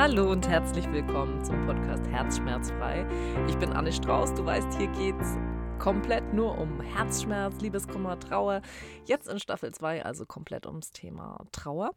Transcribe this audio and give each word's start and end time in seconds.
Hallo 0.00 0.32
und 0.32 0.48
herzlich 0.48 0.90
willkommen 0.90 1.44
zum 1.44 1.66
Podcast 1.66 2.06
Herzschmerzfrei. 2.06 3.06
Ich 3.46 3.58
bin 3.58 3.70
Anne 3.74 3.92
Strauß. 3.92 4.32
Du 4.32 4.46
weißt, 4.46 4.78
hier 4.78 4.86
geht's 4.92 5.36
komplett 5.78 6.32
nur 6.32 6.56
um 6.56 6.80
Herzschmerz, 6.80 7.60
Liebeskummer, 7.60 8.18
Trauer. 8.18 8.62
Jetzt 9.04 9.28
in 9.28 9.38
Staffel 9.38 9.74
2 9.74 10.02
also 10.06 10.24
komplett 10.24 10.64
ums 10.64 10.92
Thema 10.92 11.44
Trauer. 11.52 11.90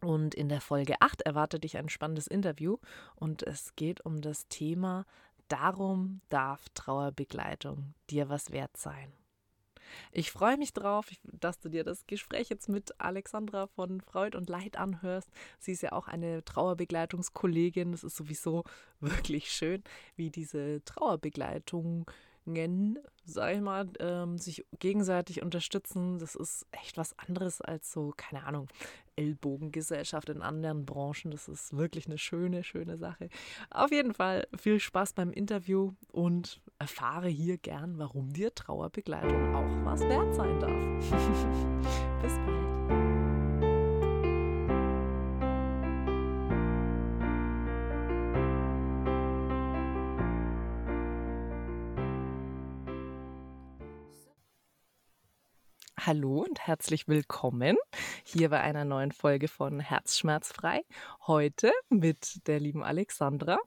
Und 0.00 0.34
in 0.34 0.48
der 0.48 0.60
Folge 0.60 0.96
8 0.98 1.22
erwartet 1.22 1.62
dich 1.62 1.76
ein 1.76 1.88
spannendes 1.88 2.26
Interview 2.26 2.78
und 3.14 3.44
es 3.44 3.76
geht 3.76 4.04
um 4.04 4.20
das 4.20 4.48
Thema 4.48 5.06
Darum 5.46 6.20
darf 6.30 6.64
Trauerbegleitung 6.74 7.94
dir 8.10 8.28
was 8.28 8.50
wert 8.50 8.76
sein. 8.76 9.12
Ich 10.12 10.30
freue 10.30 10.56
mich 10.56 10.72
drauf, 10.72 11.08
dass 11.22 11.58
du 11.58 11.68
dir 11.68 11.84
das 11.84 12.06
Gespräch 12.06 12.48
jetzt 12.48 12.68
mit 12.68 13.00
Alexandra 13.00 13.66
von 13.66 14.00
Freud 14.00 14.36
und 14.36 14.48
Leid 14.48 14.76
anhörst. 14.76 15.28
Sie 15.58 15.72
ist 15.72 15.82
ja 15.82 15.92
auch 15.92 16.08
eine 16.08 16.44
Trauerbegleitungskollegin. 16.44 17.92
Es 17.92 18.04
ist 18.04 18.16
sowieso 18.16 18.64
wirklich 19.00 19.50
schön, 19.50 19.82
wie 20.16 20.30
diese 20.30 20.82
Trauerbegleitung 20.84 22.10
sag 23.24 23.54
ich 23.54 23.60
mal, 23.60 23.88
ähm, 24.00 24.38
sich 24.38 24.64
gegenseitig 24.78 25.42
unterstützen, 25.42 26.18
das 26.18 26.34
ist 26.34 26.66
echt 26.72 26.96
was 26.96 27.18
anderes 27.18 27.60
als 27.60 27.92
so, 27.92 28.12
keine 28.16 28.44
Ahnung, 28.44 28.68
Ellbogengesellschaft 29.16 30.28
in 30.28 30.42
anderen 30.42 30.86
Branchen. 30.86 31.30
Das 31.30 31.48
ist 31.48 31.76
wirklich 31.76 32.06
eine 32.06 32.18
schöne, 32.18 32.64
schöne 32.64 32.96
Sache. 32.96 33.28
Auf 33.70 33.90
jeden 33.90 34.14
Fall 34.14 34.46
viel 34.56 34.80
Spaß 34.80 35.12
beim 35.12 35.32
Interview 35.32 35.92
und 36.12 36.60
erfahre 36.78 37.28
hier 37.28 37.58
gern, 37.58 37.98
warum 37.98 38.32
dir 38.32 38.54
Trauerbegleitung 38.54 39.54
auch 39.54 39.84
was 39.84 40.00
wert 40.00 40.34
sein 40.34 40.60
darf. 40.60 41.02
Bis 42.22 42.32
bald. 42.46 43.07
Hallo 56.08 56.42
und 56.42 56.66
herzlich 56.66 57.06
willkommen 57.06 57.76
hier 58.24 58.48
bei 58.48 58.60
einer 58.60 58.86
neuen 58.86 59.12
Folge 59.12 59.46
von 59.46 59.78
Herzschmerzfrei. 59.78 60.80
Heute 61.26 61.70
mit 61.90 62.46
der 62.46 62.60
lieben 62.60 62.82
Alexandra, 62.82 63.58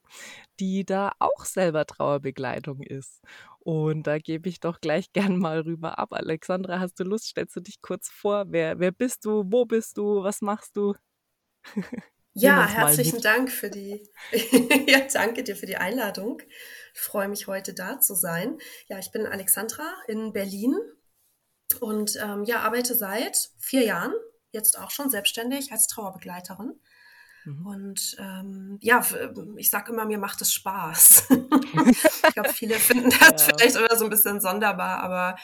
die 0.60 0.84
da 0.84 1.12
auch 1.20 1.46
selber 1.46 1.86
Trauerbegleitung 1.86 2.82
ist. 2.82 3.22
Und 3.60 4.08
da 4.08 4.18
gebe 4.18 4.50
ich 4.50 4.60
doch 4.60 4.82
gleich 4.82 5.14
gern 5.14 5.38
mal 5.38 5.60
rüber 5.60 6.00
ab. 6.00 6.14
Alexandra, 6.14 6.80
hast 6.80 7.00
du 7.00 7.04
Lust? 7.04 7.28
Stellst 7.28 7.56
du 7.56 7.60
dich 7.60 7.80
kurz 7.80 8.10
vor? 8.10 8.46
Wer, 8.48 8.80
wer 8.80 8.92
bist 8.92 9.24
du? 9.24 9.44
Wo 9.46 9.66
bist 9.66 10.00
du? 10.00 10.24
Was 10.24 10.42
machst 10.42 10.76
du? 10.76 10.96
Ja, 12.34 12.66
herzlichen 12.66 13.20
Dank 13.20 13.52
für 13.52 13.70
die, 13.70 14.08
ja, 14.88 15.02
danke 15.12 15.44
dir 15.44 15.58
für 15.58 15.66
die 15.66 15.76
Einladung. 15.76 16.42
Ich 16.94 17.02
freue 17.02 17.28
mich 17.28 17.48
heute 17.48 17.74
da 17.74 18.00
zu 18.00 18.16
sein. 18.16 18.58
Ja, 18.88 19.00
ich 19.00 19.12
bin 19.12 19.26
Alexandra 19.26 19.84
in 20.08 20.32
Berlin 20.32 20.80
und 21.80 22.18
ähm, 22.22 22.44
ja, 22.44 22.62
arbeite 22.62 22.96
seit 22.96 23.52
vier 23.60 23.84
Jahren, 23.84 24.14
jetzt 24.52 24.78
auch 24.80 24.92
schon 24.92 25.10
selbstständig 25.10 25.72
als 25.72 25.88
Trauerbegleiterin. 25.88 26.74
Mhm. 27.46 27.66
Und 27.66 28.16
ähm, 28.20 28.78
ja, 28.82 29.06
ich 29.56 29.70
sage 29.70 29.92
immer, 29.92 30.06
mir 30.06 30.18
macht 30.18 30.42
es 30.42 30.54
Spaß. 30.54 31.28
ich 31.30 32.34
glaube, 32.34 32.54
viele 32.54 32.76
finden 32.76 33.10
das 33.10 33.48
ja. 33.48 33.54
vielleicht 33.56 33.76
immer 33.76 33.96
so 33.96 34.06
ein 34.06 34.10
bisschen 34.10 34.40
sonderbar, 34.42 35.02
aber 35.02 35.36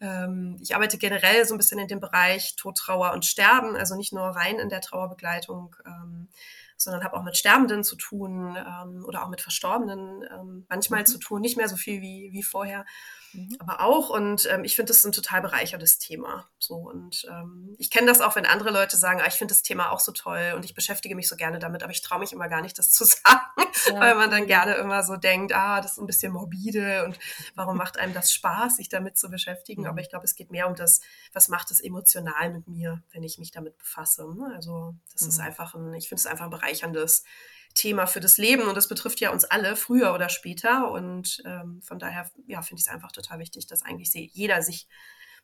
ähm, 0.00 0.58
ich 0.60 0.74
arbeite 0.74 0.98
generell 0.98 1.44
so 1.46 1.54
ein 1.54 1.58
bisschen 1.58 1.78
in 1.78 1.88
dem 1.88 2.00
Bereich 2.00 2.56
Tod, 2.56 2.76
Trauer 2.76 3.12
und 3.12 3.24
Sterben, 3.24 3.76
also 3.76 3.96
nicht 3.96 4.12
nur 4.12 4.24
rein 4.24 4.58
in 4.58 4.68
der 4.68 4.80
Trauerbegleitung, 4.80 5.76
ähm, 5.86 6.28
sondern 6.76 7.04
habe 7.04 7.16
auch 7.16 7.22
mit 7.22 7.36
Sterbenden 7.36 7.84
zu 7.84 7.96
tun 7.96 8.56
ähm, 8.56 9.04
oder 9.06 9.24
auch 9.24 9.28
mit 9.28 9.40
Verstorbenen 9.40 10.24
ähm, 10.30 10.66
manchmal 10.68 11.00
mhm. 11.00 11.06
zu 11.06 11.18
tun, 11.18 11.40
nicht 11.40 11.56
mehr 11.56 11.68
so 11.68 11.76
viel 11.76 12.00
wie, 12.00 12.30
wie 12.32 12.42
vorher. 12.42 12.84
Mhm. 13.34 13.56
aber 13.58 13.80
auch. 13.80 14.10
Und 14.10 14.48
ähm, 14.50 14.64
ich 14.64 14.76
finde 14.76 14.92
das 14.92 15.04
ein 15.04 15.12
total 15.12 15.42
bereicherndes 15.42 15.98
Thema. 15.98 16.48
So 16.58 16.76
und 16.76 17.26
ähm, 17.30 17.74
ich 17.78 17.90
kenne 17.90 18.06
das 18.06 18.20
auch, 18.20 18.36
wenn 18.36 18.46
andere 18.46 18.70
Leute 18.70 18.96
sagen, 18.96 19.20
ah, 19.20 19.26
ich 19.26 19.34
finde 19.34 19.52
das 19.52 19.62
Thema 19.62 19.90
auch 19.90 20.00
so 20.00 20.12
toll 20.12 20.54
und 20.56 20.64
ich 20.64 20.74
beschäftige 20.74 21.14
mich 21.14 21.28
so 21.28 21.36
gerne 21.36 21.58
damit, 21.58 21.82
aber 21.82 21.92
ich 21.92 22.02
traue 22.02 22.20
mich 22.20 22.32
immer 22.32 22.48
gar 22.48 22.62
nicht, 22.62 22.78
das 22.78 22.90
zu 22.92 23.04
sagen, 23.04 23.68
ja. 23.86 24.00
weil 24.00 24.14
man 24.14 24.30
dann 24.30 24.46
gerne 24.46 24.74
immer 24.74 25.02
so 25.02 25.16
denkt, 25.16 25.54
ah, 25.54 25.80
das 25.80 25.92
ist 25.92 25.98
ein 25.98 26.06
bisschen 26.06 26.32
morbide 26.32 27.04
und 27.04 27.18
warum 27.54 27.76
macht 27.76 27.98
einem 27.98 28.14
das 28.14 28.32
Spaß, 28.32 28.76
sich 28.76 28.88
damit 28.88 29.18
zu 29.18 29.30
beschäftigen? 29.30 29.82
Mhm. 29.82 29.88
Aber 29.88 30.00
ich 30.00 30.08
glaube, 30.08 30.24
es 30.24 30.34
geht 30.34 30.50
mehr 30.50 30.68
um 30.68 30.74
das, 30.74 31.00
was 31.32 31.48
macht 31.48 31.70
es 31.70 31.80
emotional 31.80 32.50
mit 32.50 32.68
mir, 32.68 33.02
wenn 33.12 33.22
ich 33.22 33.38
mich 33.38 33.50
damit 33.50 33.76
befasse. 33.78 34.24
Ne? 34.34 34.52
Also 34.54 34.94
das 35.12 35.22
mhm. 35.22 35.28
ist 35.28 35.40
einfach 35.40 35.74
ein, 35.74 35.94
ich 35.94 36.08
finde 36.08 36.20
es 36.20 36.26
einfach 36.26 36.44
ein 36.44 36.50
bereicherndes 36.50 37.24
Thema 37.74 38.06
für 38.06 38.20
das 38.20 38.38
Leben 38.38 38.62
und 38.68 38.76
das 38.76 38.88
betrifft 38.88 39.20
ja 39.20 39.30
uns 39.30 39.44
alle 39.44 39.76
früher 39.76 40.14
oder 40.14 40.28
später. 40.28 40.90
Und 40.90 41.42
ähm, 41.44 41.82
von 41.82 41.98
daher 41.98 42.30
ja, 42.46 42.62
finde 42.62 42.80
ich 42.80 42.86
es 42.86 42.92
einfach 42.92 43.12
total 43.12 43.38
wichtig, 43.38 43.66
dass 43.66 43.82
eigentlich 43.82 44.12
jeder 44.32 44.62
sich 44.62 44.88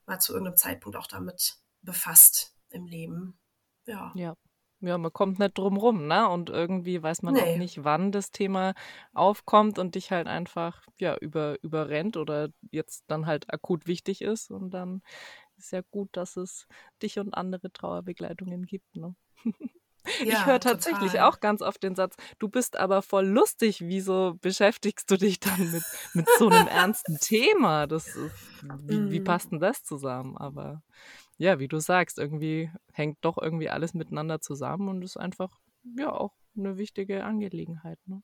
mal 0.06 0.18
zu 0.18 0.32
irgendeinem 0.32 0.56
Zeitpunkt 0.56 0.96
auch 0.96 1.06
damit 1.06 1.56
befasst 1.82 2.54
im 2.70 2.86
Leben. 2.86 3.38
Ja. 3.86 4.12
Ja. 4.14 4.36
Ja, 4.82 4.96
man 4.96 5.12
kommt 5.12 5.38
nicht 5.38 5.58
drum 5.58 5.76
rum, 5.76 6.06
ne? 6.06 6.26
Und 6.30 6.48
irgendwie 6.48 7.02
weiß 7.02 7.20
man 7.20 7.34
nee. 7.34 7.40
auch 7.42 7.56
nicht, 7.58 7.84
wann 7.84 8.12
das 8.12 8.30
Thema 8.30 8.72
aufkommt 9.12 9.78
und 9.78 9.94
dich 9.94 10.10
halt 10.10 10.26
einfach 10.26 10.86
ja 10.98 11.16
über, 11.18 11.62
überrennt 11.62 12.16
oder 12.16 12.48
jetzt 12.70 13.04
dann 13.06 13.26
halt 13.26 13.52
akut 13.52 13.86
wichtig 13.86 14.22
ist. 14.22 14.50
Und 14.50 14.70
dann 14.70 15.02
ist 15.58 15.72
ja 15.72 15.82
gut, 15.90 16.08
dass 16.12 16.38
es 16.38 16.66
dich 17.02 17.18
und 17.18 17.34
andere 17.34 17.70
Trauerbegleitungen 17.70 18.64
gibt, 18.64 18.96
ne? 18.96 19.14
Ja, 20.20 20.26
ich 20.26 20.46
höre 20.46 20.60
tatsächlich 20.60 21.12
total. 21.12 21.28
auch 21.28 21.40
ganz 21.40 21.62
oft 21.62 21.82
den 21.82 21.94
Satz, 21.94 22.16
du 22.38 22.48
bist 22.48 22.78
aber 22.78 23.02
voll 23.02 23.26
lustig, 23.26 23.80
wieso 23.82 24.34
beschäftigst 24.40 25.10
du 25.10 25.16
dich 25.16 25.40
dann 25.40 25.70
mit, 25.70 25.82
mit 26.14 26.28
so 26.38 26.48
einem 26.48 26.66
ernsten 26.68 27.18
Thema? 27.18 27.86
Das 27.86 28.06
ist, 28.08 28.34
wie, 28.86 29.10
wie 29.10 29.20
mhm. 29.20 29.24
passt 29.24 29.52
denn 29.52 29.60
das 29.60 29.82
zusammen? 29.82 30.36
Aber 30.36 30.82
ja, 31.38 31.58
wie 31.58 31.68
du 31.68 31.80
sagst, 31.80 32.18
irgendwie 32.18 32.70
hängt 32.92 33.18
doch 33.22 33.38
irgendwie 33.38 33.70
alles 33.70 33.94
miteinander 33.94 34.40
zusammen 34.40 34.88
und 34.88 35.02
ist 35.02 35.16
einfach 35.16 35.58
ja 35.96 36.12
auch 36.12 36.34
eine 36.56 36.76
wichtige 36.76 37.24
Angelegenheit. 37.24 37.98
Ne? 38.06 38.22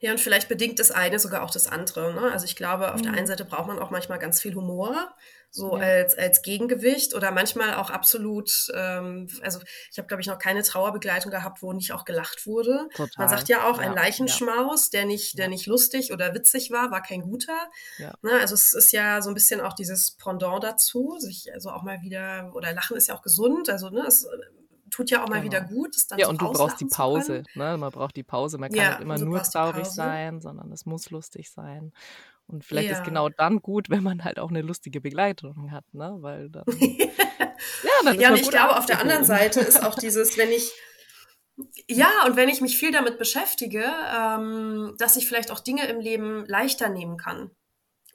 Ja, 0.00 0.10
und 0.12 0.20
vielleicht 0.20 0.48
bedingt 0.48 0.78
das 0.78 0.90
eine 0.90 1.18
sogar 1.18 1.42
auch 1.42 1.50
das 1.50 1.68
andere. 1.68 2.12
Ne? 2.12 2.32
Also 2.32 2.44
ich 2.44 2.56
glaube, 2.56 2.92
auf 2.92 3.00
mhm. 3.00 3.04
der 3.04 3.12
einen 3.12 3.26
Seite 3.26 3.44
braucht 3.44 3.68
man 3.68 3.78
auch 3.78 3.90
manchmal 3.90 4.18
ganz 4.18 4.40
viel 4.40 4.54
Humor, 4.54 5.14
so 5.50 5.76
ja. 5.76 5.84
als, 5.84 6.16
als 6.16 6.42
Gegengewicht 6.42 7.14
oder 7.14 7.30
manchmal 7.32 7.74
auch 7.74 7.90
absolut, 7.90 8.68
ähm, 8.74 9.28
also 9.42 9.60
ich 9.90 9.98
habe, 9.98 10.08
glaube 10.08 10.22
ich, 10.22 10.26
noch 10.26 10.38
keine 10.38 10.62
Trauerbegleitung 10.62 11.30
gehabt, 11.30 11.62
wo 11.62 11.72
nicht 11.72 11.92
auch 11.92 12.04
gelacht 12.04 12.46
wurde. 12.46 12.88
Total. 12.94 13.10
Man 13.18 13.28
sagt 13.28 13.48
ja 13.48 13.68
auch, 13.68 13.80
ja. 13.80 13.88
ein 13.88 13.94
Leichenschmaus, 13.94 14.90
der 14.90 15.04
nicht, 15.04 15.38
der 15.38 15.48
nicht 15.48 15.66
lustig 15.66 16.12
oder 16.12 16.34
witzig 16.34 16.70
war, 16.70 16.90
war 16.90 17.02
kein 17.02 17.22
guter. 17.22 17.68
Ja. 17.98 18.14
Ne? 18.22 18.32
Also 18.40 18.54
es 18.54 18.74
ist 18.74 18.92
ja 18.92 19.22
so 19.22 19.30
ein 19.30 19.34
bisschen 19.34 19.60
auch 19.60 19.72
dieses 19.72 20.12
Pendant 20.12 20.62
dazu, 20.64 21.16
sich 21.18 21.52
also 21.52 21.70
auch 21.70 21.82
mal 21.82 22.00
wieder, 22.02 22.52
oder 22.54 22.72
Lachen 22.72 22.96
ist 22.96 23.08
ja 23.08 23.16
auch 23.16 23.22
gesund, 23.22 23.68
also 23.68 23.90
ne, 23.90 24.04
es 24.06 24.26
tut 24.90 25.10
ja 25.10 25.22
auch 25.22 25.28
mal 25.28 25.40
genau. 25.40 25.44
wieder 25.44 25.60
gut. 25.62 25.94
ja, 26.16 26.28
und 26.28 26.40
du 26.40 26.50
brauchst 26.52 26.80
die 26.80 26.86
Pause. 26.86 27.44
Ne? 27.54 27.76
Man 27.76 27.90
braucht 27.90 28.16
die 28.16 28.22
Pause. 28.22 28.58
Man 28.58 28.70
kann 28.70 28.78
ja, 28.78 28.90
nicht 28.90 29.00
immer 29.00 29.18
nur 29.18 29.42
traurig 29.42 29.86
sein, 29.86 30.40
sondern 30.40 30.70
es 30.72 30.86
muss 30.86 31.10
lustig 31.10 31.50
sein. 31.50 31.92
Und 32.46 32.64
vielleicht 32.64 32.90
ja. 32.90 32.98
ist 32.98 33.04
genau 33.04 33.28
dann 33.28 33.62
gut, 33.62 33.90
wenn 33.90 34.02
man 34.02 34.24
halt 34.24 34.38
auch 34.38 34.50
eine 34.50 34.62
lustige 34.62 35.00
Begleitung 35.00 35.70
hat, 35.70 35.84
ne? 35.94 36.16
Weil 36.20 36.50
dann. 36.50 36.64
ja, 36.80 37.06
dann 38.04 38.16
ist 38.16 38.20
ja, 38.20 38.30
und 38.30 38.40
ich 38.40 38.50
glaube, 38.50 38.76
auf 38.76 38.86
der 38.86 39.00
anderen 39.00 39.24
Seite 39.24 39.60
ist 39.60 39.84
auch 39.84 39.94
dieses, 39.94 40.36
wenn 40.36 40.50
ich. 40.50 40.72
Ja, 41.86 42.08
und 42.26 42.36
wenn 42.36 42.48
ich 42.48 42.60
mich 42.60 42.78
viel 42.78 42.90
damit 42.90 43.18
beschäftige, 43.18 43.84
ähm, 43.84 44.94
dass 44.98 45.16
ich 45.16 45.28
vielleicht 45.28 45.50
auch 45.50 45.60
Dinge 45.60 45.86
im 45.86 46.00
Leben 46.00 46.44
leichter 46.46 46.88
nehmen 46.88 47.18
kann 47.18 47.50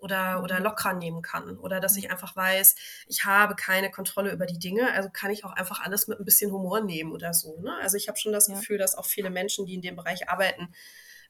oder, 0.06 0.44
oder 0.44 0.60
locker 0.60 0.94
nehmen 0.94 1.22
kann. 1.22 1.58
Oder 1.58 1.82
dass 1.82 1.98
ich 1.98 2.12
einfach 2.12 2.36
weiß, 2.36 2.76
ich 3.08 3.26
habe 3.26 3.56
keine 3.56 3.92
Kontrolle 3.92 4.32
über 4.32 4.46
die 4.46 4.60
Dinge, 4.60 4.94
also 4.94 5.10
kann 5.10 5.32
ich 5.32 5.44
auch 5.44 5.52
einfach 5.52 5.82
alles 5.82 6.08
mit 6.08 6.20
ein 6.20 6.26
bisschen 6.26 6.52
Humor 6.52 6.80
nehmen 6.80 7.12
oder 7.12 7.34
so. 7.34 7.60
Ne? 7.60 7.76
Also 7.82 7.98
ich 7.98 8.08
habe 8.08 8.18
schon 8.18 8.32
das 8.32 8.48
ja. 8.48 8.56
Gefühl, 8.56 8.78
dass 8.78 8.96
auch 8.96 9.06
viele 9.06 9.32
Menschen, 9.32 9.66
die 9.66 9.74
in 9.74 9.82
dem 9.82 9.96
Bereich 9.96 10.30
arbeiten, 10.30 10.70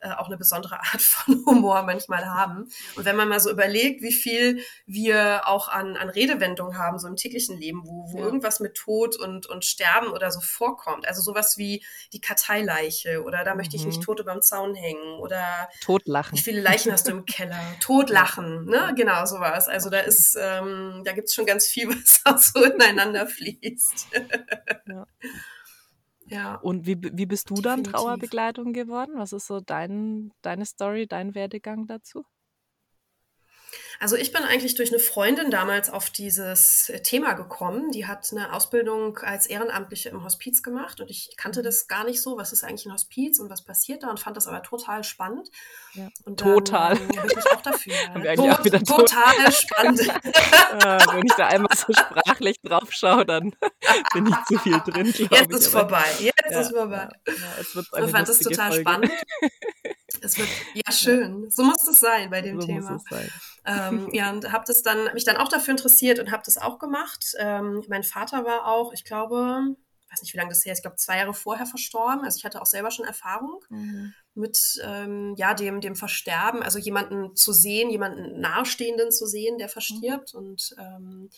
äh, 0.06 0.14
auch 0.18 0.28
eine 0.28 0.38
besondere 0.38 0.76
Art 0.80 1.02
von 1.02 1.44
Humor 1.46 1.84
manchmal 1.84 2.26
haben. 2.26 2.70
Und 2.96 3.06
wenn 3.06 3.16
man 3.16 3.28
mal 3.28 3.40
so 3.40 3.50
überlegt, 3.50 4.02
wie 4.02 4.14
viel 4.14 4.62
wir 4.86 5.48
auch 5.48 5.68
an, 5.68 5.98
an 5.98 6.10
Redewendungen 6.10 6.78
haben, 6.78 7.00
so 7.00 7.08
im 7.08 7.16
täglichen 7.16 7.58
Leben, 7.58 7.82
wo, 7.86 8.12
wo 8.12 8.20
ja. 8.20 8.26
irgendwas 8.26 8.60
mit 8.60 8.76
Tod 8.76 9.16
und, 9.18 9.48
und 9.48 9.66
Sterben 9.66 10.08
oder 10.08 10.32
so 10.32 10.42
vorkommt. 10.42 11.08
Also 11.08 11.22
sowas 11.22 11.58
wie 11.58 11.84
die 12.14 12.22
Karteileiche 12.22 13.24
oder 13.24 13.44
da 13.44 13.56
möchte 13.56 13.76
ich 13.76 13.86
nicht 13.86 14.00
mhm. 14.00 14.04
tot 14.04 14.20
überm 14.20 14.42
Zaun 14.42 14.76
hängen 14.76 15.20
oder 15.20 15.70
Totlachen. 15.82 16.38
Wie 16.38 16.42
viele 16.42 16.62
Leichen 16.62 16.92
hast 16.92 17.08
du 17.08 17.12
im 17.12 17.26
Keller? 17.26 17.60
Totlachen, 17.80 18.66
ne? 18.66 18.94
Genau, 18.96 19.26
sowas. 19.26 19.68
Also 19.68 19.90
da 19.90 20.00
ist, 20.00 20.38
ähm, 20.40 21.02
da 21.04 21.14
gibt's 21.14 21.34
schon 21.34 21.46
ganz 21.46 21.66
viel, 21.66 21.90
was 21.90 22.22
auch 22.26 22.38
so 22.38 22.64
ineinander 22.64 23.26
fließt. 23.28 24.08
ja. 24.88 25.08
Ja. 26.28 26.56
Und 26.56 26.86
wie, 26.88 26.98
wie 27.02 27.26
bist 27.26 27.50
du 27.50 27.62
Definitiv. 27.62 27.64
dann 27.64 27.84
Trauerbegleitung 27.84 28.74
geworden? 28.74 29.14
Was 29.16 29.34
ist 29.34 29.48
so 29.48 29.60
dein, 29.62 30.32
deine 30.42 30.66
Story, 30.66 31.08
dein 31.08 31.36
Werdegang 31.36 31.88
dazu? 31.88 32.26
Also 34.00 34.16
ich 34.16 34.32
bin 34.32 34.44
eigentlich 34.44 34.76
durch 34.76 34.92
eine 34.92 35.00
Freundin 35.00 35.52
damals 35.52 35.90
auf 35.90 36.10
dieses 36.10 36.92
Thema 37.04 37.34
gekommen. 37.34 37.92
Die 37.92 38.06
hat 38.08 38.28
eine 38.32 38.54
Ausbildung 38.54 39.18
als 39.20 39.48
Ehrenamtliche 39.48 40.10
im 40.10 40.24
Hospiz 40.24 40.64
gemacht 40.64 41.00
und 41.00 41.10
ich 41.10 41.36
kannte 41.38 41.62
das 41.62 41.88
gar 41.88 42.04
nicht 42.04 42.22
so, 42.22 42.38
was 42.38 42.54
ist 42.54 42.64
eigentlich 42.64 42.86
ein 42.86 42.94
Hospiz 42.94 43.40
und 43.40 43.50
was 43.50 43.64
passiert 43.64 44.04
da 44.04 44.10
und 44.10 44.20
fand 44.20 44.38
das 44.38 44.48
aber 44.48 44.62
total 44.64 45.04
spannend. 45.04 45.50
Ja. 45.94 46.10
Und 46.26 46.40
total. 46.40 46.96
Dann, 46.96 47.08
bin 47.08 47.38
ich 47.38 47.52
auch 47.52 47.62
dafür. 47.62 47.94
Tot, 48.36 48.66
wieder 48.66 48.84
total 48.84 49.52
spannend. 49.52 50.02
ah, 50.84 50.98
wenn 51.14 51.26
ich 51.26 51.34
da 51.34 51.48
einmal 51.48 51.76
so 51.76 51.94
sprachlich 51.94 52.60
drauf 52.62 52.92
schaue, 52.92 53.26
dann 53.26 53.56
bin 54.14 54.28
ich 54.28 54.36
zu 54.48 54.60
viel 54.60 54.80
drin. 54.80 55.08
Jetzt 55.08 55.22
ich, 55.22 55.50
ist 55.52 55.68
vorbei. 55.68 56.04
Jetzt 56.20 56.52
ja, 56.52 56.60
ist 56.60 56.72
vorbei. 56.72 57.10
Ja, 57.28 57.34
es 57.60 57.76
wird 57.76 57.88
ich 57.98 58.12
fand 58.12 58.28
das 58.28 58.40
total 58.40 58.72
Folge. 58.72 58.82
spannend. 58.82 59.12
Es 60.26 60.38
wird, 60.38 60.50
ja, 60.74 60.92
schön. 60.92 61.50
So 61.50 61.64
muss 61.64 61.88
es 61.88 62.00
sein 62.00 62.30
bei 62.30 62.42
dem 62.42 62.60
so 62.60 62.68
Thema. 62.68 63.02
Ähm, 63.66 64.10
ja, 64.12 64.32
und 64.32 64.52
habe 64.52 64.64
das 64.68 64.82
dann, 64.82 65.14
mich 65.14 65.24
dann 65.24 65.38
auch 65.38 65.48
dafür 65.48 65.72
interessiert 65.72 66.20
und 66.20 66.32
habe 66.32 66.44
das 66.46 66.58
auch 66.58 66.80
gemacht. 66.80 67.34
Ähm, 67.38 67.84
mein 67.88 68.04
Vater 68.04 68.46
war 68.46 68.68
auch, 68.68 68.94
ich 68.94 69.04
glaube, 69.04 69.76
weiß 70.12 70.22
nicht, 70.22 70.34
wie 70.34 70.38
lange 70.38 70.50
das 70.50 70.66
her 70.66 70.74
ist, 70.74 70.80
ich 70.80 70.84
glaube, 70.84 70.98
zwei 70.98 71.18
Jahre 71.18 71.34
vorher 71.34 71.66
verstorben. 71.66 72.24
Also 72.24 72.38
ich 72.38 72.46
hatte 72.46 72.62
auch 72.62 72.66
selber 72.66 72.92
schon 72.92 73.06
Erfahrung 73.06 73.64
mhm. 73.70 74.14
mit 74.34 74.80
ähm, 74.84 75.34
ja, 75.38 75.54
dem, 75.54 75.82
dem 75.82 75.96
Versterben, 75.96 76.64
also 76.64 76.80
jemanden 76.80 77.36
zu 77.36 77.54
sehen, 77.54 77.90
jemanden 77.90 78.40
Nahestehenden 78.40 79.12
zu 79.12 79.26
sehen, 79.26 79.58
der 79.58 79.70
verstirbt 79.70 80.34
mhm. 80.34 80.40
und 80.40 80.76
ähm, 80.80 81.30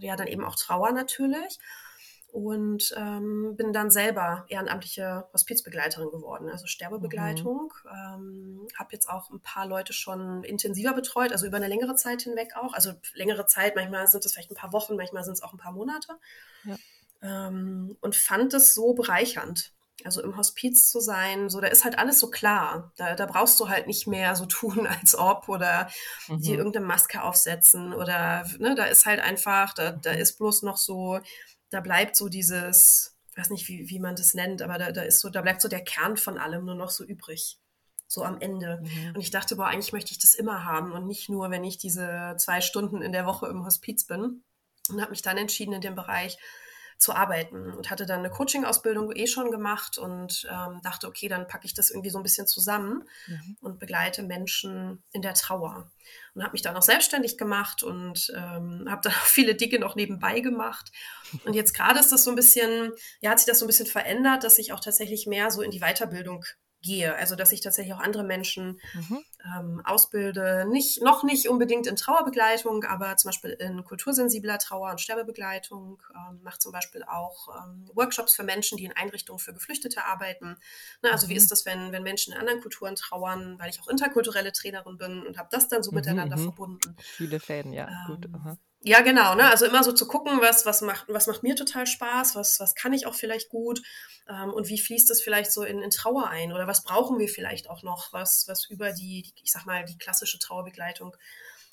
ja, 0.00 0.14
dann 0.16 0.26
eben 0.26 0.44
auch 0.44 0.56
Trauer 0.56 0.92
natürlich 0.92 1.58
und 2.36 2.92
ähm, 2.98 3.54
bin 3.56 3.72
dann 3.72 3.90
selber 3.90 4.44
ehrenamtliche 4.48 5.26
Hospizbegleiterin 5.32 6.10
geworden, 6.10 6.50
also 6.50 6.66
Sterbebegleitung. 6.66 7.72
Mhm. 7.82 7.90
Ähm, 7.90 8.68
habe 8.78 8.92
jetzt 8.92 9.08
auch 9.08 9.30
ein 9.30 9.40
paar 9.40 9.66
Leute 9.66 9.94
schon 9.94 10.44
intensiver 10.44 10.92
betreut, 10.92 11.32
also 11.32 11.46
über 11.46 11.56
eine 11.56 11.66
längere 11.66 11.94
Zeit 11.94 12.20
hinweg 12.20 12.54
auch. 12.54 12.74
Also 12.74 12.92
längere 13.14 13.46
Zeit, 13.46 13.74
manchmal 13.74 14.06
sind 14.06 14.22
es 14.26 14.34
vielleicht 14.34 14.50
ein 14.50 14.54
paar 14.54 14.74
Wochen, 14.74 14.96
manchmal 14.96 15.24
sind 15.24 15.32
es 15.32 15.42
auch 15.42 15.54
ein 15.54 15.58
paar 15.58 15.72
Monate. 15.72 16.18
Ja. 16.64 16.76
Ähm, 17.22 17.96
und 18.02 18.14
fand 18.14 18.52
es 18.52 18.74
so 18.74 18.92
bereichernd. 18.92 19.72
Also 20.04 20.22
im 20.22 20.36
Hospiz 20.36 20.90
zu 20.90 21.00
sein, 21.00 21.48
so 21.48 21.62
da 21.62 21.68
ist 21.68 21.84
halt 21.84 21.98
alles 21.98 22.20
so 22.20 22.28
klar. 22.28 22.92
Da, 22.96 23.14
da 23.14 23.24
brauchst 23.24 23.58
du 23.60 23.70
halt 23.70 23.86
nicht 23.86 24.06
mehr 24.06 24.36
so 24.36 24.44
tun, 24.44 24.86
als 25.00 25.18
ob 25.18 25.48
oder 25.48 25.88
mhm. 26.28 26.42
dir 26.42 26.58
irgendeine 26.58 26.84
Maske 26.84 27.22
aufsetzen 27.22 27.94
oder 27.94 28.46
ne, 28.58 28.74
da 28.74 28.84
ist 28.84 29.06
halt 29.06 29.20
einfach, 29.20 29.72
da, 29.72 29.92
da 29.92 30.10
ist 30.10 30.36
bloß 30.36 30.64
noch 30.64 30.76
so 30.76 31.18
da 31.70 31.80
bleibt 31.80 32.16
so 32.16 32.28
dieses, 32.28 33.16
ich 33.30 33.36
weiß 33.36 33.50
nicht, 33.50 33.68
wie, 33.68 33.88
wie 33.88 33.98
man 33.98 34.16
das 34.16 34.34
nennt, 34.34 34.62
aber 34.62 34.78
da, 34.78 34.92
da 34.92 35.02
ist 35.02 35.20
so, 35.20 35.30
da 35.30 35.42
bleibt 35.42 35.60
so 35.60 35.68
der 35.68 35.84
Kern 35.84 36.16
von 36.16 36.38
allem 36.38 36.64
nur 36.64 36.74
noch 36.74 36.90
so 36.90 37.04
übrig. 37.04 37.58
So 38.08 38.22
am 38.22 38.40
Ende. 38.40 38.80
Mhm. 38.82 39.14
Und 39.16 39.20
ich 39.20 39.32
dachte, 39.32 39.56
boah, 39.56 39.66
eigentlich 39.66 39.92
möchte 39.92 40.12
ich 40.12 40.20
das 40.20 40.36
immer 40.36 40.64
haben 40.64 40.92
und 40.92 41.08
nicht 41.08 41.28
nur, 41.28 41.50
wenn 41.50 41.64
ich 41.64 41.76
diese 41.76 42.36
zwei 42.38 42.60
Stunden 42.60 43.02
in 43.02 43.10
der 43.10 43.26
Woche 43.26 43.48
im 43.48 43.64
Hospiz 43.64 44.06
bin. 44.06 44.44
Und 44.88 45.00
habe 45.00 45.10
mich 45.10 45.22
dann 45.22 45.36
entschieden, 45.36 45.72
in 45.72 45.80
dem 45.80 45.96
Bereich 45.96 46.38
zu 46.98 47.14
arbeiten 47.14 47.72
und 47.72 47.90
hatte 47.90 48.06
dann 48.06 48.20
eine 48.20 48.30
Coaching-Ausbildung 48.30 49.12
eh 49.14 49.26
schon 49.26 49.50
gemacht 49.50 49.98
und 49.98 50.46
ähm, 50.50 50.80
dachte, 50.82 51.06
okay, 51.06 51.28
dann 51.28 51.46
packe 51.46 51.66
ich 51.66 51.74
das 51.74 51.90
irgendwie 51.90 52.10
so 52.10 52.18
ein 52.18 52.22
bisschen 52.22 52.46
zusammen 52.46 53.04
mhm. 53.26 53.56
und 53.60 53.78
begleite 53.78 54.22
Menschen 54.22 55.02
in 55.12 55.22
der 55.22 55.34
Trauer. 55.34 55.90
Und 56.34 56.42
habe 56.42 56.52
mich 56.52 56.62
dann 56.62 56.76
auch 56.76 56.82
selbstständig 56.82 57.36
gemacht 57.36 57.82
und 57.82 58.32
ähm, 58.34 58.86
habe 58.88 59.00
dann 59.02 59.12
auch 59.12 59.16
viele 59.26 59.54
Dinge 59.54 59.78
noch 59.78 59.96
nebenbei 59.96 60.40
gemacht. 60.40 60.90
Und 61.44 61.54
jetzt 61.54 61.74
gerade 61.74 62.00
ist 62.00 62.12
das 62.12 62.24
so 62.24 62.30
ein 62.30 62.36
bisschen, 62.36 62.92
ja, 63.20 63.30
hat 63.30 63.40
sich 63.40 63.48
das 63.48 63.58
so 63.58 63.64
ein 63.64 63.68
bisschen 63.68 63.86
verändert, 63.86 64.44
dass 64.44 64.58
ich 64.58 64.72
auch 64.72 64.80
tatsächlich 64.80 65.26
mehr 65.26 65.50
so 65.50 65.62
in 65.62 65.70
die 65.70 65.80
Weiterbildung 65.80 66.44
gehe. 66.82 67.14
Also 67.14 67.36
dass 67.36 67.52
ich 67.52 67.60
tatsächlich 67.60 67.94
auch 67.94 68.00
andere 68.00 68.24
Menschen 68.24 68.80
mhm. 68.94 69.22
Ähm, 69.54 69.80
ausbilde. 69.84 70.66
Nicht, 70.68 71.02
noch 71.02 71.22
nicht 71.22 71.48
unbedingt 71.48 71.86
in 71.86 71.96
Trauerbegleitung, 71.96 72.84
aber 72.84 73.16
zum 73.16 73.28
Beispiel 73.28 73.50
in 73.50 73.84
kultursensibler 73.84 74.58
Trauer- 74.58 74.90
und 74.90 75.00
Sterbebegleitung. 75.00 76.02
Ähm, 76.14 76.40
mache 76.42 76.58
zum 76.58 76.72
Beispiel 76.72 77.02
auch 77.04 77.48
ähm, 77.56 77.88
Workshops 77.94 78.34
für 78.34 78.42
Menschen, 78.42 78.78
die 78.78 78.84
in 78.84 78.92
Einrichtungen 78.92 79.38
für 79.38 79.52
Geflüchtete 79.52 80.04
arbeiten. 80.04 80.56
Na, 81.02 81.10
also 81.10 81.26
mhm. 81.26 81.30
wie 81.30 81.36
ist 81.36 81.50
das, 81.50 81.66
wenn, 81.66 81.92
wenn 81.92 82.02
Menschen 82.02 82.32
in 82.32 82.38
anderen 82.38 82.60
Kulturen 82.60 82.96
trauern, 82.96 83.58
weil 83.58 83.70
ich 83.70 83.80
auch 83.80 83.88
interkulturelle 83.88 84.52
Trainerin 84.52 84.96
bin 84.96 85.26
und 85.26 85.38
habe 85.38 85.48
das 85.50 85.68
dann 85.68 85.82
so 85.82 85.90
mhm, 85.90 85.96
miteinander 85.96 86.36
mhm. 86.36 86.44
verbunden. 86.44 86.96
Viele 87.00 87.40
Fäden, 87.40 87.72
ja, 87.72 87.88
gut. 88.06 88.24
Ähm, 88.24 88.34
aha. 88.34 88.58
Ja, 88.82 89.00
genau, 89.00 89.34
ne? 89.34 89.50
Also 89.50 89.66
immer 89.66 89.82
so 89.82 89.90
zu 89.90 90.06
gucken, 90.06 90.40
was, 90.40 90.64
was 90.64 90.80
macht, 90.80 91.06
was 91.08 91.26
macht 91.26 91.42
mir 91.42 91.56
total 91.56 91.88
Spaß, 91.88 92.36
was, 92.36 92.60
was 92.60 92.76
kann 92.76 92.92
ich 92.92 93.06
auch 93.06 93.14
vielleicht 93.14 93.48
gut 93.48 93.82
ähm, 94.28 94.52
und 94.52 94.68
wie 94.68 94.78
fließt 94.78 95.10
das 95.10 95.22
vielleicht 95.22 95.50
so 95.50 95.64
in, 95.64 95.82
in 95.82 95.90
Trauer 95.90 96.28
ein 96.28 96.52
oder 96.52 96.68
was 96.68 96.84
brauchen 96.84 97.18
wir 97.18 97.28
vielleicht 97.28 97.68
auch 97.68 97.82
noch, 97.82 98.12
was, 98.12 98.44
was 98.46 98.68
über 98.70 98.92
die, 98.92 99.22
die 99.22 99.34
ich 99.42 99.52
sag 99.52 99.66
mal, 99.66 99.84
die 99.84 99.98
klassische 99.98 100.38
Trauerbegleitung 100.38 101.16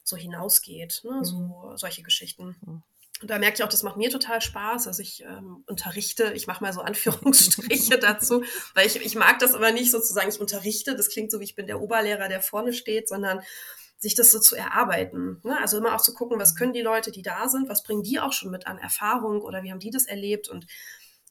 so 0.03 0.17
hinausgeht, 0.17 1.01
ne? 1.03 1.17
Mhm. 1.19 1.23
So 1.23 1.73
solche 1.75 2.03
Geschichten. 2.03 2.55
Mhm. 2.65 2.83
Und 3.21 3.29
da 3.29 3.39
merke 3.39 3.55
ich 3.55 3.63
auch, 3.63 3.69
das 3.69 3.83
macht 3.83 3.95
mir 3.95 4.09
total 4.09 4.41
Spaß. 4.41 4.87
Also 4.87 5.01
ich 5.01 5.23
ähm, 5.23 5.63
unterrichte, 5.67 6.33
ich 6.33 6.45
mache 6.45 6.63
mal 6.63 6.73
so 6.73 6.81
Anführungsstriche 6.81 7.97
dazu, 7.97 8.43
weil 8.73 8.85
ich, 8.85 8.97
ich 8.97 9.15
mag 9.15 9.39
das 9.39 9.53
aber 9.53 9.71
nicht 9.71 9.91
sozusagen, 9.91 10.29
ich 10.29 10.41
unterrichte, 10.41 10.95
das 10.95 11.09
klingt 11.09 11.31
so, 11.31 11.39
wie 11.39 11.45
ich 11.45 11.55
bin 11.55 11.67
der 11.67 11.79
Oberlehrer, 11.79 12.27
der 12.27 12.41
vorne 12.41 12.73
steht, 12.73 13.07
sondern 13.07 13.41
sich 13.97 14.15
das 14.15 14.31
so 14.31 14.39
zu 14.39 14.57
erarbeiten. 14.57 15.39
Ne? 15.43 15.57
Also 15.61 15.77
immer 15.77 15.95
auch 15.95 16.01
zu 16.01 16.13
gucken, 16.13 16.37
was 16.37 16.55
können 16.55 16.73
die 16.73 16.81
Leute, 16.81 17.11
die 17.11 17.21
da 17.21 17.47
sind, 17.47 17.69
was 17.69 17.83
bringen 17.83 18.03
die 18.03 18.19
auch 18.19 18.33
schon 18.33 18.51
mit 18.51 18.67
an 18.67 18.77
Erfahrung 18.77 19.41
oder 19.41 19.63
wie 19.63 19.71
haben 19.71 19.79
die 19.79 19.91
das 19.91 20.05
erlebt 20.05 20.49
und 20.49 20.67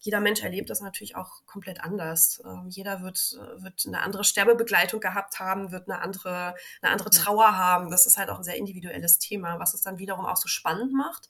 jeder 0.02 0.20
Mensch 0.20 0.42
erlebt 0.42 0.68
das 0.68 0.80
natürlich 0.80 1.14
auch 1.14 1.46
komplett 1.46 1.80
anders. 1.80 2.42
Ähm, 2.44 2.66
jeder 2.68 3.02
wird, 3.02 3.38
wird 3.56 3.84
eine 3.86 4.02
andere 4.02 4.24
Sterbebegleitung 4.24 5.00
gehabt 5.00 5.38
haben, 5.38 5.70
wird 5.70 5.88
eine 5.88 6.02
andere, 6.02 6.56
eine 6.82 6.92
andere 6.92 7.10
Trauer 7.10 7.56
haben. 7.56 7.90
Das 7.90 8.06
ist 8.06 8.18
halt 8.18 8.28
auch 8.28 8.38
ein 8.38 8.44
sehr 8.44 8.56
individuelles 8.56 9.18
Thema, 9.18 9.60
was 9.60 9.74
es 9.74 9.82
dann 9.82 9.98
wiederum 9.98 10.26
auch 10.26 10.36
so 10.36 10.48
spannend 10.48 10.92
macht. 10.92 11.28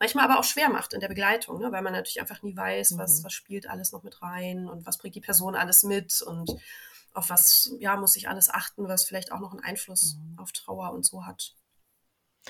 Manchmal 0.00 0.24
aber 0.24 0.38
auch 0.38 0.44
schwer 0.44 0.70
macht 0.70 0.94
in 0.94 1.00
der 1.00 1.08
Begleitung, 1.08 1.60
ne? 1.60 1.70
weil 1.70 1.82
man 1.82 1.92
natürlich 1.92 2.20
einfach 2.20 2.42
nie 2.42 2.56
weiß, 2.56 2.92
mhm. 2.92 2.98
was, 2.98 3.22
was 3.22 3.32
spielt 3.34 3.68
alles 3.68 3.92
noch 3.92 4.02
mit 4.02 4.22
rein 4.22 4.68
und 4.68 4.86
was 4.86 4.96
bringt 4.96 5.14
die 5.14 5.20
Person 5.20 5.54
alles 5.54 5.82
mit 5.82 6.22
und 6.22 6.50
auf 7.12 7.28
was 7.28 7.72
ja, 7.78 7.96
muss 7.96 8.16
ich 8.16 8.28
alles 8.28 8.48
achten, 8.48 8.88
was 8.88 9.04
vielleicht 9.04 9.32
auch 9.32 9.38
noch 9.38 9.52
einen 9.52 9.62
Einfluss 9.62 10.16
mhm. 10.16 10.38
auf 10.38 10.52
Trauer 10.52 10.92
und 10.92 11.04
so 11.04 11.26
hat. 11.26 11.54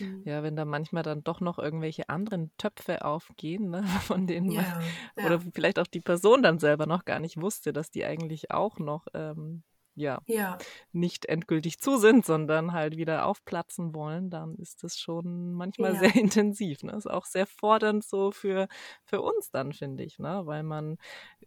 Mhm. 0.01 0.23
Ja, 0.25 0.43
wenn 0.43 0.57
da 0.57 0.65
manchmal 0.65 1.03
dann 1.03 1.25
doch 1.25 1.41
noch 1.41 1.59
irgendwelche 1.59 2.09
anderen 2.09 2.51
Töpfe 2.59 3.05
aufgehen, 3.05 3.71
ne, 3.71 3.85
von 4.03 4.27
denen 4.27 4.51
ja, 4.51 4.63
man, 4.63 4.83
ja. 5.19 5.27
oder 5.27 5.41
vielleicht 5.53 5.79
auch 5.79 5.87
die 5.87 6.01
Person 6.01 6.43
dann 6.43 6.59
selber 6.59 6.87
noch 6.87 7.05
gar 7.05 7.21
nicht 7.21 7.41
wusste, 7.41 7.73
dass 7.73 7.91
die 7.91 8.05
eigentlich 8.05 8.51
auch 8.51 8.79
noch 8.79 9.07
ähm, 9.15 9.63
ja, 9.97 10.21
ja, 10.27 10.59
nicht 10.93 11.27
endgültig 11.27 11.79
zu 11.79 11.99
sind, 11.99 12.27
sondern 12.27 12.73
halt 12.73 12.97
wieder 12.97 13.27
aufplatzen 13.27 13.95
wollen, 13.95 14.31
dann 14.31 14.57
ist 14.57 14.83
das 14.83 14.99
schon 14.99 15.53
manchmal 15.53 15.97
sehr 15.97 16.15
intensiv. 16.17 16.83
Ne? 16.83 16.93
Ist 16.93 17.09
auch 17.09 17.27
sehr 17.27 17.47
fordernd 17.47 18.05
so 18.05 18.33
für, 18.33 18.69
für 19.05 19.23
uns 19.23 19.51
dann, 19.51 19.73
finde 19.73 20.05
ich, 20.05 20.19
ne? 20.19 20.43
weil 20.47 20.63
man 20.63 20.99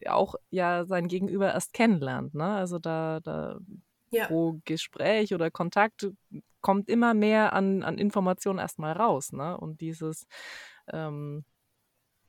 auch 0.05 0.35
ja 0.49 0.85
sein 0.85 1.07
Gegenüber 1.07 1.53
erst 1.53 1.73
kennenlernt. 1.73 2.35
Ne? 2.35 2.45
Also 2.45 2.79
da, 2.79 3.19
da 3.21 3.59
pro 4.27 4.59
Gespräch 4.63 5.33
oder 5.33 5.51
Kontakt 5.51 6.07
kommt 6.67 6.89
immer 6.89 7.13
mehr 7.13 7.53
an, 7.53 7.81
an 7.81 7.97
Informationen 7.97 8.59
erstmal 8.59 8.91
raus. 8.91 9.31
Ne? 9.31 9.57
Und 9.57 9.79
dieses 9.79 10.27
ähm, 10.91 11.45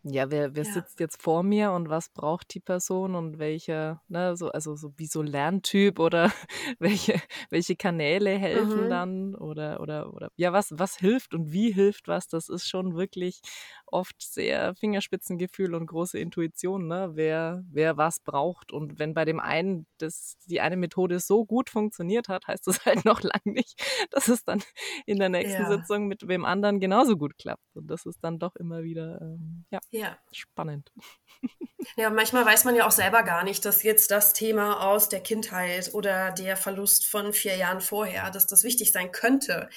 ja, 0.04 0.30
wer, 0.30 0.54
wer 0.54 0.62
ja. 0.62 0.72
sitzt 0.72 1.00
jetzt 1.00 1.20
vor 1.20 1.42
mir 1.42 1.72
und 1.72 1.88
was 1.88 2.08
braucht 2.08 2.54
die 2.54 2.60
Person 2.60 3.16
und 3.16 3.40
welcher, 3.40 4.00
ne, 4.06 4.36
so, 4.36 4.48
also 4.52 4.76
so 4.76 4.92
wie 4.96 5.06
so 5.06 5.22
Lerntyp 5.22 5.98
oder 5.98 6.30
welche, 6.78 7.20
welche 7.50 7.74
Kanäle 7.74 8.38
helfen 8.38 8.84
mhm. 8.84 8.90
dann 8.90 9.34
oder, 9.34 9.80
oder, 9.80 10.14
oder 10.14 10.30
ja, 10.36 10.52
was, 10.52 10.72
was 10.78 10.96
hilft 10.96 11.34
und 11.34 11.50
wie 11.50 11.72
hilft 11.72 12.06
was, 12.06 12.28
das 12.28 12.48
ist 12.48 12.68
schon 12.68 12.94
wirklich 12.94 13.40
oft 13.92 14.20
sehr 14.20 14.74
Fingerspitzengefühl 14.74 15.74
und 15.74 15.86
große 15.86 16.18
Intuition, 16.18 16.86
ne? 16.86 17.10
wer, 17.14 17.62
wer 17.70 17.96
was 17.96 18.20
braucht. 18.20 18.72
Und 18.72 18.98
wenn 18.98 19.14
bei 19.14 19.24
dem 19.24 19.40
einen 19.40 19.86
das, 19.98 20.36
die 20.46 20.60
eine 20.60 20.76
Methode 20.76 21.20
so 21.20 21.44
gut 21.44 21.70
funktioniert 21.70 22.28
hat, 22.28 22.46
heißt 22.46 22.66
das 22.66 22.84
halt 22.84 23.04
noch 23.04 23.22
lange 23.22 23.52
nicht, 23.52 23.80
dass 24.10 24.28
es 24.28 24.44
dann 24.44 24.62
in 25.06 25.18
der 25.18 25.28
nächsten 25.28 25.62
ja. 25.62 25.68
Sitzung 25.68 26.06
mit 26.06 26.28
wem 26.28 26.44
anderen 26.44 26.80
genauso 26.80 27.16
gut 27.16 27.36
klappt. 27.38 27.64
Und 27.74 27.88
das 27.88 28.06
ist 28.06 28.18
dann 28.22 28.38
doch 28.38 28.56
immer 28.56 28.82
wieder 28.82 29.20
ähm, 29.20 29.64
ja, 29.70 29.80
ja, 29.90 30.18
spannend. 30.32 30.92
Ja, 31.96 32.10
manchmal 32.10 32.44
weiß 32.44 32.64
man 32.64 32.74
ja 32.74 32.86
auch 32.86 32.92
selber 32.92 33.22
gar 33.22 33.44
nicht, 33.44 33.64
dass 33.64 33.82
jetzt 33.82 34.10
das 34.10 34.32
Thema 34.32 34.86
aus 34.88 35.08
der 35.08 35.20
Kindheit 35.20 35.94
oder 35.94 36.32
der 36.32 36.56
Verlust 36.56 37.06
von 37.06 37.32
vier 37.32 37.56
Jahren 37.56 37.80
vorher, 37.80 38.30
dass 38.30 38.46
das 38.46 38.64
wichtig 38.64 38.92
sein 38.92 39.12
könnte. 39.12 39.68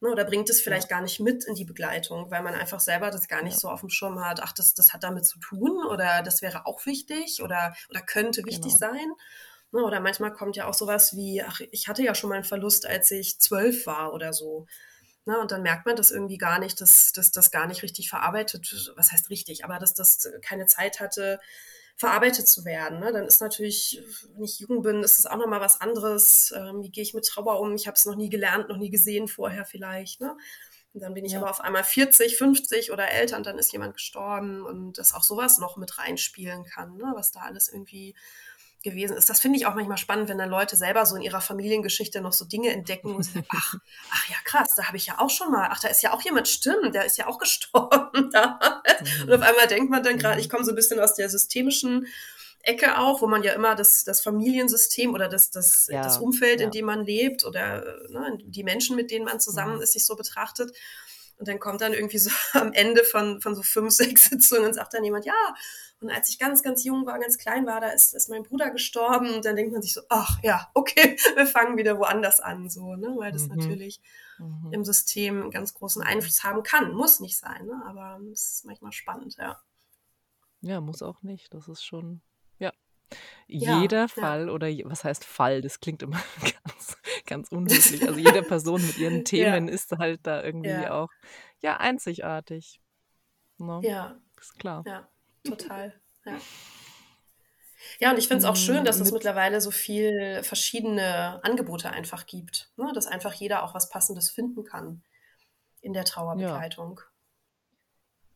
Ne, 0.00 0.10
oder 0.10 0.24
bringt 0.24 0.50
es 0.50 0.60
vielleicht 0.60 0.88
gar 0.88 1.00
nicht 1.00 1.20
mit 1.20 1.44
in 1.44 1.54
die 1.54 1.64
Begleitung, 1.64 2.30
weil 2.30 2.42
man 2.42 2.54
einfach 2.54 2.80
selber 2.80 3.10
das 3.10 3.28
gar 3.28 3.42
nicht 3.42 3.58
so 3.58 3.68
auf 3.70 3.80
dem 3.80 3.90
Schirm 3.90 4.22
hat, 4.24 4.40
ach, 4.42 4.52
das, 4.52 4.74
das 4.74 4.92
hat 4.92 5.04
damit 5.04 5.24
zu 5.24 5.38
tun 5.38 5.84
oder 5.86 6.22
das 6.22 6.42
wäre 6.42 6.66
auch 6.66 6.84
wichtig 6.84 7.42
oder, 7.42 7.74
oder 7.88 8.02
könnte 8.02 8.44
wichtig 8.44 8.76
genau. 8.78 8.92
sein. 8.92 9.12
Ne, 9.72 9.82
oder 9.82 10.00
manchmal 10.00 10.32
kommt 10.32 10.56
ja 10.56 10.66
auch 10.66 10.74
sowas 10.74 11.16
wie, 11.16 11.42
ach, 11.42 11.60
ich 11.72 11.88
hatte 11.88 12.02
ja 12.02 12.14
schon 12.14 12.30
mal 12.30 12.36
einen 12.36 12.44
Verlust, 12.44 12.86
als 12.86 13.10
ich 13.10 13.40
zwölf 13.40 13.86
war 13.86 14.12
oder 14.12 14.32
so. 14.32 14.66
Ne, 15.26 15.38
und 15.38 15.52
dann 15.52 15.62
merkt 15.62 15.86
man 15.86 15.96
das 15.96 16.10
irgendwie 16.10 16.38
gar 16.38 16.58
nicht, 16.58 16.80
dass 16.80 17.12
das 17.12 17.50
gar 17.50 17.66
nicht 17.66 17.82
richtig 17.82 18.10
verarbeitet, 18.10 18.92
was 18.96 19.10
heißt 19.10 19.30
richtig, 19.30 19.64
aber 19.64 19.78
dass 19.78 19.94
das 19.94 20.28
keine 20.42 20.66
Zeit 20.66 21.00
hatte, 21.00 21.40
verarbeitet 21.96 22.48
zu 22.48 22.64
werden. 22.64 22.98
Ne? 23.00 23.12
Dann 23.12 23.26
ist 23.26 23.40
natürlich, 23.40 24.02
wenn 24.34 24.44
ich 24.44 24.58
jung 24.58 24.82
bin, 24.82 25.02
ist 25.02 25.18
es 25.18 25.26
auch 25.26 25.36
nochmal 25.36 25.60
was 25.60 25.80
anderes. 25.80 26.52
Ähm, 26.56 26.82
wie 26.82 26.90
gehe 26.90 27.02
ich 27.02 27.14
mit 27.14 27.26
Trauer 27.26 27.60
um? 27.60 27.74
Ich 27.74 27.86
habe 27.86 27.94
es 27.94 28.04
noch 28.04 28.16
nie 28.16 28.28
gelernt, 28.28 28.68
noch 28.68 28.78
nie 28.78 28.90
gesehen 28.90 29.28
vorher 29.28 29.64
vielleicht. 29.64 30.20
Ne? 30.20 30.36
Und 30.92 31.00
dann 31.02 31.14
bin 31.14 31.24
ich 31.24 31.32
ja. 31.32 31.40
aber 31.40 31.50
auf 31.50 31.60
einmal 31.60 31.84
40, 31.84 32.36
50 32.36 32.92
oder 32.92 33.10
älter 33.10 33.36
und 33.36 33.46
dann 33.46 33.58
ist 33.58 33.72
jemand 33.72 33.94
gestorben 33.94 34.62
und 34.62 34.98
dass 34.98 35.12
auch 35.12 35.24
sowas 35.24 35.58
noch 35.58 35.76
mit 35.76 35.98
reinspielen 35.98 36.64
kann, 36.64 36.96
ne? 36.96 37.12
was 37.14 37.32
da 37.32 37.40
alles 37.40 37.68
irgendwie 37.68 38.14
gewesen 38.84 39.16
ist. 39.16 39.28
Das 39.28 39.40
finde 39.40 39.58
ich 39.58 39.66
auch 39.66 39.74
manchmal 39.74 39.96
spannend, 39.96 40.28
wenn 40.28 40.38
dann 40.38 40.50
Leute 40.50 40.76
selber 40.76 41.04
so 41.06 41.16
in 41.16 41.22
ihrer 41.22 41.40
Familiengeschichte 41.40 42.20
noch 42.20 42.32
so 42.32 42.44
Dinge 42.44 42.70
entdecken 42.70 43.14
und 43.16 43.24
sagen, 43.24 43.46
ach, 43.48 43.74
ach 44.12 44.30
ja, 44.30 44.36
krass, 44.44 44.74
da 44.76 44.84
habe 44.84 44.96
ich 44.96 45.06
ja 45.06 45.18
auch 45.18 45.30
schon 45.30 45.50
mal, 45.50 45.68
ach, 45.72 45.80
da 45.80 45.88
ist 45.88 46.02
ja 46.02 46.12
auch 46.12 46.22
jemand, 46.22 46.46
stimmt, 46.46 46.94
der 46.94 47.04
ist 47.04 47.18
ja 47.18 47.26
auch 47.26 47.38
gestorben 47.44 48.30
damals. 48.30 49.22
Und 49.22 49.32
auf 49.32 49.42
einmal 49.42 49.66
denkt 49.66 49.90
man 49.90 50.04
dann 50.04 50.18
gerade, 50.18 50.40
ich 50.40 50.48
komme 50.48 50.64
so 50.64 50.70
ein 50.70 50.76
bisschen 50.76 51.00
aus 51.00 51.14
der 51.14 51.28
systemischen 51.28 52.06
Ecke 52.62 52.98
auch, 52.98 53.20
wo 53.20 53.26
man 53.26 53.42
ja 53.42 53.52
immer 53.52 53.74
das, 53.74 54.04
das 54.04 54.20
Familiensystem 54.20 55.12
oder 55.12 55.28
das, 55.28 55.50
das, 55.50 55.88
ja, 55.90 56.02
das 56.02 56.18
Umfeld, 56.18 56.60
ja. 56.60 56.66
in 56.66 56.70
dem 56.70 56.86
man 56.86 57.04
lebt 57.04 57.44
oder 57.44 57.84
ne, 58.08 58.38
die 58.42 58.64
Menschen, 58.64 58.96
mit 58.96 59.10
denen 59.10 59.24
man 59.24 59.40
zusammen 59.40 59.76
mhm. 59.76 59.82
ist, 59.82 59.92
sich 59.92 60.06
so 60.06 60.16
betrachtet. 60.16 60.74
Und 61.36 61.48
dann 61.48 61.58
kommt 61.58 61.80
dann 61.80 61.92
irgendwie 61.92 62.18
so 62.18 62.30
am 62.52 62.72
Ende 62.72 63.04
von, 63.04 63.40
von 63.40 63.54
so 63.54 63.62
fünf, 63.62 63.90
sechs 63.94 64.26
Sitzungen 64.26 64.66
und 64.66 64.74
sagt 64.74 64.94
dann 64.94 65.04
jemand, 65.04 65.24
ja, 65.26 65.54
und 66.00 66.10
als 66.10 66.28
ich 66.28 66.38
ganz, 66.38 66.62
ganz 66.62 66.84
jung 66.84 67.06
war, 67.06 67.18
ganz 67.18 67.38
klein 67.38 67.64
war, 67.66 67.80
da 67.80 67.88
ist, 67.88 68.14
ist 68.14 68.28
mein 68.28 68.42
Bruder 68.42 68.70
gestorben. 68.70 69.32
Und 69.32 69.44
dann 69.46 69.56
denkt 69.56 69.72
man 69.72 69.80
sich 69.80 69.94
so, 69.94 70.02
ach 70.10 70.38
ja, 70.42 70.68
okay, 70.74 71.16
wir 71.36 71.46
fangen 71.46 71.78
wieder 71.78 71.98
woanders 71.98 72.40
an, 72.40 72.68
so, 72.68 72.94
ne? 72.94 73.14
Weil 73.16 73.32
das 73.32 73.48
mhm. 73.48 73.56
natürlich 73.56 74.02
mhm. 74.38 74.70
im 74.72 74.84
System 74.84 75.40
einen 75.40 75.50
ganz 75.50 75.72
großen 75.72 76.02
Einfluss 76.02 76.44
haben 76.44 76.62
kann. 76.62 76.92
Muss 76.92 77.20
nicht 77.20 77.38
sein, 77.38 77.64
ne? 77.64 77.82
Aber 77.86 78.20
es 78.30 78.56
ist 78.56 78.64
manchmal 78.66 78.92
spannend, 78.92 79.36
ja. 79.38 79.58
Ja, 80.60 80.80
muss 80.80 81.02
auch 81.02 81.22
nicht. 81.22 81.54
Das 81.54 81.68
ist 81.68 81.82
schon, 81.82 82.20
ja. 82.58 82.72
Jeder 83.46 84.00
ja, 84.00 84.08
Fall 84.08 84.48
ja. 84.48 84.52
oder 84.52 84.68
was 84.84 85.04
heißt 85.04 85.24
Fall, 85.24 85.62
das 85.62 85.80
klingt 85.80 86.02
immer 86.02 86.22
ganz, 86.64 86.98
ganz 87.26 87.50
unhöflich. 87.50 88.06
Also 88.06 88.18
jede 88.18 88.42
Person 88.42 88.84
mit 88.86 88.98
ihren 88.98 89.24
Themen 89.24 89.68
ja. 89.68 89.74
ist 89.74 89.92
halt 89.92 90.20
da 90.24 90.42
irgendwie 90.42 90.86
auch 90.88 91.10
ja 91.60 91.76
einzigartig. 91.76 92.80
Ne? 93.58 93.80
Ja. 93.82 94.20
Ist 94.40 94.58
klar. 94.58 94.82
Ja 94.86 95.08
total. 95.44 95.94
Ja. 96.24 96.38
Ja, 98.00 98.10
und 98.10 98.18
ich 98.18 98.28
finde 98.28 98.38
es 98.38 98.44
auch 98.46 98.56
schön, 98.56 98.84
dass 98.84 98.98
es 98.98 99.12
mittlerweile 99.12 99.60
so 99.60 99.70
viel 99.70 100.42
verschiedene 100.42 101.44
Angebote 101.44 101.90
einfach 101.90 102.24
gibt. 102.24 102.70
Ne? 102.76 102.90
Dass 102.94 103.06
einfach 103.06 103.34
jeder 103.34 103.62
auch 103.62 103.74
was 103.74 103.90
Passendes 103.90 104.30
finden 104.30 104.64
kann 104.64 105.02
in 105.82 105.92
der 105.92 106.04
Trauerbegleitung. 106.04 107.00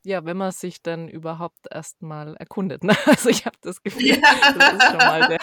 Ja, 0.02 0.18
ja 0.18 0.24
wenn 0.26 0.36
man 0.36 0.52
sich 0.52 0.82
dann 0.82 1.08
überhaupt 1.08 1.66
erstmal 1.70 2.36
erkundet. 2.36 2.84
Ne? 2.84 2.94
Also 3.06 3.30
ich 3.30 3.46
habe 3.46 3.56
das 3.62 3.82
Gefühl, 3.82 4.06
ja. 4.06 4.16
das 4.20 4.72
ist 4.74 4.82
schon 4.82 4.98
mal 4.98 5.28
der, 5.28 5.40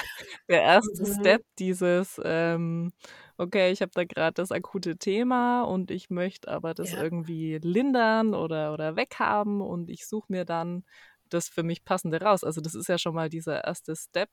der 0.49 0.61
erste 0.61 1.03
mhm. 1.03 1.19
Step, 1.19 1.41
dieses, 1.57 2.21
ähm, 2.23 2.93
okay, 3.37 3.71
ich 3.71 3.81
habe 3.81 3.91
da 3.93 4.03
gerade 4.03 4.33
das 4.33 4.51
akute 4.51 4.97
Thema 4.97 5.63
und 5.63 5.91
ich 5.91 6.09
möchte 6.09 6.49
aber 6.49 6.73
das 6.73 6.91
ja. 6.91 7.03
irgendwie 7.03 7.59
lindern 7.61 8.33
oder, 8.33 8.73
oder 8.73 8.95
weghaben 8.95 9.61
und 9.61 9.89
ich 9.89 10.07
suche 10.07 10.31
mir 10.31 10.45
dann 10.45 10.83
das 11.29 11.47
für 11.47 11.63
mich 11.63 11.83
Passende 11.83 12.21
raus. 12.21 12.43
Also 12.43 12.61
das 12.61 12.75
ist 12.75 12.87
ja 12.87 12.97
schon 12.97 13.15
mal 13.15 13.29
dieser 13.29 13.63
erste 13.63 13.95
Step. 13.95 14.29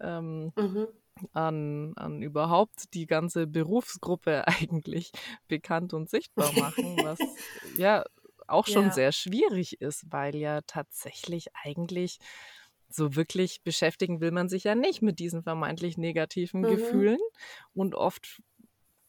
Ähm, 0.00 0.52
mhm. 0.56 0.88
An, 1.32 1.94
an 1.96 2.20
überhaupt 2.20 2.92
die 2.92 3.06
ganze 3.06 3.46
Berufsgruppe 3.46 4.46
eigentlich 4.48 5.12
bekannt 5.48 5.94
und 5.94 6.10
sichtbar 6.10 6.52
machen, 6.52 6.98
was 7.02 7.18
ja 7.78 8.04
auch 8.46 8.66
schon 8.66 8.86
ja. 8.86 8.92
sehr 8.92 9.12
schwierig 9.12 9.80
ist, 9.80 10.04
weil 10.10 10.36
ja 10.36 10.60
tatsächlich 10.66 11.48
eigentlich 11.54 12.18
so 12.88 13.16
wirklich 13.16 13.62
beschäftigen 13.62 14.20
will 14.20 14.30
man 14.30 14.48
sich 14.48 14.64
ja 14.64 14.74
nicht 14.74 15.02
mit 15.02 15.18
diesen 15.18 15.42
vermeintlich 15.42 15.98
negativen 15.98 16.60
mhm. 16.60 16.68
Gefühlen 16.68 17.20
und 17.74 17.94
oft 17.94 18.42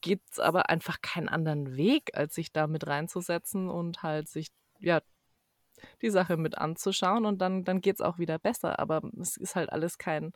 gibt 0.02 0.34
es 0.34 0.40
aber 0.40 0.70
einfach 0.70 1.02
keinen 1.02 1.28
anderen 1.28 1.76
Weg, 1.76 2.12
als 2.14 2.36
sich 2.36 2.52
da 2.52 2.68
mit 2.68 2.88
reinzusetzen 2.88 3.70
und 3.70 4.04
halt 4.04 4.28
sich 4.28 4.50
ja 4.80 5.02
die 6.02 6.10
Sache 6.10 6.38
mit 6.38 6.58
anzuschauen 6.58 7.26
und 7.26 7.40
dann, 7.40 7.64
dann 7.64 7.82
geht 7.82 7.96
es 7.96 8.02
auch 8.02 8.18
wieder 8.20 8.40
besser. 8.40 8.80
Aber 8.80 9.02
es 9.20 9.38
ist 9.38 9.56
halt 9.56 9.72
alles 9.72 9.98
kein, 9.98 10.32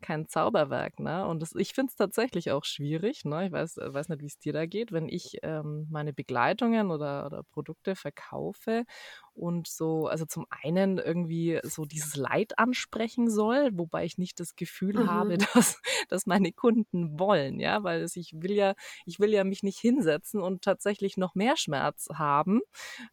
kein 0.00 0.28
Zauberwerk, 0.28 0.98
ne? 1.00 1.26
Und 1.26 1.40
das, 1.40 1.54
ich 1.54 1.72
finde 1.74 1.90
es 1.90 1.96
tatsächlich 1.96 2.50
auch 2.50 2.64
schwierig, 2.64 3.24
ne? 3.24 3.46
Ich 3.46 3.52
weiß, 3.52 3.76
weiß 3.82 4.08
nicht, 4.08 4.22
wie 4.22 4.26
es 4.26 4.38
dir 4.38 4.52
da 4.52 4.66
geht, 4.66 4.92
wenn 4.92 5.08
ich 5.08 5.38
ähm, 5.42 5.86
meine 5.90 6.12
Begleitungen 6.12 6.90
oder, 6.90 7.26
oder 7.26 7.42
Produkte 7.44 7.96
verkaufe 7.96 8.84
und 9.34 9.68
so, 9.68 10.06
also 10.06 10.26
zum 10.26 10.46
einen 10.50 10.98
irgendwie 10.98 11.60
so 11.62 11.84
dieses 11.84 12.16
Leid 12.16 12.58
ansprechen 12.58 13.30
soll, 13.30 13.70
wobei 13.72 14.04
ich 14.04 14.18
nicht 14.18 14.38
das 14.38 14.54
Gefühl 14.54 15.04
mhm. 15.04 15.10
habe, 15.10 15.38
dass, 15.54 15.80
dass 16.08 16.26
meine 16.26 16.52
Kunden 16.52 17.18
wollen, 17.18 17.58
ja, 17.58 17.82
weil 17.82 18.02
es, 18.02 18.16
ich 18.16 18.32
will 18.34 18.52
ja, 18.52 18.74
ich 19.06 19.18
will 19.18 19.32
ja 19.32 19.44
mich 19.44 19.62
nicht 19.62 19.78
hinsetzen 19.78 20.40
und 20.40 20.62
tatsächlich 20.62 21.16
noch 21.16 21.34
mehr 21.34 21.56
Schmerz 21.56 22.08
haben, 22.12 22.60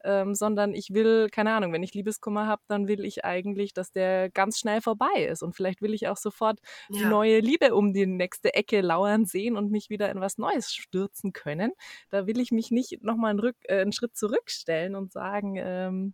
ähm, 0.03 0.35
sondern 0.35 0.73
ich 0.73 0.93
will, 0.93 1.29
keine 1.31 1.53
Ahnung, 1.53 1.71
wenn 1.71 1.83
ich 1.83 1.93
Liebeskummer 1.93 2.47
habe, 2.47 2.61
dann 2.67 2.87
will 2.87 3.05
ich 3.05 3.23
eigentlich, 3.23 3.73
dass 3.73 3.91
der 3.91 4.29
ganz 4.29 4.59
schnell 4.59 4.81
vorbei 4.81 5.25
ist 5.29 5.43
und 5.43 5.55
vielleicht 5.55 5.81
will 5.81 5.93
ich 5.93 6.07
auch 6.07 6.17
sofort 6.17 6.59
ja. 6.89 6.99
die 6.99 7.05
neue 7.05 7.39
Liebe 7.39 7.75
um 7.75 7.93
die 7.93 8.05
nächste 8.05 8.53
Ecke 8.53 8.81
lauern 8.81 9.25
sehen 9.25 9.57
und 9.57 9.71
mich 9.71 9.89
wieder 9.89 10.11
in 10.11 10.19
was 10.19 10.37
Neues 10.37 10.73
stürzen 10.73 11.33
können. 11.33 11.71
Da 12.09 12.27
will 12.27 12.39
ich 12.39 12.51
mich 12.51 12.71
nicht 12.71 13.03
nochmal 13.03 13.31
einen, 13.31 13.53
äh, 13.63 13.81
einen 13.81 13.91
Schritt 13.91 14.15
zurückstellen 14.15 14.95
und 14.95 15.11
sagen, 15.11 15.55
ähm, 15.57 16.13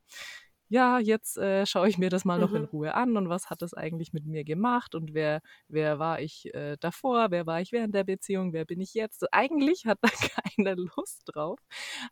ja, 0.73 0.97
jetzt 0.97 1.37
äh, 1.37 1.67
schaue 1.67 1.87
ich 1.87 1.99
mir 1.99 2.09
das 2.09 2.25
mal 2.25 2.39
noch 2.39 2.49
mhm. 2.49 2.55
in 2.55 2.63
Ruhe 2.63 2.93
an 2.95 3.15
und 3.15 3.29
was 3.29 3.51
hat 3.51 3.61
das 3.61 3.75
eigentlich 3.75 4.11
mit 4.11 4.25
mir 4.25 4.43
gemacht 4.43 4.95
und 4.95 5.13
wer, 5.13 5.41
wer 5.67 5.99
war 5.99 6.19
ich 6.19 6.51
äh, 6.55 6.77
davor, 6.79 7.27
wer 7.29 7.45
war 7.45 7.61
ich 7.61 7.71
während 7.71 7.93
der 7.93 8.03
Beziehung, 8.03 8.53
wer 8.53 8.65
bin 8.65 8.81
ich 8.81 8.95
jetzt? 8.95 9.31
Eigentlich 9.31 9.85
hat 9.85 9.99
da 10.01 10.09
keine 10.55 10.73
Lust 10.73 11.21
drauf, 11.27 11.59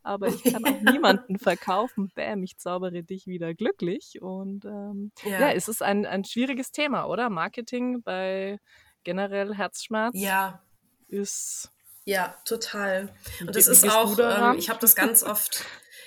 aber 0.04 0.28
ich 0.28 0.44
kann 0.44 0.64
auch 0.64 0.80
niemanden 0.92 1.40
verkaufen, 1.40 2.12
bäm, 2.14 2.44
ich 2.44 2.56
zaubere 2.56 3.02
dich 3.02 3.26
wieder 3.26 3.52
glücklich 3.52 4.22
und 4.22 4.64
ähm, 4.64 5.10
ja. 5.24 5.40
ja, 5.40 5.52
es 5.52 5.66
ist 5.66 5.82
ein, 5.82 6.06
ein 6.06 6.24
schwieriges 6.24 6.70
Thema, 6.70 7.06
oder? 7.06 7.30
Marketing 7.30 8.04
bei 8.04 8.60
generell 9.02 9.56
Herzschmerz 9.56 10.14
ja. 10.16 10.62
ist 11.08 11.72
ja, 12.04 12.36
total. 12.44 13.14
Und 13.40 13.54
das 13.54 13.68
ist 13.68 13.88
auch, 13.88 14.18
ähm, 14.18 14.58
ich 14.58 14.68
habe 14.70 14.80
das 14.80 14.96
ganz 14.96 15.22
oft, 15.22 15.64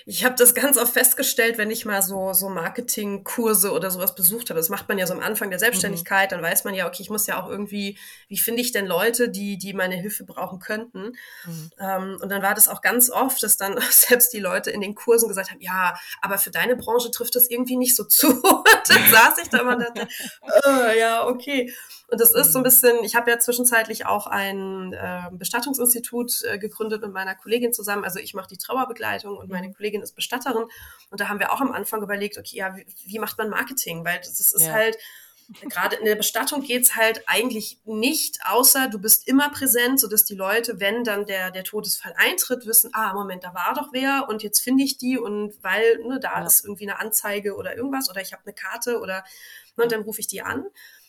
ich 0.07 0.23
habe 0.23 0.35
das 0.35 0.53
ganz 0.53 0.77
oft 0.77 0.93
festgestellt, 0.93 1.57
wenn 1.57 1.71
ich 1.71 1.83
mal 1.83 2.03
so, 2.03 2.31
so 2.33 2.47
Marketingkurse 2.47 3.71
oder 3.71 3.89
sowas 3.89 4.13
besucht 4.13 4.51
habe. 4.51 4.59
Das 4.59 4.69
macht 4.69 4.87
man 4.87 4.99
ja 4.99 5.07
so 5.07 5.13
am 5.13 5.19
Anfang 5.19 5.49
der 5.49 5.57
Selbstständigkeit. 5.57 6.29
Mhm. 6.29 6.35
Dann 6.35 6.43
weiß 6.43 6.63
man 6.63 6.75
ja, 6.75 6.87
okay, 6.87 7.01
ich 7.01 7.09
muss 7.09 7.25
ja 7.25 7.41
auch 7.41 7.49
irgendwie, 7.49 7.97
wie 8.27 8.37
finde 8.37 8.61
ich 8.61 8.71
denn 8.71 8.85
Leute, 8.85 9.29
die, 9.29 9.57
die 9.57 9.73
meine 9.73 9.95
Hilfe 9.95 10.23
brauchen 10.23 10.59
könnten? 10.59 11.13
Mhm. 11.45 11.71
Ähm, 11.79 12.17
und 12.21 12.29
dann 12.29 12.43
war 12.43 12.53
das 12.53 12.67
auch 12.67 12.81
ganz 12.81 13.09
oft, 13.09 13.41
dass 13.41 13.57
dann 13.57 13.79
selbst 13.89 14.31
die 14.33 14.39
Leute 14.39 14.69
in 14.69 14.81
den 14.81 14.93
Kursen 14.93 15.27
gesagt 15.27 15.49
haben, 15.49 15.61
ja, 15.61 15.95
aber 16.21 16.37
für 16.37 16.51
deine 16.51 16.75
Branche 16.75 17.09
trifft 17.09 17.35
das 17.35 17.49
irgendwie 17.49 17.75
nicht 17.75 17.95
so 17.95 18.03
zu. 18.03 18.27
Und 18.45 18.89
dann 18.89 19.11
saß 19.11 19.39
ich 19.41 19.49
da 19.49 19.61
und 19.61 19.79
dachte, 19.79 20.07
oh, 20.41 20.99
ja, 20.99 21.25
okay. 21.25 21.73
Und 22.07 22.21
das 22.21 22.31
ist 22.31 22.53
so 22.53 22.59
ein 22.59 22.61
mhm. 22.61 22.65
bisschen, 22.65 23.03
ich 23.03 23.15
habe 23.15 23.31
ja 23.31 23.39
zwischenzeitlich 23.39 24.05
auch 24.05 24.27
ein 24.27 24.93
äh, 24.93 25.23
Bestattungsinstitut 25.31 26.43
äh, 26.43 26.59
gegründet 26.59 27.01
mit 27.01 27.11
meiner 27.11 27.35
Kollegin 27.35 27.73
zusammen. 27.73 28.03
Also 28.03 28.19
ich 28.19 28.33
mache 28.33 28.47
die 28.47 28.57
Trauerbegleitung 28.57 29.35
und 29.37 29.49
meine 29.49 29.69
mhm. 29.69 29.73
Kollegin 29.95 30.01
ist 30.01 30.15
Bestatterin. 30.15 30.65
Und 31.09 31.19
da 31.19 31.29
haben 31.29 31.39
wir 31.39 31.51
auch 31.51 31.61
am 31.61 31.71
Anfang 31.71 32.03
überlegt, 32.03 32.37
okay, 32.37 32.57
ja, 32.57 32.75
wie, 32.75 32.85
wie 33.05 33.19
macht 33.19 33.37
man 33.37 33.49
Marketing? 33.49 34.03
Weil 34.05 34.19
das 34.19 34.39
ist 34.39 34.65
ja. 34.65 34.73
halt, 34.73 34.97
gerade 35.69 35.95
in 35.97 36.05
der 36.05 36.15
Bestattung 36.15 36.63
geht's 36.63 36.95
halt 36.95 37.23
eigentlich 37.27 37.79
nicht, 37.85 38.39
außer 38.45 38.87
du 38.89 38.99
bist 38.99 39.27
immer 39.27 39.49
präsent, 39.49 39.99
sodass 39.99 40.25
die 40.25 40.35
Leute, 40.35 40.79
wenn 40.79 41.03
dann 41.03 41.25
der, 41.25 41.51
der 41.51 41.63
Todesfall 41.63 42.13
eintritt, 42.17 42.65
wissen, 42.65 42.89
ah, 42.93 43.13
Moment, 43.13 43.43
da 43.43 43.53
war 43.53 43.73
doch 43.75 43.89
wer 43.91 44.27
und 44.27 44.41
jetzt 44.41 44.61
finde 44.61 44.83
ich 44.83 44.97
die 44.97 45.19
und 45.19 45.53
weil 45.61 45.99
ne, 46.03 46.19
da 46.19 46.39
ja. 46.39 46.45
ist 46.45 46.65
irgendwie 46.65 46.89
eine 46.89 46.99
Anzeige 46.99 47.55
oder 47.55 47.77
irgendwas 47.77 48.09
oder 48.09 48.21
ich 48.21 48.33
habe 48.33 48.41
eine 48.43 48.53
Karte 48.53 48.99
oder 48.99 49.23
ne, 49.77 49.83
und 49.83 49.91
dann 49.91 50.01
rufe 50.01 50.19
ich 50.19 50.27
die 50.27 50.41
an 50.41 50.65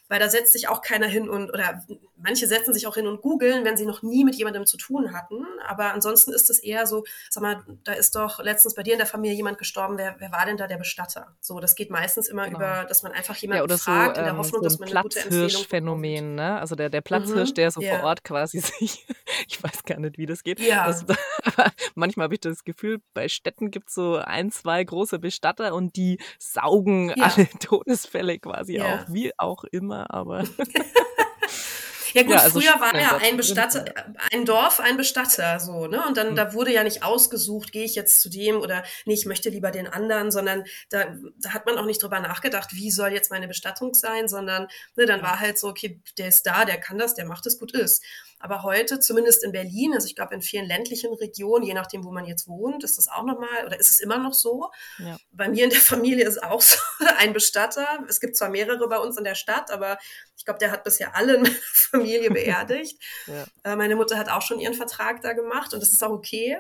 weil 0.09 0.21
da 0.21 0.29
setzt 0.29 0.53
sich 0.53 0.69
auch 0.69 0.83
keiner 0.83 1.07
hin 1.07 1.29
und, 1.29 1.51
oder 1.51 1.85
manche 2.17 2.47
setzen 2.47 2.73
sich 2.73 2.87
auch 2.87 2.95
hin 2.95 3.07
und 3.07 3.21
googeln, 3.23 3.65
wenn 3.65 3.77
sie 3.77 3.87
noch 3.87 4.03
nie 4.03 4.25
mit 4.25 4.35
jemandem 4.37 4.67
zu 4.67 4.77
tun 4.77 5.13
hatten. 5.13 5.45
Aber 5.67 5.93
ansonsten 5.93 6.33
ist 6.33 6.51
es 6.51 6.59
eher 6.59 6.87
so, 6.87 7.05
sag 7.31 7.43
mal, 7.43 7.63
da 7.85 7.93
ist 7.93 8.15
doch 8.15 8.39
letztens 8.41 8.75
bei 8.75 8.83
dir 8.83 8.93
in 8.93 8.99
der 8.99 9.07
Familie 9.07 9.37
jemand 9.37 9.59
gestorben, 9.59 9.99
wer, 9.99 10.17
wer 10.19 10.33
war 10.33 10.47
denn 10.47 10.57
da 10.57 10.67
der 10.67 10.79
Bestatter? 10.79 11.37
So, 11.41 11.61
das 11.61 11.75
geht 11.75 11.91
meistens 11.91 12.29
immer 12.29 12.45
genau. 12.45 12.59
über, 12.59 12.85
dass 12.89 13.03
man 13.03 13.13
einfach 13.13 13.37
jemanden 13.37 13.69
ja, 13.69 13.77
fragt, 13.77 14.17
so, 14.17 14.21
in 14.21 14.25
der 14.25 14.33
ähm, 14.33 14.39
Hoffnung, 14.39 14.63
so 14.63 14.65
dass 14.65 14.79
man 14.79 14.89
eine 14.89 15.03
gute 15.03 15.21
Empfehlung 15.21 15.65
Phänomen, 15.65 16.35
ne? 16.35 16.59
Also 16.61 16.75
der, 16.75 16.89
der 16.89 17.01
Platzhirsch, 17.01 17.51
mhm, 17.51 17.55
der 17.55 17.71
so 17.71 17.81
yeah. 17.81 17.99
vor 17.99 18.09
Ort 18.09 18.25
quasi 18.25 18.61
sich, 18.61 19.07
ich 19.47 19.63
weiß 19.63 19.85
gar 19.85 19.99
nicht, 20.01 20.19
wie 20.19 20.27
das 20.27 20.43
geht. 20.43 20.61
Ja. 20.61 20.87
Das, 20.87 21.05
aber 21.43 21.73
manchmal 21.95 22.25
habe 22.25 22.35
ich 22.35 22.41
das 22.41 22.65
Gefühl, 22.65 23.01
bei 23.15 23.29
Städten 23.29 23.71
gibt 23.71 23.89
es 23.89 23.95
so 23.95 24.17
ein, 24.17 24.51
zwei 24.51 24.83
große 24.83 25.19
Bestatter 25.19 25.75
und 25.75 25.97
die 25.97 26.19
saugen 26.39 27.11
ja. 27.11 27.25
alle 27.25 27.49
Todesfälle 27.61 28.39
quasi 28.39 28.77
ja. 28.77 28.95
auf, 28.95 29.01
wie 29.09 29.33
auch 29.39 29.65
immer, 29.65 29.96
aber. 30.05 30.45
Ja 32.17 32.23
gut, 32.23 32.33
ja, 32.33 32.39
also 32.39 32.61
früher 32.61 32.81
war 32.81 32.99
ja 32.99 33.19
ein 33.19 33.37
Bestatter, 33.37 33.85
ein 34.33 34.47
Dorf, 34.47 34.81
ein 34.81 34.97
Bestatter, 34.97 35.61
so, 35.61 35.87
ne? 35.87 36.03
Und 36.07 36.17
dann, 36.17 36.31
mhm. 36.31 36.37
da 36.37 36.55
wurde 36.55 36.73
ja 36.73 36.83
nicht 36.83 37.03
ausgesucht, 37.03 37.73
gehe 37.73 37.85
ich 37.85 37.95
jetzt 37.95 38.23
zu 38.23 38.31
dem 38.31 38.57
oder 38.57 38.85
nee, 39.05 39.13
ich 39.13 39.27
möchte 39.27 39.51
lieber 39.51 39.71
den 39.71 39.87
anderen, 39.87 40.31
sondern 40.31 40.65
da, 40.89 41.15
da 41.37 41.51
hat 41.51 41.67
man 41.67 41.77
auch 41.77 41.85
nicht 41.85 42.03
drüber 42.03 42.21
nachgedacht, 42.21 42.71
wie 42.73 42.91
soll 42.91 43.13
jetzt 43.13 43.31
meine 43.31 43.49
Bestattung 43.49 43.93
sein, 43.93 44.29
sondern 44.29 44.67
ne, 44.95 45.05
dann 45.05 45.21
war 45.21 45.41
halt 45.41 45.59
so, 45.59 45.69
okay, 45.69 46.01
der 46.17 46.29
ist 46.29 46.47
da, 46.47 46.65
der 46.65 46.81
kann 46.81 46.97
das, 46.97 47.15
der 47.15 47.27
macht 47.27 47.45
es, 47.45 47.59
gut 47.59 47.73
ist. 47.73 48.03
Aber 48.39 48.63
heute, 48.63 49.01
zumindest 49.01 49.43
in 49.45 49.53
Berlin, 49.53 49.95
also 49.95 50.07
ich 50.07 50.15
glaube 50.15 50.35
in 50.35 50.43
vielen 50.43 50.67
ländlichen 50.67 51.13
Regionen, 51.15 51.65
je 51.65 51.75
nachdem, 51.75 52.05
wo 52.05 52.13
man 52.13 52.27
jetzt 52.27 52.47
wohnt, 52.47 52.85
ist 52.85 52.99
das 52.99 53.09
auch 53.09 53.25
nochmal, 53.25 53.65
oder 53.65 53.79
ist 53.79 53.91
es 53.91 54.01
immer 54.01 54.19
noch 54.19 54.35
so? 54.35 54.71
Ja. 54.99 55.17
Bei 55.33 55.49
mir 55.49 55.65
in 55.65 55.71
der 55.71 55.81
Familie 55.81 56.27
ist 56.27 56.43
auch 56.43 56.61
so 56.61 56.77
ein 57.19 57.33
Bestatter. 57.33 57.87
Es 58.09 58.21
gibt 58.21 58.37
zwar 58.37 58.51
mehrere 58.51 58.89
bei 58.89 58.99
uns 58.99 59.17
in 59.17 59.25
der 59.25 59.35
Stadt, 59.35 59.71
aber 59.71 59.99
ich 60.37 60.45
glaube, 60.45 60.59
der 60.59 60.71
hat 60.71 60.85
bisher 60.85 61.17
alle 61.17 61.37
in 61.37 61.43
meiner 61.43 61.55
Familie 61.73 62.31
beerdigt. 62.31 63.01
ja. 63.27 63.45
Äh, 63.65 63.77
meine 63.77 63.97
Mutter 63.97 64.19
hat 64.19 64.29
auch 64.29 64.43
schon 64.43 64.61
ihren 64.61 64.75
Vertrag 64.75 65.23
da 65.23 65.33
gemacht 65.33 65.73
und 65.73 65.81
das 65.81 65.93
ist 65.93 66.05
auch 66.05 66.11
okay. 66.11 66.59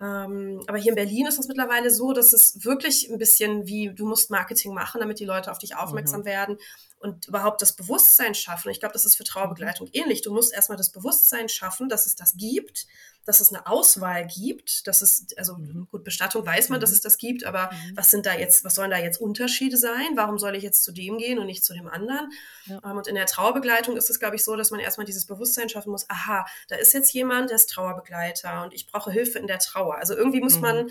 Ähm, 0.00 0.62
aber 0.66 0.78
hier 0.78 0.92
in 0.92 0.96
Berlin 0.96 1.26
ist 1.26 1.38
es 1.38 1.48
mittlerweile 1.48 1.90
so, 1.90 2.12
dass 2.12 2.32
es 2.32 2.64
wirklich 2.64 3.10
ein 3.10 3.18
bisschen 3.18 3.66
wie, 3.66 3.92
du 3.94 4.06
musst 4.06 4.30
Marketing 4.30 4.72
machen, 4.72 5.00
damit 5.00 5.18
die 5.18 5.26
Leute 5.26 5.50
auf 5.50 5.58
dich 5.58 5.76
aufmerksam 5.76 6.20
mhm. 6.20 6.26
werden 6.26 6.58
und 7.00 7.28
überhaupt 7.28 7.62
das 7.62 7.74
Bewusstsein 7.74 8.34
schaffen. 8.34 8.70
Ich 8.70 8.78
glaube, 8.78 8.92
das 8.92 9.06
ist 9.06 9.16
für 9.16 9.24
Trauerbegleitung 9.24 9.86
mhm. 9.86 9.92
ähnlich. 9.94 10.20
Du 10.20 10.32
musst 10.32 10.52
erstmal 10.52 10.76
das 10.76 10.90
Bewusstsein 10.90 11.48
schaffen, 11.48 11.88
dass 11.88 12.04
es 12.04 12.14
das 12.14 12.36
gibt, 12.36 12.86
dass 13.24 13.40
es 13.40 13.52
eine 13.52 13.66
Auswahl 13.66 14.26
gibt, 14.26 14.86
dass 14.86 15.00
es, 15.00 15.26
also 15.38 15.56
mhm. 15.56 15.88
gut, 15.90 16.04
Bestattung 16.04 16.44
weiß 16.44 16.68
man, 16.68 16.78
dass 16.78 16.90
mhm. 16.90 16.96
es 16.96 17.00
das 17.00 17.16
gibt, 17.16 17.44
aber 17.44 17.70
mhm. 17.72 17.96
was 17.96 18.10
sind 18.10 18.26
da 18.26 18.34
jetzt, 18.34 18.64
was 18.64 18.74
sollen 18.74 18.90
da 18.90 18.98
jetzt 18.98 19.18
Unterschiede 19.18 19.78
sein? 19.78 20.08
Warum 20.14 20.38
soll 20.38 20.54
ich 20.56 20.62
jetzt 20.62 20.84
zu 20.84 20.92
dem 20.92 21.16
gehen 21.16 21.38
und 21.38 21.46
nicht 21.46 21.64
zu 21.64 21.72
dem 21.72 21.88
anderen? 21.88 22.30
Ja. 22.66 22.80
Ähm, 22.84 22.98
und 22.98 23.06
in 23.06 23.14
der 23.14 23.26
Trauerbegleitung 23.26 23.96
ist 23.96 24.10
es, 24.10 24.20
glaube 24.20 24.36
ich, 24.36 24.44
so, 24.44 24.54
dass 24.54 24.70
man 24.70 24.80
erstmal 24.80 25.06
dieses 25.06 25.26
Bewusstsein 25.26 25.70
schaffen 25.70 25.90
muss, 25.90 26.08
aha, 26.10 26.44
da 26.68 26.76
ist 26.76 26.92
jetzt 26.92 27.12
jemand, 27.14 27.48
der 27.48 27.56
ist 27.56 27.70
Trauerbegleiter 27.70 28.62
und 28.62 28.74
ich 28.74 28.86
brauche 28.86 29.10
Hilfe 29.10 29.38
in 29.38 29.46
der 29.46 29.58
Trauer. 29.58 29.96
Also 29.96 30.14
irgendwie 30.14 30.40
muss 30.40 30.56
mhm. 30.56 30.60
man 30.60 30.90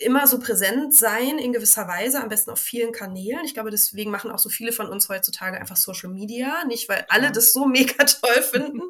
immer 0.00 0.26
so 0.26 0.38
präsent 0.38 0.94
sein 0.94 1.38
in 1.38 1.52
gewisser 1.52 1.86
Weise, 1.86 2.22
am 2.22 2.30
besten 2.30 2.50
auf 2.50 2.58
vielen 2.58 2.92
Kanälen. 2.92 3.44
Ich 3.44 3.54
glaube, 3.54 3.70
deswegen 3.70 4.10
machen 4.10 4.30
auch 4.30 4.38
so 4.38 4.48
viele 4.48 4.72
von 4.72 4.88
uns 4.88 5.08
heutzutage 5.08 5.58
einfach 5.58 5.76
Social 5.76 6.08
Media. 6.08 6.64
Nicht, 6.64 6.88
weil 6.88 7.04
alle 7.08 7.30
das 7.30 7.52
so 7.52 7.64
mega 7.66 8.04
toll 8.04 8.42
finden, 8.42 8.82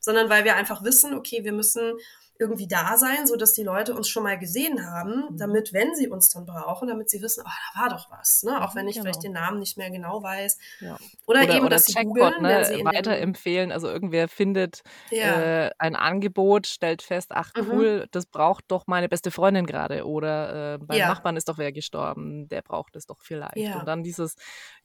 sondern 0.00 0.28
weil 0.28 0.44
wir 0.44 0.56
einfach 0.56 0.82
wissen, 0.82 1.14
okay, 1.14 1.44
wir 1.44 1.52
müssen 1.52 1.94
irgendwie 2.38 2.68
da 2.68 2.96
sein, 2.96 3.26
so 3.26 3.36
dass 3.36 3.52
die 3.52 3.62
Leute 3.62 3.94
uns 3.94 4.08
schon 4.08 4.22
mal 4.22 4.38
gesehen 4.38 4.86
haben, 4.86 5.28
mhm. 5.30 5.36
damit, 5.36 5.72
wenn 5.72 5.94
sie 5.94 6.08
uns 6.08 6.28
dann 6.28 6.46
brauchen, 6.46 6.88
damit 6.88 7.10
sie 7.10 7.22
wissen, 7.22 7.42
oh, 7.46 7.50
da 7.74 7.80
war 7.80 7.88
doch 7.88 8.10
was, 8.10 8.42
ne? 8.42 8.62
Auch 8.62 8.74
wenn 8.74 8.88
ich 8.88 8.94
genau. 8.94 9.04
vielleicht 9.04 9.22
den 9.22 9.32
Namen 9.32 9.58
nicht 9.58 9.76
mehr 9.76 9.90
genau 9.90 10.22
weiß. 10.22 10.58
Ja. 10.80 10.96
Oder, 11.26 11.42
oder, 11.42 11.54
eben, 11.54 11.60
oder 11.60 11.76
dass 11.76 11.86
Checkbot, 11.86 12.34
sie 12.36 12.42
ne, 12.42 12.64
sie 12.64 12.84
weiterempfehlen. 12.84 13.72
Also 13.72 13.88
irgendwer 13.88 14.28
findet 14.28 14.82
ja. 15.10 15.66
äh, 15.66 15.70
ein 15.78 15.96
Angebot, 15.96 16.66
stellt 16.66 17.02
fest, 17.02 17.30
ach 17.30 17.52
mhm. 17.56 17.70
cool, 17.70 18.00
mhm. 18.00 18.06
das 18.10 18.26
braucht 18.26 18.64
doch 18.68 18.86
meine 18.86 19.08
beste 19.08 19.30
Freundin 19.30 19.66
gerade. 19.66 20.06
Oder 20.06 20.74
äh, 20.74 20.78
beim 20.78 20.98
ja. 20.98 21.08
Nachbarn 21.08 21.36
ist 21.36 21.48
doch 21.48 21.58
wer 21.58 21.72
gestorben, 21.72 22.48
der 22.48 22.62
braucht 22.62 22.96
es 22.96 23.06
doch 23.06 23.20
vielleicht. 23.20 23.76
Und 23.76 23.86
dann 23.86 24.02
dieses, 24.02 24.36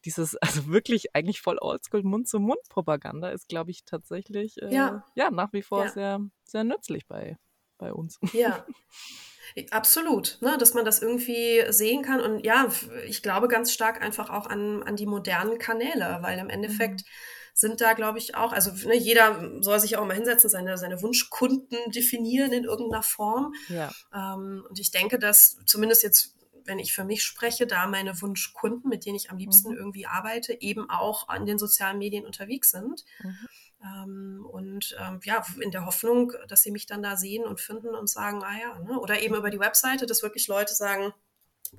dieses, 0.06 0.36
also 0.42 0.68
wirklich 0.68 1.16
eigentlich 1.16 1.42
voll 1.42 1.58
oldschool 1.60 2.04
Mund-zu-Mund-Propaganda 2.04 3.30
ist, 3.30 3.48
glaube 3.48 3.72
ich, 3.72 3.84
tatsächlich 3.86 4.62
äh, 4.62 4.74
ja 4.74 5.04
nach 5.32 5.54
wie 5.54 5.62
vor 5.62 5.88
sehr 5.90 6.20
sehr 6.52 6.64
nützlich 6.64 7.08
bei, 7.08 7.38
bei 7.78 7.94
uns. 7.94 8.20
Ja. 8.34 8.66
Absolut, 9.72 10.38
ne, 10.40 10.58
dass 10.58 10.74
man 10.74 10.86
das 10.86 11.02
irgendwie 11.02 11.64
sehen 11.70 12.04
kann. 12.04 12.22
Und 12.22 12.46
ja, 12.46 12.72
ich 13.06 13.22
glaube 13.22 13.50
ganz 13.50 13.74
stark 13.74 14.02
einfach 14.02 14.30
auch 14.30 14.48
an, 14.48 14.82
an 14.84 14.96
die 14.96 15.06
modernen 15.06 15.60
Kanäle, 15.60 16.20
weil 16.22 16.40
im 16.40 16.50
Endeffekt 16.50 17.02
mhm. 17.02 17.06
sind 17.54 17.82
da, 17.82 17.92
glaube 17.94 18.18
ich, 18.18 18.36
auch, 18.36 18.54
also 18.54 18.72
ne, 18.88 18.96
jeder 18.96 19.62
soll 19.62 19.80
sich 19.82 19.98
auch 19.98 20.06
mal 20.06 20.16
hinsetzen, 20.16 20.50
seine, 20.50 20.78
seine 20.78 21.02
Wunschkunden 21.02 21.78
definieren 21.92 22.54
in 22.54 22.64
irgendeiner 22.64 23.04
Form. 23.04 23.54
Ja. 23.68 23.92
Ähm, 24.14 24.66
und 24.70 24.80
ich 24.80 24.92
denke, 24.92 25.20
dass 25.20 25.58
zumindest 25.66 26.04
jetzt 26.04 26.36
wenn 26.66 26.80
ich 26.80 26.94
für 26.94 27.04
mich 27.04 27.24
spreche, 27.24 27.68
da 27.68 27.88
meine 27.88 28.22
Wunschkunden, 28.22 28.90
mit 28.90 29.06
denen 29.06 29.16
ich 29.16 29.32
am 29.32 29.38
liebsten 29.38 29.72
mhm. 29.72 29.78
irgendwie 29.78 30.06
arbeite, 30.06 30.62
eben 30.62 30.90
auch 30.90 31.28
an 31.28 31.46
den 31.46 31.58
sozialen 31.58 31.98
Medien 31.98 32.26
unterwegs 32.26 32.72
sind. 32.72 33.04
Mhm. 33.24 33.48
Ähm, 33.84 34.46
und 34.50 34.96
ähm, 35.00 35.20
ja, 35.24 35.44
in 35.60 35.72
der 35.72 35.86
Hoffnung, 35.86 36.34
dass 36.48 36.64
sie 36.64 36.72
mich 36.72 36.86
dann 36.86 37.02
da 37.02 37.18
sehen 37.18 37.44
und 37.44 37.60
finden 37.60 37.96
und 37.96 38.10
sagen, 38.10 38.44
ah 38.44 38.58
ja, 38.60 38.80
ne? 38.80 39.00
oder 39.00 39.22
eben 39.22 39.36
über 39.36 39.50
die 39.50 39.60
Webseite, 39.60 40.06
dass 40.06 40.24
wirklich 40.24 40.48
Leute 40.48 40.74
sagen, 40.74 41.14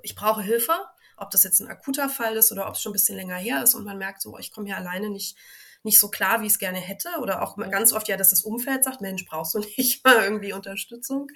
ich 0.02 0.14
brauche 0.14 0.42
Hilfe, 0.42 0.72
ob 1.16 1.30
das 1.30 1.44
jetzt 1.44 1.60
ein 1.60 1.68
akuter 1.68 2.08
Fall 2.08 2.36
ist 2.36 2.50
oder 2.50 2.68
ob 2.68 2.74
es 2.74 2.82
schon 2.82 2.90
ein 2.90 2.94
bisschen 2.94 3.16
länger 3.16 3.36
her 3.36 3.62
ist 3.62 3.74
und 3.74 3.84
man 3.84 3.98
merkt 3.98 4.22
so, 4.22 4.38
ich 4.38 4.50
komme 4.50 4.66
hier 4.66 4.76
alleine 4.76 5.10
nicht, 5.10 5.36
nicht 5.82 5.98
so 5.98 6.08
klar, 6.08 6.40
wie 6.40 6.46
ich 6.46 6.52
es 6.52 6.58
gerne 6.58 6.78
hätte. 6.78 7.08
Oder 7.20 7.42
auch 7.42 7.56
ganz 7.56 7.92
oft 7.92 8.08
ja, 8.08 8.16
dass 8.16 8.30
das 8.30 8.42
Umfeld 8.42 8.84
sagt, 8.84 9.00
Mensch, 9.00 9.24
brauchst 9.26 9.54
du 9.54 9.58
nicht 9.58 10.04
mal 10.04 10.24
irgendwie 10.24 10.52
Unterstützung. 10.52 11.28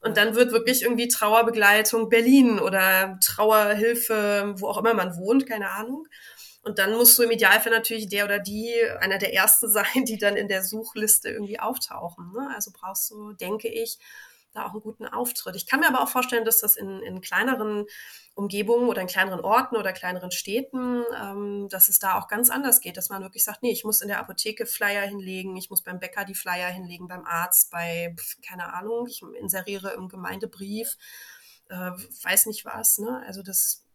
Und 0.00 0.16
dann 0.16 0.34
wird 0.34 0.52
wirklich 0.52 0.82
irgendwie 0.82 1.08
Trauerbegleitung 1.08 2.08
Berlin 2.08 2.58
oder 2.58 3.18
Trauerhilfe, 3.22 4.54
wo 4.58 4.68
auch 4.68 4.78
immer 4.78 4.94
man 4.94 5.16
wohnt, 5.16 5.46
keine 5.46 5.70
Ahnung. 5.70 6.06
Und 6.66 6.80
dann 6.80 6.96
musst 6.96 7.16
du 7.16 7.22
im 7.22 7.30
Idealfall 7.30 7.70
natürlich 7.70 8.08
der 8.08 8.24
oder 8.24 8.40
die 8.40 8.74
einer 8.98 9.18
der 9.18 9.32
ersten 9.32 9.68
sein, 9.70 10.04
die 10.04 10.18
dann 10.18 10.36
in 10.36 10.48
der 10.48 10.64
Suchliste 10.64 11.28
irgendwie 11.28 11.60
auftauchen. 11.60 12.32
Ne? 12.32 12.50
Also 12.52 12.72
brauchst 12.74 13.08
du, 13.12 13.34
denke 13.34 13.68
ich, 13.68 14.00
da 14.52 14.66
auch 14.66 14.72
einen 14.72 14.80
guten 14.80 15.06
Auftritt. 15.06 15.54
Ich 15.54 15.66
kann 15.66 15.78
mir 15.78 15.86
aber 15.86 16.02
auch 16.02 16.08
vorstellen, 16.08 16.44
dass 16.44 16.58
das 16.60 16.76
in, 16.76 17.02
in 17.02 17.20
kleineren 17.20 17.86
Umgebungen 18.34 18.88
oder 18.88 19.00
in 19.00 19.06
kleineren 19.06 19.40
Orten 19.40 19.76
oder 19.76 19.92
kleineren 19.92 20.32
Städten, 20.32 21.04
ähm, 21.16 21.68
dass 21.70 21.88
es 21.88 22.00
da 22.00 22.18
auch 22.18 22.26
ganz 22.26 22.50
anders 22.50 22.80
geht, 22.80 22.96
dass 22.96 23.10
man 23.10 23.22
wirklich 23.22 23.44
sagt, 23.44 23.62
nee, 23.62 23.70
ich 23.70 23.84
muss 23.84 24.00
in 24.00 24.08
der 24.08 24.18
Apotheke 24.18 24.66
Flyer 24.66 25.02
hinlegen, 25.02 25.56
ich 25.56 25.70
muss 25.70 25.82
beim 25.82 26.00
Bäcker 26.00 26.24
die 26.24 26.34
Flyer 26.34 26.68
hinlegen, 26.68 27.06
beim 27.06 27.24
Arzt, 27.26 27.70
bei, 27.70 28.16
keine 28.44 28.74
Ahnung, 28.74 29.06
ich 29.06 29.22
inseriere 29.38 29.92
im 29.92 30.08
Gemeindebrief, 30.08 30.96
äh, 31.68 31.92
weiß 32.22 32.46
nicht 32.46 32.64
was. 32.64 32.98
Ne? 32.98 33.22
Also 33.24 33.44
das 33.44 33.85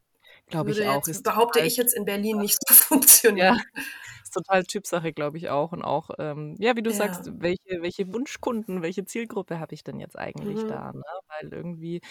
Glaube 0.51 0.71
ich 0.71 0.87
auch. 0.87 1.05
Jetzt, 1.07 1.23
behaupte 1.23 1.61
ich 1.61 1.77
jetzt 1.77 1.93
in 1.93 2.05
Berlin 2.05 2.37
nicht 2.37 2.57
so 2.67 2.73
funktionieren. 2.73 3.59
Ja, 3.75 3.81
ist 4.23 4.33
total 4.33 4.63
Typsache, 4.63 5.13
glaube 5.13 5.37
ich 5.37 5.49
auch. 5.49 5.71
Und 5.71 5.81
auch, 5.81 6.09
ähm, 6.19 6.55
ja, 6.59 6.75
wie 6.75 6.83
du 6.83 6.91
ja. 6.91 6.95
sagst, 6.95 7.31
welche, 7.41 7.81
welche 7.81 8.13
Wunschkunden, 8.13 8.81
welche 8.81 9.05
Zielgruppe 9.05 9.59
habe 9.59 9.73
ich 9.73 9.83
denn 9.83 9.99
jetzt 9.99 10.17
eigentlich 10.17 10.63
mhm. 10.63 10.67
da? 10.67 10.91
Ne? 10.93 11.03
Weil 11.27 11.53
irgendwie, 11.53 12.01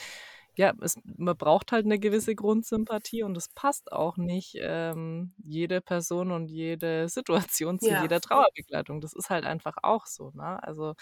ja, 0.57 0.74
es, 0.83 0.96
man 1.05 1.37
braucht 1.37 1.72
halt 1.72 1.85
eine 1.87 1.98
gewisse 1.98 2.35
Grundsympathie 2.35 3.22
und 3.22 3.37
es 3.37 3.48
passt 3.48 3.92
auch 3.92 4.16
nicht 4.16 4.57
ähm, 4.61 5.33
jede 5.38 5.81
Person 5.81 6.33
und 6.33 6.48
jede 6.48 7.09
Situation 7.09 7.79
zu 7.79 7.88
ja. 7.90 8.03
jeder 8.03 8.20
Trauerbegleitung. 8.20 9.00
Das 9.00 9.12
ist 9.12 9.31
halt 9.31 9.44
einfach 9.44 9.76
auch 9.83 10.07
so. 10.07 10.33
Ne? 10.35 10.62
Also 10.62 10.94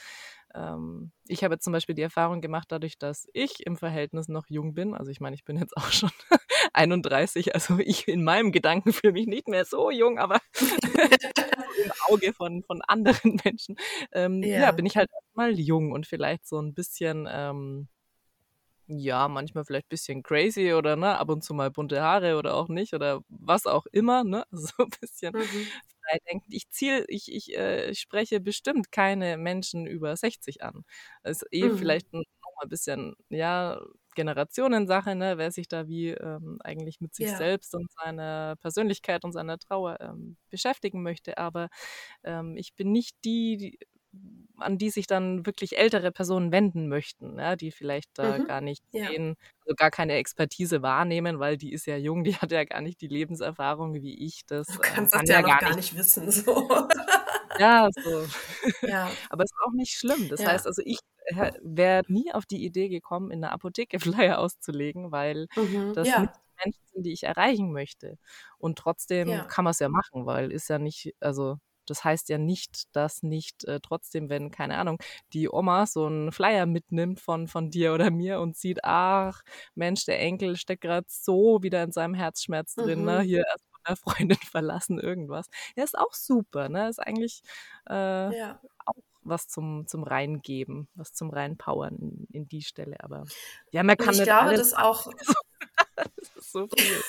ähm, 0.54 1.12
ich 1.26 1.44
habe 1.44 1.58
zum 1.58 1.72
Beispiel 1.72 1.94
die 1.94 2.02
Erfahrung 2.02 2.40
gemacht, 2.40 2.68
dadurch, 2.70 2.98
dass 2.98 3.28
ich 3.32 3.66
im 3.66 3.76
Verhältnis 3.76 4.28
noch 4.28 4.46
jung 4.48 4.74
bin. 4.74 4.94
Also 4.94 5.10
ich 5.10 5.20
meine, 5.20 5.34
ich 5.34 5.44
bin 5.44 5.58
jetzt 5.58 5.76
auch 5.76 5.90
schon 5.92 6.10
31, 6.72 7.54
also 7.54 7.78
ich 7.78 8.08
in 8.08 8.24
meinem 8.24 8.52
Gedanken 8.52 8.92
fühle 8.92 9.12
mich 9.12 9.26
nicht 9.26 9.48
mehr 9.48 9.64
so 9.64 9.90
jung, 9.90 10.18
aber 10.18 10.40
im 11.84 11.92
Auge 12.08 12.32
von, 12.32 12.62
von 12.62 12.82
anderen 12.82 13.40
Menschen, 13.44 13.76
ähm, 14.12 14.42
ja. 14.42 14.60
ja. 14.60 14.72
bin 14.72 14.86
ich 14.86 14.96
halt 14.96 15.10
mal 15.34 15.58
jung 15.58 15.92
und 15.92 16.06
vielleicht 16.06 16.46
so 16.46 16.60
ein 16.60 16.74
bisschen, 16.74 17.28
ähm, 17.30 17.88
ja, 18.88 19.28
manchmal 19.28 19.64
vielleicht 19.64 19.86
ein 19.86 19.90
bisschen 19.90 20.22
crazy 20.22 20.72
oder 20.72 20.96
ne, 20.96 21.18
ab 21.18 21.28
und 21.28 21.44
zu 21.44 21.52
mal 21.54 21.70
bunte 21.70 22.00
Haare 22.00 22.36
oder 22.38 22.54
auch 22.54 22.68
nicht 22.68 22.94
oder 22.94 23.20
was 23.28 23.66
auch 23.66 23.86
immer, 23.92 24.24
ne, 24.24 24.44
so 24.50 24.72
ein 24.78 24.90
bisschen 25.00 25.34
mhm. 25.34 25.42
frei 25.42 26.18
denken. 26.30 26.46
Ich 26.50 26.70
ziel, 26.70 27.04
ich, 27.08 27.30
ich 27.32 27.56
äh, 27.56 27.94
spreche 27.94 28.40
bestimmt 28.40 28.90
keine 28.90 29.36
Menschen 29.36 29.86
über 29.86 30.16
60 30.16 30.62
an. 30.62 30.84
Das 31.22 31.42
ist 31.42 31.48
eh 31.52 31.68
mhm. 31.68 31.78
vielleicht 31.78 32.12
noch 32.12 32.22
mal 32.56 32.62
ein 32.64 32.68
bisschen, 32.70 33.14
ja, 33.28 33.78
Generationensache, 34.14 35.14
ne, 35.14 35.38
wer 35.38 35.52
sich 35.52 35.68
da 35.68 35.86
wie 35.86 36.08
ähm, 36.08 36.58
eigentlich 36.64 37.00
mit 37.00 37.14
sich 37.14 37.26
ja. 37.26 37.36
selbst 37.36 37.74
und 37.74 37.88
seiner 37.92 38.56
Persönlichkeit 38.56 39.22
und 39.24 39.32
seiner 39.32 39.58
Trauer 39.58 39.98
ähm, 40.00 40.36
beschäftigen 40.50 41.02
möchte. 41.02 41.38
Aber 41.38 41.68
ähm, 42.24 42.56
ich 42.56 42.74
bin 42.74 42.90
nicht 42.90 43.16
die, 43.24 43.56
die, 43.58 43.78
an 44.60 44.78
die 44.78 44.90
sich 44.90 45.06
dann 45.06 45.46
wirklich 45.46 45.78
ältere 45.78 46.12
Personen 46.12 46.52
wenden 46.52 46.88
möchten, 46.88 47.38
ja, 47.38 47.56
die 47.56 47.70
vielleicht 47.70 48.10
da 48.14 48.38
mhm. 48.38 48.46
gar 48.46 48.60
nicht 48.60 48.82
ja. 48.92 49.08
sehen, 49.08 49.36
also 49.64 49.74
gar 49.76 49.90
keine 49.90 50.14
Expertise 50.14 50.82
wahrnehmen, 50.82 51.38
weil 51.38 51.56
die 51.56 51.72
ist 51.72 51.86
ja 51.86 51.96
jung, 51.96 52.24
die 52.24 52.36
hat 52.36 52.52
ja 52.52 52.64
gar 52.64 52.80
nicht 52.80 53.00
die 53.00 53.08
Lebenserfahrung 53.08 53.94
wie 53.94 54.26
ich. 54.26 54.44
Das 54.46 54.66
du 54.68 54.74
äh, 54.74 54.82
kannst 54.82 55.12
kann 55.12 55.24
das 55.24 55.30
ja, 55.30 55.40
ja 55.40 55.46
gar, 55.46 55.58
gar 55.60 55.76
nicht 55.76 55.96
wissen. 55.96 56.28
So. 56.38 56.68
Ja, 57.58 57.88
so. 57.92 58.24
Ja. 58.86 59.10
Aber 59.30 59.42
es 59.42 59.50
ist 59.50 59.58
auch 59.66 59.72
nicht 59.72 59.92
schlimm. 59.92 60.28
Das 60.28 60.44
heißt 60.46 60.66
also, 60.66 60.82
ich 60.84 60.98
wäre 61.62 62.02
nie 62.06 62.32
auf 62.32 62.46
die 62.46 62.64
Idee 62.64 62.88
gekommen, 62.88 63.30
in 63.30 63.40
der 63.40 63.52
Apotheke 63.52 63.98
Flyer 63.98 64.38
auszulegen, 64.38 65.10
weil 65.10 65.46
mhm, 65.56 65.92
das 65.94 66.06
ja. 66.06 66.20
nicht 66.20 66.32
die 66.34 66.64
Menschen 66.64 66.82
sind, 66.92 67.02
die 67.04 67.12
ich 67.12 67.24
erreichen 67.24 67.72
möchte. 67.72 68.18
Und 68.58 68.78
trotzdem 68.78 69.28
ja. 69.28 69.44
kann 69.44 69.64
man 69.64 69.72
es 69.72 69.80
ja 69.80 69.88
machen, 69.88 70.26
weil 70.26 70.52
ist 70.52 70.68
ja 70.68 70.78
nicht, 70.78 71.14
also 71.20 71.58
das 71.90 72.04
heißt 72.04 72.28
ja 72.28 72.38
nicht, 72.38 72.94
dass 72.94 73.22
nicht 73.22 73.64
äh, 73.64 73.80
trotzdem, 73.80 74.28
wenn, 74.28 74.50
keine 74.50 74.78
Ahnung, 74.78 74.98
die 75.32 75.48
Oma 75.48 75.86
so 75.86 76.06
einen 76.06 76.32
Flyer 76.32 76.66
mitnimmt 76.66 77.20
von, 77.20 77.48
von 77.48 77.70
dir 77.70 77.94
oder 77.94 78.10
mir 78.10 78.40
und 78.40 78.56
sieht, 78.56 78.84
ach, 78.84 79.42
Mensch, 79.74 80.04
der 80.04 80.20
Enkel 80.20 80.56
steckt 80.56 80.82
gerade 80.82 81.06
so 81.08 81.62
wieder 81.62 81.82
in 81.82 81.92
seinem 81.92 82.14
Herzschmerz 82.14 82.74
drin, 82.74 83.04
ne? 83.04 83.12
mhm. 83.12 83.18
ne? 83.18 83.20
Hier 83.22 83.44
erst 83.46 83.68
Kinder, 83.88 83.96
Freundin 83.96 84.38
verlassen, 84.50 84.98
irgendwas. 84.98 85.48
Ja, 85.76 85.84
ist 85.84 85.98
auch 85.98 86.12
super, 86.12 86.68
ne? 86.68 86.88
Ist 86.88 87.00
eigentlich 87.00 87.42
äh, 87.88 88.36
ja. 88.36 88.60
auch 88.84 88.94
was 89.22 89.48
zum, 89.48 89.86
zum 89.86 90.04
Reingeben, 90.04 90.88
was 90.94 91.12
zum 91.12 91.30
Reinpowern 91.30 91.96
in, 91.96 92.26
in 92.32 92.48
die 92.48 92.62
Stelle. 92.62 92.96
Aber 93.00 93.24
ja, 93.72 93.82
man 93.82 93.96
kann 93.96 94.14
ich 94.14 94.22
glaube, 94.22 94.54
das 94.54 94.74
auch. 94.74 95.10
das 95.96 96.36
ist 96.36 96.52
so 96.52 96.68
viel. 96.68 97.02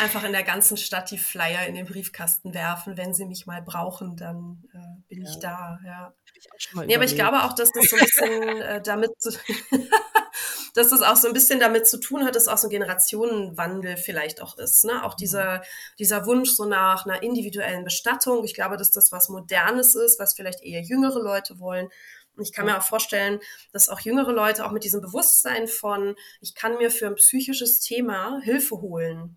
Einfach 0.00 0.24
in 0.24 0.32
der 0.32 0.42
ganzen 0.42 0.76
Stadt 0.76 1.10
die 1.10 1.18
Flyer 1.18 1.66
in 1.66 1.74
den 1.74 1.86
Briefkasten 1.86 2.54
werfen. 2.54 2.96
Wenn 2.96 3.12
sie 3.12 3.26
mich 3.26 3.46
mal 3.46 3.62
brauchen, 3.62 4.16
dann 4.16 4.64
äh, 4.72 5.08
bin 5.08 5.22
ja. 5.22 5.30
ich 5.30 5.38
da. 5.38 5.78
Ja. 5.84 6.14
Ich 6.34 6.74
nee, 6.74 6.94
aber 6.94 7.04
ich 7.04 7.14
glaube 7.14 7.42
auch, 7.44 7.52
dass 7.52 7.70
das 7.72 7.90
so 7.90 7.96
ein 7.96 8.02
bisschen 8.02 8.60
äh, 8.62 8.82
damit 8.82 9.10
zu 9.20 9.30
dass 10.74 10.90
das 10.90 11.02
auch 11.02 11.16
so 11.16 11.28
ein 11.28 11.34
bisschen 11.34 11.60
damit 11.60 11.86
zu 11.86 11.98
tun 11.98 12.24
hat, 12.24 12.36
dass 12.36 12.48
auch 12.48 12.58
so 12.58 12.68
ein 12.68 12.70
Generationenwandel 12.70 13.96
vielleicht 13.96 14.40
auch 14.40 14.56
ist. 14.56 14.84
Ne? 14.84 15.04
Auch 15.04 15.14
mhm. 15.14 15.18
dieser, 15.20 15.62
dieser 15.98 16.26
Wunsch 16.26 16.50
so 16.50 16.64
nach 16.64 17.06
einer 17.06 17.22
individuellen 17.22 17.84
Bestattung. 17.84 18.44
Ich 18.44 18.54
glaube, 18.54 18.76
dass 18.76 18.90
das 18.90 19.12
was 19.12 19.28
Modernes 19.28 19.94
ist, 19.94 20.18
was 20.18 20.34
vielleicht 20.34 20.62
eher 20.62 20.82
jüngere 20.82 21.20
Leute 21.20 21.58
wollen. 21.58 21.88
Und 22.36 22.44
ich 22.44 22.52
kann 22.52 22.66
mir 22.66 22.78
auch 22.78 22.82
vorstellen, 22.82 23.40
dass 23.72 23.88
auch 23.88 24.00
jüngere 24.00 24.32
Leute 24.32 24.64
auch 24.64 24.70
mit 24.70 24.84
diesem 24.84 25.00
Bewusstsein 25.00 25.66
von, 25.66 26.14
ich 26.40 26.54
kann 26.54 26.78
mir 26.78 26.90
für 26.90 27.06
ein 27.06 27.16
psychisches 27.16 27.80
Thema 27.80 28.40
Hilfe 28.42 28.80
holen. 28.80 29.36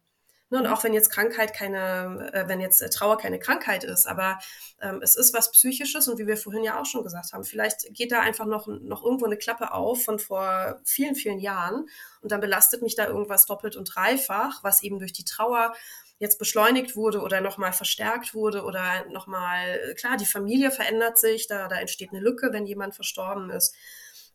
Ne, 0.54 0.60
und 0.60 0.68
auch 0.68 0.84
wenn 0.84 0.94
jetzt 0.94 1.10
Krankheit 1.10 1.52
keine, 1.52 2.30
äh, 2.32 2.48
wenn 2.48 2.62
jetzt 2.62 2.80
äh, 2.84 2.90
Trauer 2.92 3.18
keine 3.18 3.40
Krankheit 3.40 3.84
ist, 3.84 4.06
aber 4.06 4.38
ähm, 4.80 5.00
es 5.02 5.16
ist 5.16 5.34
was 5.34 5.52
Psychisches 5.52 6.08
und 6.08 6.20
wie 6.20 6.28
wir 6.28 6.38
vorhin 6.38 6.64
ja 6.64 6.80
auch 6.80 6.86
schon 6.86 7.04
gesagt 7.04 7.34
haben, 7.34 7.44
vielleicht 7.44 7.92
geht 7.96 8.12
da 8.12 8.20
einfach 8.20 8.46
noch, 8.46 8.68
noch 8.68 9.04
irgendwo 9.04 9.26
eine 9.26 9.38
Klappe 9.38 9.74
auf 9.74 10.04
von 10.04 10.20
vor 10.20 10.80
vielen, 10.86 11.16
vielen 11.16 11.40
Jahren 11.40 11.88
und 12.22 12.32
dann 12.32 12.40
belastet 12.40 12.84
mich 12.84 12.94
da 12.94 13.08
irgendwas 13.08 13.48
doppelt 13.48 13.76
und 13.76 13.86
dreifach, 13.96 14.64
was 14.64 14.84
eben 14.84 15.00
durch 15.00 15.12
die 15.12 15.26
Trauer 15.26 15.74
jetzt 16.20 16.38
beschleunigt 16.38 16.96
wurde 16.96 17.22
oder 17.22 17.42
nochmal 17.42 17.74
verstärkt 17.74 18.36
wurde 18.36 18.64
oder 18.64 19.08
nochmal, 19.10 19.96
klar, 19.98 20.18
die 20.18 20.28
Familie 20.28 20.70
verändert 20.70 21.18
sich, 21.18 21.48
da, 21.48 21.68
da 21.68 21.78
entsteht 21.78 22.12
eine 22.12 22.22
Lücke, 22.22 22.54
wenn 22.54 22.68
jemand 22.68 22.94
verstorben 22.94 23.50
ist. 23.50 23.76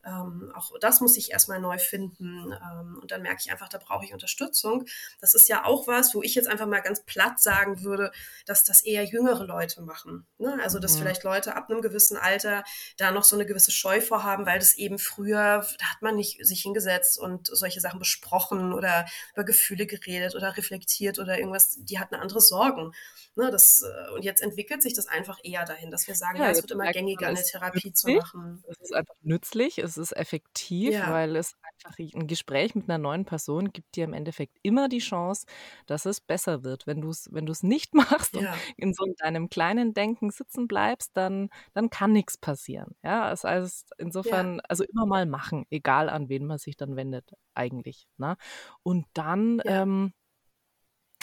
Ähm, 0.09 0.53
auch 0.55 0.71
das 0.81 1.01
muss 1.01 1.17
ich 1.17 1.33
erstmal 1.33 1.61
neu 1.61 1.79
finden. 1.79 2.53
Ähm, 2.53 2.99
und 3.01 3.11
dann 3.11 3.23
merke 3.23 3.41
ich 3.45 3.51
einfach, 3.51 3.69
da 3.69 3.79
brauche 3.79 4.05
ich 4.05 4.13
Unterstützung. 4.13 4.87
Das 5.21 5.35
ist 5.35 5.49
ja 5.49 5.65
auch 5.65 5.87
was, 5.87 6.15
wo 6.15 6.23
ich 6.23 6.35
jetzt 6.35 6.49
einfach 6.49 6.67
mal 6.67 6.81
ganz 6.81 7.05
platt 7.05 7.41
sagen 7.41 7.83
würde, 7.83 8.11
dass 8.47 8.65
das 8.65 8.81
eher 8.83 9.05
jüngere 9.05 9.45
Leute 9.45 9.83
machen. 9.83 10.27
Ne? 10.39 10.59
Also, 10.63 10.79
dass 10.79 10.95
mhm. 10.95 10.99
vielleicht 11.01 11.25
Leute 11.25 11.57
ab 11.57 11.71
einem 11.71 11.83
gewissen 11.83 12.17
Alter 12.17 12.65
da 12.97 13.11
noch 13.11 13.25
so 13.25 13.37
eine 13.37 13.47
gewisse 13.47 13.71
Scheu 13.71 14.01
vorhaben, 14.01 14.47
weil 14.47 14.59
das 14.59 14.75
eben 14.77 14.99
früher, 14.99 15.67
da 15.79 15.87
hat 15.87 16.03
man 16.03 16.17
nicht 16.17 16.45
sich 16.47 16.63
hingesetzt 16.63 17.19
und 17.19 17.49
solche 17.49 17.81
Sachen 17.81 17.99
besprochen 17.99 18.73
oder 18.73 19.07
über 19.35 19.45
Gefühle 19.45 19.87
geredet 19.87 20.35
oder 20.35 20.57
reflektiert 20.57 21.19
oder 21.19 21.39
irgendwas. 21.39 21.77
Die 21.81 21.99
hatten 21.99 22.15
andere 22.15 22.41
Sorgen. 22.41 22.93
Ne, 23.39 23.53
das, 23.53 23.85
äh, 23.85 24.11
und 24.15 24.25
jetzt 24.25 24.43
entwickelt 24.43 24.83
sich 24.83 24.95
das 24.95 25.07
einfach 25.07 25.39
eher 25.45 25.65
dahin, 25.65 25.93
dass 25.93 26.09
wir 26.09 26.17
sagen, 26.17 26.39
ja, 26.39 26.47
ja 26.47 26.51
es 26.51 26.61
wird 26.61 26.73
immer 26.73 26.91
gängiger, 26.91 27.29
eine 27.29 27.41
Therapie 27.41 27.93
zu 27.93 28.11
machen. 28.11 28.65
Es 28.67 28.81
ist 28.81 28.93
einfach 28.93 29.15
nützlich, 29.23 29.79
es 29.79 29.97
ist 29.97 30.11
effektiv, 30.11 30.93
ja. 30.93 31.13
weil 31.13 31.37
es 31.37 31.55
einfach 31.63 31.97
ein 32.17 32.27
Gespräch 32.27 32.75
mit 32.75 32.89
einer 32.89 32.99
neuen 32.99 33.25
Person 33.25 33.73
gibt 33.73 33.95
dir 33.95 34.07
im 34.07 34.13
Endeffekt 34.13 34.59
immer 34.63 34.89
die 34.89 34.99
Chance, 34.99 35.47
dass 35.87 36.05
es 36.05 36.21
besser 36.21 36.65
wird. 36.65 36.89
Wenn 36.89 37.01
du 37.01 37.11
es 37.11 37.29
wenn 37.31 37.45
nicht 37.63 37.95
machst 37.95 38.35
ja. 38.35 38.41
und 38.41 38.59
in 38.77 38.93
so 38.93 39.05
deinem 39.19 39.49
kleinen 39.49 39.95
Denken 39.95 40.33
sitzen 40.33 40.67
bleibst, 40.67 41.17
dann, 41.17 41.49
dann 41.75 41.91
kann 41.91 42.11
nichts 42.11 42.39
passieren. 42.39 42.97
Ja, 43.05 43.31
das 43.31 43.45
heißt, 43.45 43.93
insofern, 43.99 44.61
also 44.69 44.83
immer 44.83 45.07
mal 45.07 45.27
machen, 45.27 45.65
egal 45.71 46.09
an 46.09 46.29
wen 46.29 46.45
man 46.45 46.59
sich 46.59 46.77
dann 46.77 46.97
wendet, 46.97 47.31
eigentlich. 47.55 48.09
Ne? 48.17 48.37
Und 48.83 49.07
dann, 49.15 49.63
ähm, 49.65 50.13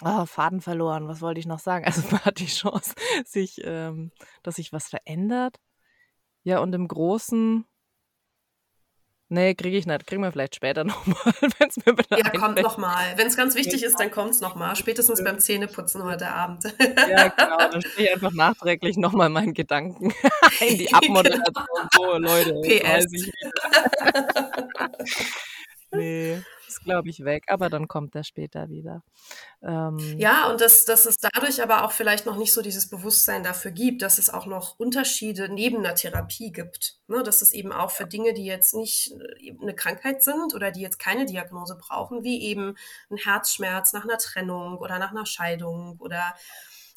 Oh, 0.03 0.25
Faden 0.25 0.61
verloren. 0.61 1.07
Was 1.07 1.21
wollte 1.21 1.39
ich 1.39 1.45
noch 1.45 1.59
sagen? 1.59 1.85
Also 1.85 2.01
man 2.11 2.19
hat 2.25 2.39
die 2.39 2.47
Chance, 2.47 2.93
sich, 3.25 3.61
ähm, 3.63 4.11
dass 4.43 4.55
sich 4.55 4.73
was 4.73 4.87
verändert. 4.87 5.57
Ja, 6.43 6.59
und 6.59 6.73
im 6.75 6.87
Großen, 6.87 7.65
nee, 9.29 9.55
kriege 9.55 9.77
ich 9.77 9.85
nicht. 9.87 10.05
Kriegen 10.05 10.21
wir 10.21 10.31
vielleicht 10.31 10.55
später 10.55 10.83
nochmal, 10.85 11.33
wenn 11.57 11.69
es 11.69 11.77
mir 11.77 11.93
wieder 11.97 12.05
Ja, 12.17 12.25
einfällt. 12.25 12.37
kommt 12.43 12.61
nochmal. 12.61 13.17
Wenn 13.17 13.27
es 13.27 13.37
ganz 13.37 13.55
wichtig 13.55 13.83
ist, 13.83 13.99
dann 13.99 14.11
kommt 14.11 14.31
es 14.31 14.41
nochmal. 14.41 14.75
Spätestens 14.75 15.23
beim 15.23 15.39
Zähneputzen 15.39 16.03
heute 16.03 16.27
Abend. 16.29 16.63
Ja, 17.09 17.29
genau. 17.29 17.57
Dann 17.57 17.81
spreche 17.81 18.03
ich 18.03 18.11
einfach 18.13 18.33
nachträglich 18.33 18.97
nochmal 18.97 19.29
meinen 19.29 19.53
Gedanken 19.53 20.13
in 20.59 20.77
die 20.77 20.93
Abmoderation. 20.93 21.65
So, 21.93 22.17
Leute. 22.17 22.61
PS. 22.61 23.31
nee 25.91 26.41
ist, 26.75 26.83
glaube 26.83 27.09
ich, 27.09 27.23
weg, 27.23 27.45
aber 27.47 27.69
dann 27.69 27.87
kommt 27.87 28.15
er 28.15 28.23
später 28.23 28.69
wieder. 28.69 29.03
Ähm, 29.61 29.97
ja, 30.17 30.49
und 30.49 30.61
dass, 30.61 30.85
dass 30.85 31.05
es 31.05 31.15
dadurch 31.17 31.61
aber 31.61 31.83
auch 31.83 31.91
vielleicht 31.91 32.25
noch 32.25 32.37
nicht 32.37 32.53
so 32.53 32.61
dieses 32.61 32.89
Bewusstsein 32.89 33.43
dafür 33.43 33.71
gibt, 33.71 34.01
dass 34.01 34.17
es 34.17 34.29
auch 34.29 34.45
noch 34.45 34.77
Unterschiede 34.79 35.49
neben 35.49 35.83
der 35.83 35.95
Therapie 35.95 36.51
gibt. 36.51 36.97
Ne? 37.07 37.23
Dass 37.23 37.41
es 37.41 37.53
eben 37.53 37.71
auch 37.71 37.91
für 37.91 38.05
Dinge, 38.05 38.33
die 38.33 38.45
jetzt 38.45 38.73
nicht 38.73 39.13
äh, 39.41 39.55
eine 39.61 39.75
Krankheit 39.75 40.23
sind 40.23 40.53
oder 40.53 40.71
die 40.71 40.81
jetzt 40.81 40.99
keine 40.99 41.25
Diagnose 41.25 41.77
brauchen, 41.77 42.23
wie 42.23 42.43
eben 42.43 42.75
ein 43.09 43.17
Herzschmerz 43.17 43.93
nach 43.93 44.03
einer 44.03 44.17
Trennung 44.17 44.77
oder 44.77 44.99
nach 44.99 45.11
einer 45.11 45.25
Scheidung 45.25 45.97
oder 45.99 46.35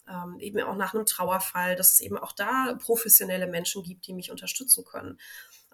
ähm, 0.08 0.38
eben 0.40 0.60
auch 0.60 0.76
nach 0.76 0.94
einem 0.94 1.06
Trauerfall, 1.06 1.76
dass 1.76 1.92
es 1.92 2.00
eben 2.00 2.18
auch 2.18 2.32
da 2.32 2.76
professionelle 2.80 3.46
Menschen 3.46 3.82
gibt, 3.82 4.06
die 4.06 4.14
mich 4.14 4.30
unterstützen 4.30 4.84
können. 4.84 5.18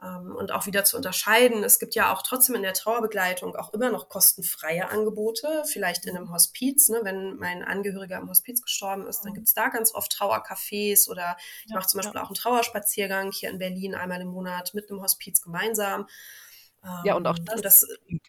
Ähm, 0.02 0.35
und 0.35 0.52
auch 0.52 0.66
wieder 0.66 0.85
zu 0.85 0.96
unterscheiden. 0.96 1.62
Es 1.62 1.78
gibt 1.78 1.94
ja 1.94 2.12
auch 2.12 2.22
trotzdem 2.22 2.57
in 2.57 2.62
der 2.62 2.74
Trauerbegleitung 2.74 3.54
auch 3.57 3.72
immer 3.72 3.90
noch 3.90 4.09
kostenfreie 4.09 4.88
Angebote, 4.88 5.64
vielleicht 5.66 6.07
in 6.07 6.16
einem 6.16 6.33
Hospiz. 6.33 6.88
Ne? 6.88 7.00
Wenn 7.02 7.37
mein 7.37 7.62
Angehöriger 7.62 8.18
im 8.18 8.28
Hospiz 8.28 8.61
gestorben 8.62 9.07
ist, 9.07 9.20
dann 9.20 9.33
mhm. 9.33 9.37
gibt 9.37 9.48
es 9.48 9.54
da 9.54 9.68
ganz 9.68 9.94
oft 9.94 10.12
Trauercafés 10.12 11.09
oder 11.09 11.37
ich 11.64 11.70
ja, 11.70 11.76
mache 11.76 11.88
zum 11.88 11.98
Beispiel 11.98 12.16
ja. 12.16 12.22
auch 12.22 12.28
einen 12.28 12.35
Trauerspaziergang 12.35 13.30
hier 13.33 13.50
in 13.50 13.59
Berlin 13.59 13.94
einmal 13.94 14.20
im 14.20 14.28
Monat 14.28 14.74
mit 14.74 14.90
einem 14.90 15.00
Hospiz 15.00 15.40
gemeinsam. 15.40 16.09
Ja, 17.05 17.14
und 17.14 17.27
auch 17.27 17.38
ähm, 17.38 17.44
das, 17.47 17.61
das 17.61 17.88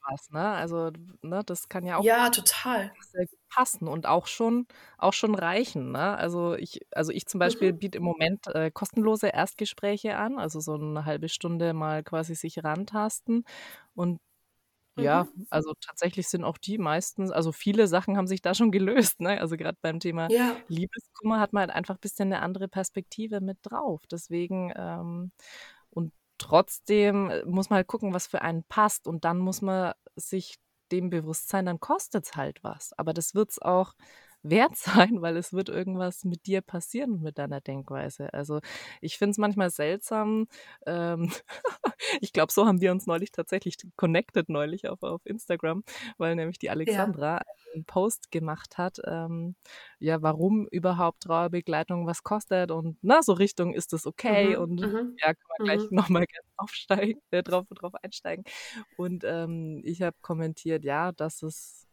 was, 0.10 0.30
ne? 0.32 0.48
Also, 0.48 0.92
ne, 1.22 1.44
das 1.46 1.68
kann 1.68 1.86
ja 1.86 1.98
auch 1.98 2.04
ja, 2.04 2.30
total. 2.30 2.92
sehr 3.12 3.26
gut 3.26 3.40
passen 3.50 3.88
und 3.88 4.06
auch 4.06 4.28
schon, 4.28 4.68
auch 4.98 5.14
schon 5.14 5.36
reichen. 5.36 5.92
Ne? 5.92 6.18
Also 6.18 6.56
ich, 6.56 6.86
also 6.92 7.12
ich 7.12 7.26
zum 7.26 7.40
Beispiel 7.40 7.74
mhm. 7.74 7.80
biete 7.80 7.98
im 7.98 8.04
Moment 8.04 8.48
äh, 8.48 8.70
kostenlose 8.72 9.28
Erstgespräche 9.28 10.18
an, 10.18 10.38
also 10.40 10.60
so 10.60 10.76
eine 10.76 11.06
halbe 11.06 11.30
Stunde 11.30 11.74
mal 11.74 12.04
quasi 12.04 12.36
sich 12.36 12.64
rantasten. 12.64 13.46
Und 13.94 14.20
ja, 14.98 15.26
mhm. 15.26 15.48
also 15.50 15.74
tatsächlich 15.82 16.28
sind 16.28 16.44
auch 16.44 16.58
die 16.58 16.78
meistens, 16.78 17.32
also 17.32 17.52
viele 17.52 17.88
Sachen 17.88 18.18
haben 18.18 18.28
sich 18.28 18.42
da 18.42 18.54
schon 18.54 18.72
gelöst. 18.72 19.20
Ne? 19.20 19.40
Also 19.40 19.58
gerade 19.58 19.78
beim 19.82 20.00
Thema 20.00 20.30
ja. 20.32 20.56
Liebeskummer 20.68 21.40
hat 21.40 21.54
man 21.54 21.62
halt 21.62 21.72
einfach 21.72 21.96
ein 21.96 22.02
bisschen 22.02 22.32
eine 22.32 22.42
andere 22.42 22.68
Perspektive 22.68 23.42
mit 23.42 23.58
drauf. 23.62 24.04
Deswegen, 24.10 24.74
ähm, 24.76 25.32
trotzdem 26.38 27.30
äh, 27.30 27.46
muss 27.46 27.70
man 27.70 27.78
halt 27.78 27.88
gucken, 27.88 28.14
was 28.14 28.28
für 28.28 28.42
einen 28.42 28.64
passt. 28.64 29.08
Und 29.08 29.26
dann 29.26 29.38
muss 29.40 29.62
man 29.62 29.94
sich 30.16 30.58
dem 30.92 31.10
Bewusstsein, 31.10 31.66
dann 31.66 31.80
kostet 31.80 32.26
es 32.26 32.36
halt 32.36 32.64
was. 32.64 32.94
Aber 32.98 33.14
das 33.14 33.36
wird 33.36 33.52
es 33.52 33.62
auch 33.62 33.94
wert 34.50 34.76
sein, 35.10 35.22
weil 35.22 35.38
es 35.38 35.54
wird 35.54 35.70
irgendwas 35.70 36.24
mit 36.24 36.46
dir 36.46 36.62
passieren 36.62 37.22
mit 37.22 37.38
deiner 37.38 37.62
Denkweise. 37.62 38.34
Also 38.34 38.60
ich 39.02 39.18
finde 39.18 39.32
es 39.32 39.38
manchmal 39.38 39.70
seltsam. 39.70 40.48
Ähm, 40.86 41.32
ich 42.22 42.34
glaube, 42.34 42.52
so 42.52 42.66
haben 42.66 42.82
wir 42.82 42.92
uns 42.92 43.08
neulich 43.08 43.32
tatsächlich 43.32 43.76
connected 43.96 44.50
neulich 44.50 44.88
auf, 44.88 45.04
auf 45.04 45.22
Instagram, 45.26 45.84
weil 46.18 46.36
nämlich 46.36 46.60
die 46.60 46.70
Alexandra 46.70 47.36
ja. 47.36 47.42
einen 47.74 47.86
Post 47.86 48.32
gemacht 48.32 48.78
hat, 48.78 49.00
ähm, 49.06 49.56
ja, 50.00 50.22
warum 50.22 50.68
überhaupt 50.68 51.24
Trauerbegleitung 51.24 52.06
was 52.08 52.24
kostet 52.24 52.72
und 52.72 52.98
na, 53.02 53.22
so 53.22 53.34
Richtung 53.34 53.74
ist 53.74 53.94
das 53.94 54.06
okay 54.06 54.56
mhm, 54.56 54.62
und 54.62 54.82
mhm, 54.82 55.16
ja, 55.20 55.34
kann 55.34 55.48
man 55.58 55.66
gleich 55.66 55.82
mhm. 55.82 55.96
nochmal 55.96 56.26
aufsteigen, 56.58 57.22
äh, 57.32 57.44
drauf, 57.44 57.66
drauf 57.70 57.94
einsteigen. 58.02 58.46
Und 58.98 59.24
ähm, 59.26 59.82
ich 59.84 60.02
habe 60.02 60.16
kommentiert, 60.22 60.84
ja, 60.84 61.12
dass 61.12 61.44
es 61.44 61.85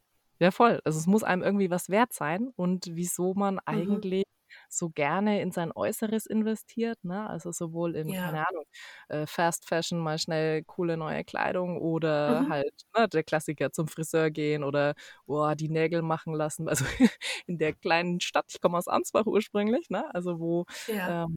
ja, 0.43 0.51
voll. 0.51 0.81
Also 0.85 0.99
es 0.99 1.07
muss 1.07 1.23
einem 1.23 1.43
irgendwie 1.43 1.71
was 1.71 1.89
wert 1.89 2.13
sein 2.13 2.49
und 2.57 2.87
wieso 2.91 3.33
man 3.35 3.55
mhm. 3.55 3.61
eigentlich 3.65 4.25
so 4.69 4.91
gerne 4.91 5.41
in 5.41 5.53
sein 5.53 5.71
Äußeres 5.73 6.27
investiert, 6.27 6.99
ne? 7.05 7.31
Also 7.31 7.53
sowohl 7.53 7.95
in, 7.95 8.09
ja. 8.09 8.25
keine 8.25 8.49
Ahnung, 8.49 8.65
äh, 9.09 9.27
Fast 9.27 9.69
Fashion, 9.69 10.01
mal 10.01 10.19
schnell 10.19 10.65
coole 10.65 10.97
neue 10.97 11.23
Kleidung 11.23 11.81
oder 11.81 12.43
mhm. 12.43 12.49
halt 12.51 12.75
ne, 12.97 13.09
der 13.09 13.23
Klassiker 13.23 13.71
zum 13.71 13.87
Friseur 13.87 14.31
gehen 14.31 14.65
oder 14.65 14.95
oh, 15.27 15.53
die 15.55 15.69
Nägel 15.69 16.03
machen 16.03 16.35
lassen. 16.35 16.69
Also 16.69 16.85
in 17.47 17.59
der 17.59 17.73
kleinen 17.73 18.21
Stadt, 18.21 18.47
ich 18.49 18.61
komme 18.61 18.79
aus 18.79 18.89
Ansbach 18.89 19.27
ursprünglich, 19.27 19.91
ne? 19.91 20.13
Also 20.13 20.41
wo 20.41 20.65
ja. 20.89 21.25
ähm, 21.25 21.37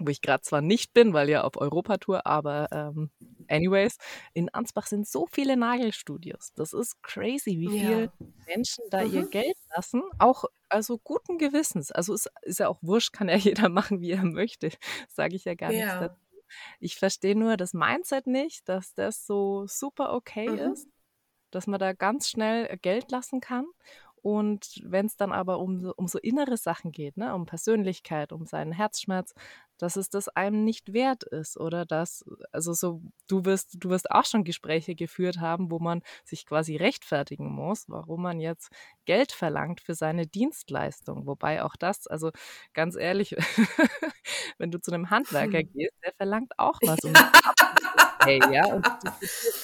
wo 0.00 0.10
ich 0.10 0.22
gerade 0.22 0.42
zwar 0.42 0.60
nicht 0.60 0.92
bin, 0.92 1.12
weil 1.12 1.28
ja 1.28 1.42
auf 1.42 1.56
Europatour, 1.56 2.26
aber 2.26 2.68
ähm, 2.72 3.10
anyways, 3.48 3.98
in 4.32 4.48
Ansbach 4.48 4.86
sind 4.86 5.06
so 5.06 5.26
viele 5.30 5.56
Nagelstudios. 5.56 6.52
Das 6.54 6.72
ist 6.72 7.02
crazy, 7.02 7.58
wie 7.58 7.68
viele 7.68 8.02
ja. 8.04 8.12
Menschen 8.46 8.84
da 8.90 9.04
mhm. 9.04 9.14
ihr 9.14 9.28
Geld 9.28 9.56
lassen, 9.74 10.02
auch 10.18 10.44
also 10.68 10.98
guten 10.98 11.38
Gewissens. 11.38 11.92
Also 11.92 12.14
ist, 12.14 12.30
ist 12.42 12.60
ja 12.60 12.68
auch 12.68 12.78
wurscht, 12.82 13.12
kann 13.12 13.28
ja 13.28 13.36
jeder 13.36 13.68
machen, 13.68 14.00
wie 14.00 14.12
er 14.12 14.24
möchte, 14.24 14.70
sage 15.08 15.36
ich 15.36 15.44
ja 15.44 15.54
gar 15.54 15.72
ja. 15.72 15.84
nichts 15.84 16.00
dazu. 16.00 16.20
Ich 16.80 16.96
verstehe 16.96 17.36
nur 17.36 17.56
das 17.56 17.74
Mindset 17.74 18.26
nicht, 18.26 18.68
dass 18.68 18.92
das 18.94 19.24
so 19.24 19.66
super 19.66 20.12
okay 20.14 20.48
mhm. 20.48 20.72
ist, 20.72 20.88
dass 21.50 21.66
man 21.66 21.80
da 21.80 21.92
ganz 21.92 22.28
schnell 22.28 22.76
Geld 22.78 23.10
lassen 23.10 23.40
kann 23.40 23.66
Und 24.22 24.80
wenn 24.84 25.06
es 25.06 25.16
dann 25.16 25.32
aber 25.32 25.58
um, 25.58 25.92
um 25.96 26.06
so 26.06 26.18
innere 26.18 26.56
Sachen 26.56 26.92
geht, 26.92 27.16
ne, 27.16 27.34
um 27.34 27.46
Persönlichkeit, 27.46 28.32
um 28.32 28.46
seinen 28.46 28.72
Herzschmerz, 28.72 29.34
dass 29.80 29.96
es 29.96 30.10
das 30.10 30.28
einem 30.28 30.64
nicht 30.64 30.92
wert 30.92 31.24
ist 31.24 31.58
oder 31.58 31.86
dass, 31.86 32.24
also 32.52 32.72
so, 32.74 33.00
du 33.28 33.44
wirst, 33.44 33.76
du 33.78 33.90
wirst 33.90 34.10
auch 34.10 34.24
schon 34.26 34.44
Gespräche 34.44 34.94
geführt 34.94 35.40
haben, 35.40 35.70
wo 35.70 35.78
man 35.78 36.02
sich 36.24 36.44
quasi 36.44 36.76
rechtfertigen 36.76 37.50
muss, 37.50 37.88
warum 37.88 38.22
man 38.22 38.40
jetzt 38.40 38.68
Geld 39.06 39.32
verlangt 39.32 39.80
für 39.80 39.94
seine 39.94 40.26
Dienstleistung. 40.26 41.26
Wobei 41.26 41.62
auch 41.62 41.76
das, 41.76 42.06
also 42.06 42.30
ganz 42.74 42.94
ehrlich, 42.94 43.34
wenn 44.58 44.70
du 44.70 44.80
zu 44.80 44.92
einem 44.92 45.10
Handwerker 45.10 45.60
hm. 45.60 45.72
gehst, 45.72 45.94
der 46.04 46.12
verlangt 46.12 46.52
auch 46.58 46.78
was. 46.82 46.98
Um 47.02 47.14
hey, 48.24 48.40
ja. 48.52 48.66
Und 48.66 48.86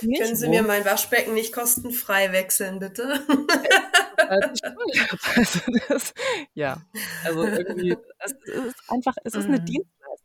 Können 0.01 0.37
Sie 0.37 0.49
mir 0.49 0.63
mein 0.63 0.85
Waschbecken 0.85 1.35
nicht 1.35 1.53
kostenfrei 1.53 2.33
wechseln, 2.33 2.79
bitte? 2.79 3.21
also 5.37 5.61
das, 5.89 6.15
ja, 6.55 6.79
also 7.25 7.45
irgendwie, 7.45 7.97
es 8.19 8.33
ist 8.33 8.77
einfach, 8.89 9.15
es 9.25 9.35
ist 9.35 9.47
eine 9.47 9.61
mhm. 9.61 9.65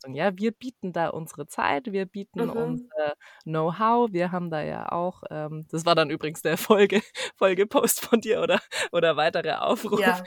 Dienstleistung, 0.01 0.13
ja. 0.13 0.37
Wir 0.37 0.51
bieten 0.51 0.93
da 0.93 1.09
unsere 1.09 1.47
Zeit, 1.47 1.91
wir 1.91 2.05
bieten 2.05 2.45
mhm. 2.45 2.49
unser 2.51 3.15
Know-how, 3.43 4.11
wir 4.11 4.31
haben 4.31 4.49
da 4.49 4.61
ja 4.61 4.91
auch, 4.91 5.23
ähm, 5.29 5.65
das 5.69 5.85
war 5.85 5.95
dann 5.95 6.09
übrigens 6.09 6.41
der 6.41 6.57
Folge, 6.57 7.01
Folgepost 7.35 8.01
von 8.05 8.21
dir 8.21 8.41
oder, 8.41 8.59
oder 8.91 9.15
weitere 9.17 9.53
Aufruf. 9.53 9.99
Ja. 9.99 10.23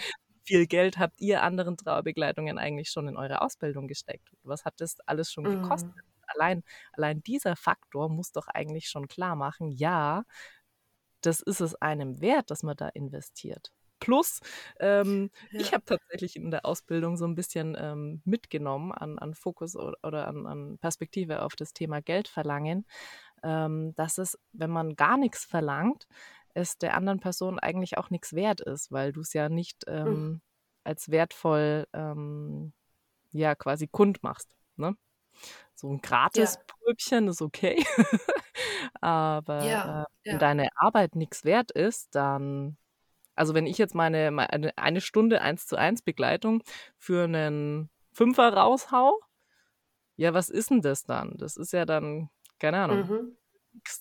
Viel 0.46 0.66
Geld 0.66 0.98
habt 0.98 1.20
ihr 1.20 1.42
anderen 1.42 1.76
Trauerbegleitungen 1.78 2.58
eigentlich 2.58 2.90
schon 2.90 3.08
in 3.08 3.16
eure 3.16 3.40
Ausbildung 3.40 3.88
gesteckt? 3.88 4.28
Was 4.42 4.66
hat 4.66 4.74
das 4.78 5.00
alles 5.06 5.32
schon 5.32 5.44
gekostet? 5.44 5.94
Mhm 5.94 6.02
allein, 6.26 6.64
allein 6.92 7.22
dieser 7.22 7.54
Faktor 7.54 8.08
muss 8.08 8.32
doch 8.32 8.48
eigentlich 8.48 8.88
schon 8.88 9.08
klar 9.08 9.36
machen, 9.36 9.70
ja, 9.70 10.24
das 11.20 11.40
ist 11.40 11.60
es 11.60 11.74
einem 11.74 12.20
wert, 12.22 12.50
dass 12.50 12.62
man 12.62 12.76
da 12.76 12.88
investiert. 12.88 13.72
Plus, 14.04 14.40
ähm, 14.80 15.30
ja. 15.50 15.60
ich 15.60 15.72
habe 15.72 15.84
tatsächlich 15.84 16.36
in 16.36 16.50
der 16.50 16.66
Ausbildung 16.66 17.16
so 17.16 17.24
ein 17.24 17.34
bisschen 17.34 17.74
ähm, 17.78 18.20
mitgenommen 18.24 18.92
an, 18.92 19.18
an 19.18 19.34
Fokus 19.34 19.76
oder, 19.76 19.96
oder 20.02 20.28
an, 20.28 20.46
an, 20.46 20.78
Perspektive 20.78 21.42
auf 21.42 21.56
das 21.56 21.72
Thema 21.72 22.02
Geld 22.02 22.28
verlangen, 22.28 22.84
ähm, 23.42 23.94
dass 23.94 24.18
es, 24.18 24.38
wenn 24.52 24.70
man 24.70 24.94
gar 24.94 25.16
nichts 25.16 25.44
verlangt, 25.44 26.06
es 26.52 26.76
der 26.76 26.94
anderen 26.96 27.18
Person 27.18 27.58
eigentlich 27.58 27.96
auch 27.96 28.10
nichts 28.10 28.34
wert 28.34 28.60
ist, 28.60 28.92
weil 28.92 29.12
du 29.12 29.22
es 29.22 29.32
ja 29.32 29.48
nicht 29.48 29.86
mhm. 29.88 30.42
als 30.84 31.10
wertvoll 31.10 31.86
ähm, 31.94 32.72
ja 33.32 33.54
quasi 33.54 33.88
kund 33.88 34.22
machst. 34.22 34.54
Ne? 34.76 34.96
So 35.74 35.90
ein 35.90 36.00
Gratis-Pröbchen 36.00 37.24
ja. 37.24 37.30
ist 37.30 37.42
okay. 37.42 37.84
Aber 39.00 39.64
ja, 39.64 40.02
äh, 40.02 40.06
wenn 40.24 40.32
ja. 40.34 40.38
deine 40.38 40.68
Arbeit 40.76 41.16
nichts 41.16 41.44
wert 41.44 41.70
ist, 41.70 42.14
dann, 42.14 42.76
also 43.34 43.54
wenn 43.54 43.66
ich 43.66 43.78
jetzt 43.78 43.94
meine, 43.94 44.30
meine 44.30 44.76
eine 44.76 45.00
Stunde 45.00 45.40
eins 45.40 45.66
zu 45.66 45.76
eins 45.76 46.02
Begleitung 46.02 46.62
für 46.98 47.24
einen 47.24 47.90
Fünfer 48.12 48.52
raushau, 48.52 49.18
ja, 50.16 50.34
was 50.34 50.48
ist 50.48 50.70
denn 50.70 50.80
das 50.80 51.04
dann? 51.04 51.34
Das 51.36 51.56
ist 51.56 51.72
ja 51.72 51.84
dann, 51.84 52.30
keine 52.58 52.78
Ahnung. 52.78 52.98
Mhm. 52.98 53.36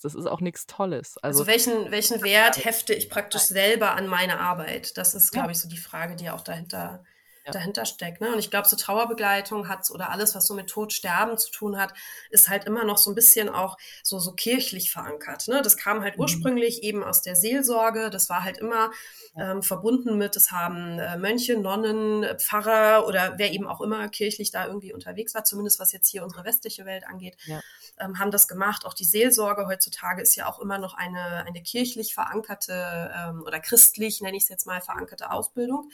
Das 0.04 0.14
ist 0.14 0.28
auch 0.28 0.40
nichts 0.40 0.68
Tolles. 0.68 1.18
Also, 1.18 1.40
also 1.40 1.48
welchen, 1.48 1.90
welchen 1.90 2.22
Wert 2.22 2.64
hefte 2.64 2.94
ich 2.94 3.10
praktisch 3.10 3.42
selber 3.44 3.96
an 3.96 4.06
meine 4.06 4.40
Arbeit? 4.40 4.98
Das 4.98 5.16
ist, 5.16 5.32
glaube 5.32 5.52
ich, 5.52 5.58
so 5.58 5.68
die 5.68 5.78
Frage, 5.78 6.16
die 6.16 6.30
auch 6.30 6.42
dahinter 6.42 7.04
ja. 7.46 7.52
dahinter 7.52 7.86
steckt. 7.86 8.22
Ne? 8.22 8.32
Und 8.32 8.40
ich 8.40 8.50
glaube, 8.50 8.68
so 8.68 8.76
Trauerbegleitung 8.76 9.68
hat 9.68 9.90
oder 9.92 10.12
alles, 10.12 10.36
was 10.36 10.48
so 10.48 10.54
mit 10.54 10.68
Tod, 10.68 10.94
Sterben 10.94 11.38
zu 11.38 11.52
tun 11.52 11.78
hat, 11.78 11.94
ist 12.30 12.50
halt 12.50 12.66
immer 12.66 12.84
noch 12.86 12.98
so 12.98 13.12
ein 13.12 13.16
bisschen 13.16 13.50
auch 13.50 13.78
so, 14.02 14.20
so 14.20 14.34
kirchlich 14.34 14.92
verankert. 14.92 15.48
Ne? 15.48 15.62
Das 15.62 15.78
kam 15.78 16.02
halt 16.02 16.16
mhm. 16.16 16.22
ursprünglich 16.22 16.84
eben 16.84 17.04
aus 17.04 17.22
der 17.22 17.36
Seelsorge. 17.36 18.10
Das 18.10 18.30
war 18.30 18.44
halt 18.44 18.58
immer 18.58 18.92
ähm, 19.38 19.64
verbunden 19.64 20.18
mit, 20.18 20.36
das 20.36 20.52
haben 20.52 21.00
äh, 21.00 21.18
Mönche, 21.18 21.58
Nonnen, 21.58 22.26
Pfarrer 22.40 23.08
oder 23.08 23.34
wer 23.38 23.52
eben 23.52 23.68
auch 23.68 23.82
immer 23.82 24.08
kirchlich 24.10 24.52
da 24.52 24.68
irgendwie 24.68 24.94
unterwegs 24.94 25.34
war, 25.34 25.44
zumindest 25.44 25.80
was 25.80 25.92
jetzt 25.92 26.08
hier 26.08 26.24
unsere 26.24 26.44
westliche 26.44 26.86
Welt 26.86 27.06
angeht, 27.08 27.36
ja. 27.46 27.60
ähm, 28.00 28.20
haben 28.20 28.32
das 28.32 28.48
gemacht. 28.48 28.86
Auch 28.86 28.94
die 28.94 29.06
Seelsorge 29.06 29.68
heutzutage 29.68 30.22
ist 30.22 30.36
ja 30.36 30.48
auch 30.48 30.60
immer 30.60 30.78
noch 30.78 30.94
eine, 30.94 31.46
eine 31.46 31.64
kirchlich 31.64 32.14
verankerte 32.14 33.12
ähm, 33.16 33.44
oder 33.46 33.60
christlich, 33.60 34.22
nenne 34.22 34.38
ich 34.38 34.44
es 34.44 34.50
jetzt 34.50 34.68
mal, 34.68 34.82
verankerte 34.82 35.32
Ausbildung. 35.32 35.90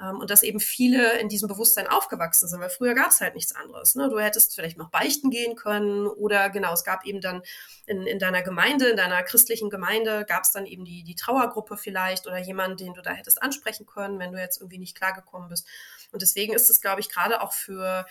Ähm, 0.00 0.20
und 0.20 0.30
dass 0.30 0.42
eben 0.42 0.60
viele 0.60 1.18
in 1.18 1.28
diesem 1.28 1.48
Bewusstsein 1.48 1.88
aufgewachsen 1.88 2.48
sind, 2.48 2.60
weil 2.60 2.70
früher 2.70 2.94
gab 2.94 3.10
es 3.10 3.20
halt 3.20 3.34
nichts 3.34 3.54
anderes. 3.54 3.94
Ne? 3.94 4.08
Du 4.08 4.18
hättest 4.18 4.54
vielleicht 4.54 4.78
noch 4.78 4.90
beichten 4.90 5.30
gehen 5.30 5.56
können 5.56 6.06
oder 6.06 6.50
genau, 6.50 6.72
es 6.72 6.84
gab 6.84 7.04
eben 7.04 7.20
dann 7.20 7.42
in, 7.86 8.06
in 8.06 8.18
deiner 8.18 8.42
Gemeinde, 8.42 8.90
in 8.90 8.96
deiner 8.96 9.22
christlichen 9.22 9.70
Gemeinde, 9.70 10.24
gab 10.26 10.44
es 10.44 10.52
dann 10.52 10.66
eben 10.66 10.84
die, 10.84 11.02
die 11.02 11.16
Trauergruppe 11.16 11.76
vielleicht 11.76 12.26
oder 12.26 12.38
jemanden, 12.38 12.76
den 12.76 12.94
du 12.94 13.02
da 13.02 13.10
hättest 13.10 13.42
ansprechen 13.42 13.86
können, 13.86 14.18
wenn 14.18 14.32
du 14.32 14.38
jetzt 14.38 14.60
irgendwie 14.60 14.78
nicht 14.78 14.96
klargekommen 14.96 15.48
bist. 15.48 15.66
Und 16.12 16.22
deswegen 16.22 16.54
ist 16.54 16.70
es, 16.70 16.80
glaube 16.80 17.00
ich, 17.00 17.08
gerade 17.08 17.40
auch 17.40 17.52
für 17.52 18.06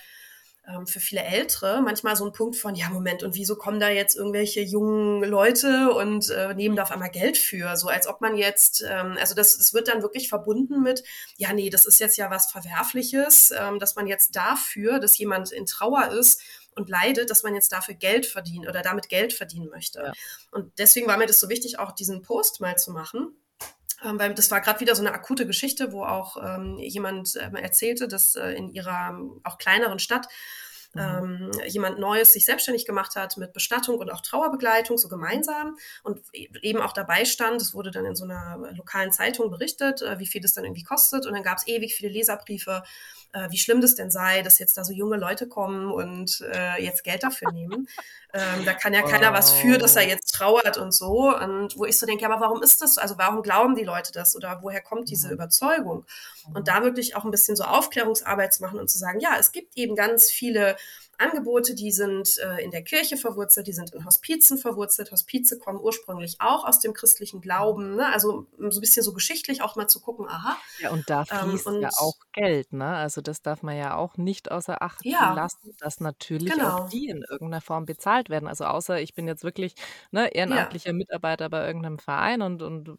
für 0.86 1.00
viele 1.00 1.24
Ältere 1.24 1.82
manchmal 1.82 2.16
so 2.16 2.26
ein 2.26 2.34
Punkt 2.34 2.56
von, 2.56 2.76
ja, 2.76 2.90
Moment, 2.90 3.24
und 3.24 3.36
wieso 3.36 3.56
kommen 3.56 3.80
da 3.80 3.90
jetzt 3.90 4.16
irgendwelche 4.16 4.62
jungen 4.62 5.24
Leute 5.24 5.92
und 5.94 6.30
äh, 6.30 6.54
nehmen 6.54 6.76
da 6.76 6.84
auf 6.84 6.92
einmal 6.92 7.10
Geld 7.10 7.38
für? 7.38 7.78
So 7.78 7.88
als 7.88 8.08
ob 8.08 8.22
man 8.22 8.36
jetzt, 8.38 8.84
ähm, 8.88 9.16
also 9.20 9.34
das, 9.34 9.58
das 9.58 9.74
wird 9.74 9.88
dann 9.88 10.02
wirklich 10.02 10.30
verbunden 10.30 10.82
mit, 10.82 11.04
ja, 11.38 11.54
nee, 11.54 11.70
das 11.70 11.86
ist 11.86 12.00
jetzt 12.00 12.18
ja 12.18 12.30
was 12.30 12.52
Verwerfliches, 12.52 13.52
ähm, 13.58 13.80
dass 13.80 13.96
man 13.96 14.08
jetzt 14.08 14.36
dafür, 14.36 15.00
dass 15.00 15.18
jemand 15.18 15.52
in 15.52 15.66
Trauer 15.66 16.12
ist, 16.12 16.42
und 16.78 16.90
leidet, 16.90 17.30
dass 17.32 17.44
man 17.44 17.56
jetzt 17.56 17.72
dafür 17.72 17.96
Geld 17.96 18.28
verdient 18.28 18.68
oder 18.68 18.84
damit 18.84 19.10
Geld 19.10 19.34
verdienen 19.34 19.70
möchte. 19.70 20.00
Ja. 20.00 20.14
Und 20.52 20.78
deswegen 20.78 21.08
war 21.08 21.18
mir 21.18 21.26
das 21.26 21.40
so 21.40 21.50
wichtig, 21.50 21.80
auch 21.80 21.92
diesen 21.92 22.22
Post 22.22 22.62
mal 22.62 22.78
zu 22.78 22.92
machen, 22.92 23.36
ähm, 24.04 24.20
weil 24.20 24.34
das 24.34 24.52
war 24.52 24.62
gerade 24.62 24.80
wieder 24.80 24.96
so 24.96 25.02
eine 25.02 25.14
akute 25.14 25.48
Geschichte, 25.48 25.92
wo 25.92 26.04
auch 26.04 26.38
ähm, 26.44 26.78
jemand 26.80 27.36
äh, 27.36 27.50
erzählte, 27.62 28.08
dass 28.08 28.36
äh, 28.36 28.52
in 28.52 28.70
ihrer 28.70 29.20
auch 29.44 29.58
kleineren 29.58 30.00
Stadt. 30.00 30.28
Ähm, 30.98 31.52
jemand 31.68 32.00
Neues 32.00 32.34
sich 32.34 32.46
selbstständig 32.46 32.86
gemacht 32.86 33.16
hat 33.16 33.38
mit 33.38 33.54
Bestattung 33.54 33.98
und 33.98 34.12
auch 34.12 34.22
Trauerbegleitung, 34.22 34.98
so 34.98 35.08
gemeinsam 35.08 35.78
und 36.04 36.20
e-, 36.34 36.50
eben 36.62 36.82
auch 36.82 36.94
dabei 36.94 37.26
stand, 37.26 37.62
es 37.62 37.74
wurde 37.74 37.92
dann 37.92 38.06
in 38.06 38.16
so 38.16 38.24
einer 38.24 38.72
lokalen 38.76 39.12
Zeitung 39.12 39.50
berichtet, 39.50 40.02
äh, 40.02 40.20
wie 40.20 40.28
viel 40.28 40.42
das 40.42 40.54
dann 40.54 40.66
irgendwie 40.66 40.84
kostet 40.84 41.26
und 41.26 41.34
dann 41.34 41.44
gab 41.44 41.58
es 41.58 41.68
ewig 41.68 41.96
viele 41.96 42.12
Leserbriefe 42.12 42.84
äh, 43.34 43.52
wie 43.52 43.58
schlimm 43.58 43.82
das 43.82 43.96
denn 43.96 44.10
sei, 44.10 44.42
dass 44.42 44.60
jetzt 44.60 44.78
da 44.78 44.84
so 44.84 44.94
junge 44.94 45.18
Leute 45.18 45.48
kommen 45.48 45.92
und 45.92 46.42
äh, 46.42 46.82
jetzt 46.82 47.04
Geld 47.04 47.24
dafür 47.24 47.52
nehmen. 47.52 47.88
ähm, 48.34 48.66
da 48.66 48.74
kann 48.74 48.94
ja 48.94 49.02
keiner 49.02 49.32
oh. 49.32 49.34
was 49.34 49.52
für, 49.52 49.78
dass 49.78 49.96
er 49.96 50.08
jetzt 50.08 50.34
trauert 50.34 50.78
und 50.78 50.94
so. 50.94 51.36
Und 51.36 51.78
wo 51.78 51.86
ich 51.86 52.00
so 52.00 52.06
denke, 52.06 52.24
ja, 52.24 52.30
aber 52.30 52.42
warum 52.42 52.62
ist 52.62 52.82
das? 52.82 52.98
Also 52.98 53.18
warum 53.18 53.42
glauben 53.42 53.76
die 53.76 53.84
Leute 53.84 54.12
das 54.12 54.36
oder 54.36 54.60
woher 54.62 54.82
kommt 54.82 55.10
diese 55.10 55.28
mhm. 55.28 55.34
Überzeugung? 55.34 56.06
Und 56.54 56.68
da 56.68 56.84
wirklich 56.84 57.16
auch 57.16 57.26
ein 57.26 57.32
bisschen 57.32 57.56
so 57.56 57.64
Aufklärungsarbeit 57.64 58.54
zu 58.54 58.64
machen 58.64 58.80
und 58.80 58.90
zu 58.90 58.98
sagen, 58.98 59.20
ja, 59.20 59.36
es 59.40 59.52
gibt 59.52 59.78
eben 59.78 59.96
ganz 59.96 60.32
viele 60.32 60.78
Angebote, 61.18 61.74
die 61.74 61.92
sind 61.92 62.38
äh, 62.38 62.64
in 62.64 62.72
der 62.72 62.84
Kirche 62.84 63.18
verwurzelt, 63.18 63.68
die 63.68 63.74
sind 63.74 63.94
in 63.94 64.06
Hospizen 64.06 64.58
verwurzelt. 64.58 65.12
Hospize 65.12 65.58
kommen 65.58 65.80
ursprünglich 65.80 66.38
auch 66.40 66.66
aus 66.66 66.80
dem 66.80 66.94
christlichen 66.94 67.42
Glauben. 67.42 67.96
Ne? 67.96 68.12
Also 68.14 68.48
so 68.58 68.80
ein 68.80 68.82
bisschen 68.82 69.04
so 69.04 69.14
geschichtlich 69.14 69.62
auch 69.62 69.76
mal 69.76 69.88
zu 69.88 70.00
gucken, 70.00 70.28
aha. 70.28 70.58
Ja, 70.80 70.92
und 70.92 71.10
da 71.10 71.24
ähm, 71.32 71.50
fließt 71.50 71.68
ähm, 71.68 71.74
und, 71.74 71.82
ja 71.82 71.90
auch 71.98 72.16
Geld, 72.34 72.72
ne? 72.72 72.96
Also 72.96 73.22
das 73.22 73.42
darf 73.42 73.64
man 73.64 73.76
ja 73.76 73.96
auch 73.96 74.18
nicht 74.18 74.52
außer 74.52 74.82
Acht 74.82 75.04
ja, 75.04 75.34
lassen, 75.34 75.76
dass 75.80 76.00
natürlich 76.00 76.54
genau. 76.54 76.78
auch 76.78 76.90
die 76.90 77.08
in 77.08 77.24
irgendeiner 77.24 77.62
Form 77.62 77.86
bezahlt 77.86 78.30
werden. 78.30 78.48
Also 78.48 78.66
außer 78.66 79.02
ich 79.02 79.16
bin 79.16 79.28
jetzt 79.28 79.44
wirklich 79.44 79.74
ne, 80.12 80.28
ehrenamtlicher 80.34 80.90
ja. 80.90 80.94
Mitarbeiter 80.94 81.50
bei 81.50 81.66
irgendeinem 81.66 81.98
Verein 82.00 82.42
und, 82.44 82.62
und 82.62 82.96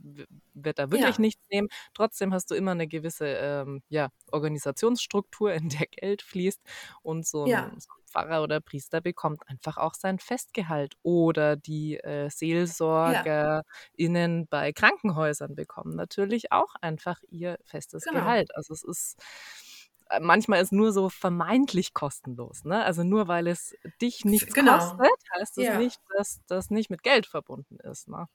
wird 0.54 0.78
da 0.78 0.90
wirklich 0.90 1.16
ja. 1.16 1.20
nichts 1.20 1.42
nehmen. 1.50 1.68
Trotzdem 1.94 2.34
hast 2.34 2.50
du 2.50 2.54
immer 2.54 2.72
eine 2.72 2.88
gewisse 2.88 3.26
ähm, 3.26 3.82
ja, 3.88 4.08
Organisationsstruktur, 4.32 5.52
in 5.54 5.68
der 5.68 5.86
Geld 5.86 6.22
fließt 6.22 6.60
und 7.02 7.26
so 7.26 7.44
ein, 7.44 7.80
so 7.80 7.90
ein 7.92 8.07
Pfarrer 8.08 8.42
oder 8.42 8.60
Priester 8.60 9.00
bekommt 9.00 9.48
einfach 9.48 9.76
auch 9.76 9.94
sein 9.94 10.18
Festgehalt 10.18 10.94
oder 11.02 11.56
die 11.56 11.98
äh, 11.98 12.30
SeelsorgerInnen 12.30 14.40
ja. 14.40 14.46
bei 14.48 14.72
Krankenhäusern 14.72 15.54
bekommen 15.54 15.94
natürlich 15.94 16.52
auch 16.52 16.74
einfach 16.80 17.20
ihr 17.30 17.58
festes 17.64 18.04
genau. 18.04 18.20
Gehalt. 18.20 18.54
Also 18.56 18.74
es 18.74 18.84
ist 18.84 19.16
äh, 20.10 20.20
manchmal 20.20 20.62
ist 20.62 20.72
nur 20.72 20.92
so 20.92 21.08
vermeintlich 21.08 21.94
kostenlos. 21.94 22.64
Ne? 22.64 22.84
Also 22.84 23.04
nur 23.04 23.28
weil 23.28 23.46
es 23.46 23.74
dich 24.00 24.24
nichts 24.24 24.54
genau. 24.54 24.78
kostet, 24.78 25.10
heißt 25.38 25.58
es 25.58 25.64
ja. 25.64 25.78
nicht, 25.78 26.00
dass 26.16 26.40
das 26.46 26.70
nicht 26.70 26.90
mit 26.90 27.02
Geld 27.02 27.26
verbunden 27.26 27.78
ist. 27.80 28.08
Ne? 28.08 28.26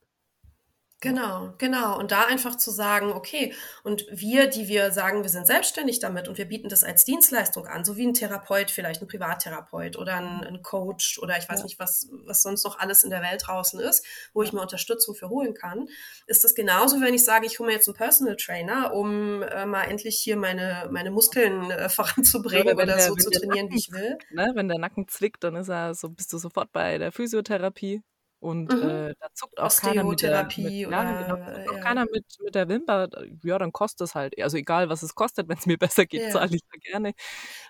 Genau, 1.03 1.53
genau. 1.57 1.99
Und 1.99 2.11
da 2.11 2.23
einfach 2.27 2.55
zu 2.55 2.71
sagen, 2.71 3.11
okay, 3.11 3.53
und 3.83 4.05
wir, 4.09 4.47
die 4.47 4.69
wir 4.69 4.89
sagen, 4.91 5.23
wir 5.23 5.29
sind 5.29 5.45
selbstständig 5.45 5.99
damit 5.99 6.29
und 6.29 6.37
wir 6.37 6.45
bieten 6.45 6.69
das 6.69 6.85
als 6.85 7.03
Dienstleistung 7.03 7.67
an, 7.67 7.83
so 7.83 7.97
wie 7.97 8.07
ein 8.07 8.13
Therapeut, 8.13 8.71
vielleicht 8.71 9.01
ein 9.01 9.09
Privattherapeut 9.09 9.97
oder 9.97 10.15
ein, 10.15 10.45
ein 10.45 10.61
Coach 10.61 11.19
oder 11.19 11.37
ich 11.37 11.49
weiß 11.49 11.59
ja. 11.59 11.65
nicht, 11.65 11.77
was, 11.77 12.07
was 12.25 12.41
sonst 12.41 12.63
noch 12.63 12.79
alles 12.79 13.03
in 13.03 13.09
der 13.09 13.21
Welt 13.21 13.43
draußen 13.45 13.81
ist, 13.81 14.05
wo 14.33 14.43
ich 14.43 14.53
mir 14.53 14.61
Unterstützung 14.61 15.13
für 15.13 15.27
holen 15.27 15.53
kann, 15.53 15.89
ist 16.25 16.45
das 16.45 16.55
genauso, 16.55 17.01
wenn 17.01 17.13
ich 17.13 17.25
sage, 17.25 17.47
ich 17.47 17.59
hole 17.59 17.67
mir 17.67 17.75
jetzt 17.75 17.89
einen 17.89 17.97
Personal 17.97 18.37
Trainer, 18.37 18.93
um 18.93 19.43
äh, 19.43 19.65
mal 19.65 19.83
endlich 19.83 20.17
hier 20.17 20.37
meine, 20.37 20.87
meine 20.89 21.11
Muskeln 21.11 21.69
äh, 21.69 21.89
voranzubringen 21.89 22.75
oder, 22.75 22.83
oder 22.83 22.99
so 23.01 23.15
zu 23.15 23.29
trainieren, 23.29 23.65
Nacken, 23.65 23.71
wie 23.71 23.77
ich 23.77 23.91
will. 23.91 24.17
Ne? 24.31 24.51
Wenn 24.55 24.69
der 24.69 24.79
Nacken 24.79 25.09
zwickt, 25.09 25.43
dann 25.43 25.57
ist 25.57 25.67
er 25.67 25.95
so, 25.95 26.07
bist 26.07 26.31
du 26.31 26.37
sofort 26.37 26.71
bei 26.71 26.97
der 26.97 27.11
Physiotherapie 27.11 28.03
Und 28.43 28.73
mhm. 28.73 28.89
äh, 28.89 29.15
da 29.21 29.27
zuckt 29.33 29.57
auch 29.57 29.73
keiner 29.73 30.03
mit 30.03 30.21
der, 30.21 30.43
mit, 30.43 30.57
ja, 30.57 31.23
genau, 31.23 31.37
zuckt 31.37 31.69
auch 31.69 31.79
keiner 31.79 32.03
mit, 32.11 32.25
mit 32.43 32.53
der 32.53 32.67
Wimper. 32.67 33.07
Ja, 33.41 33.57
dann 33.57 33.71
kostet 33.71 34.01
es 34.09 34.15
halt. 34.15 34.37
Also 34.37 34.57
egal, 34.57 34.89
was 34.89 35.01
es 35.01 35.15
kostet, 35.15 35.47
wenn 35.47 35.57
es 35.57 35.65
mir 35.65 35.77
besser 35.79 36.05
geht, 36.05 36.23
ja. 36.23 36.29
zahle 36.29 36.53
ich 36.53 36.61
da 36.61 36.77
gerne. 36.91 37.13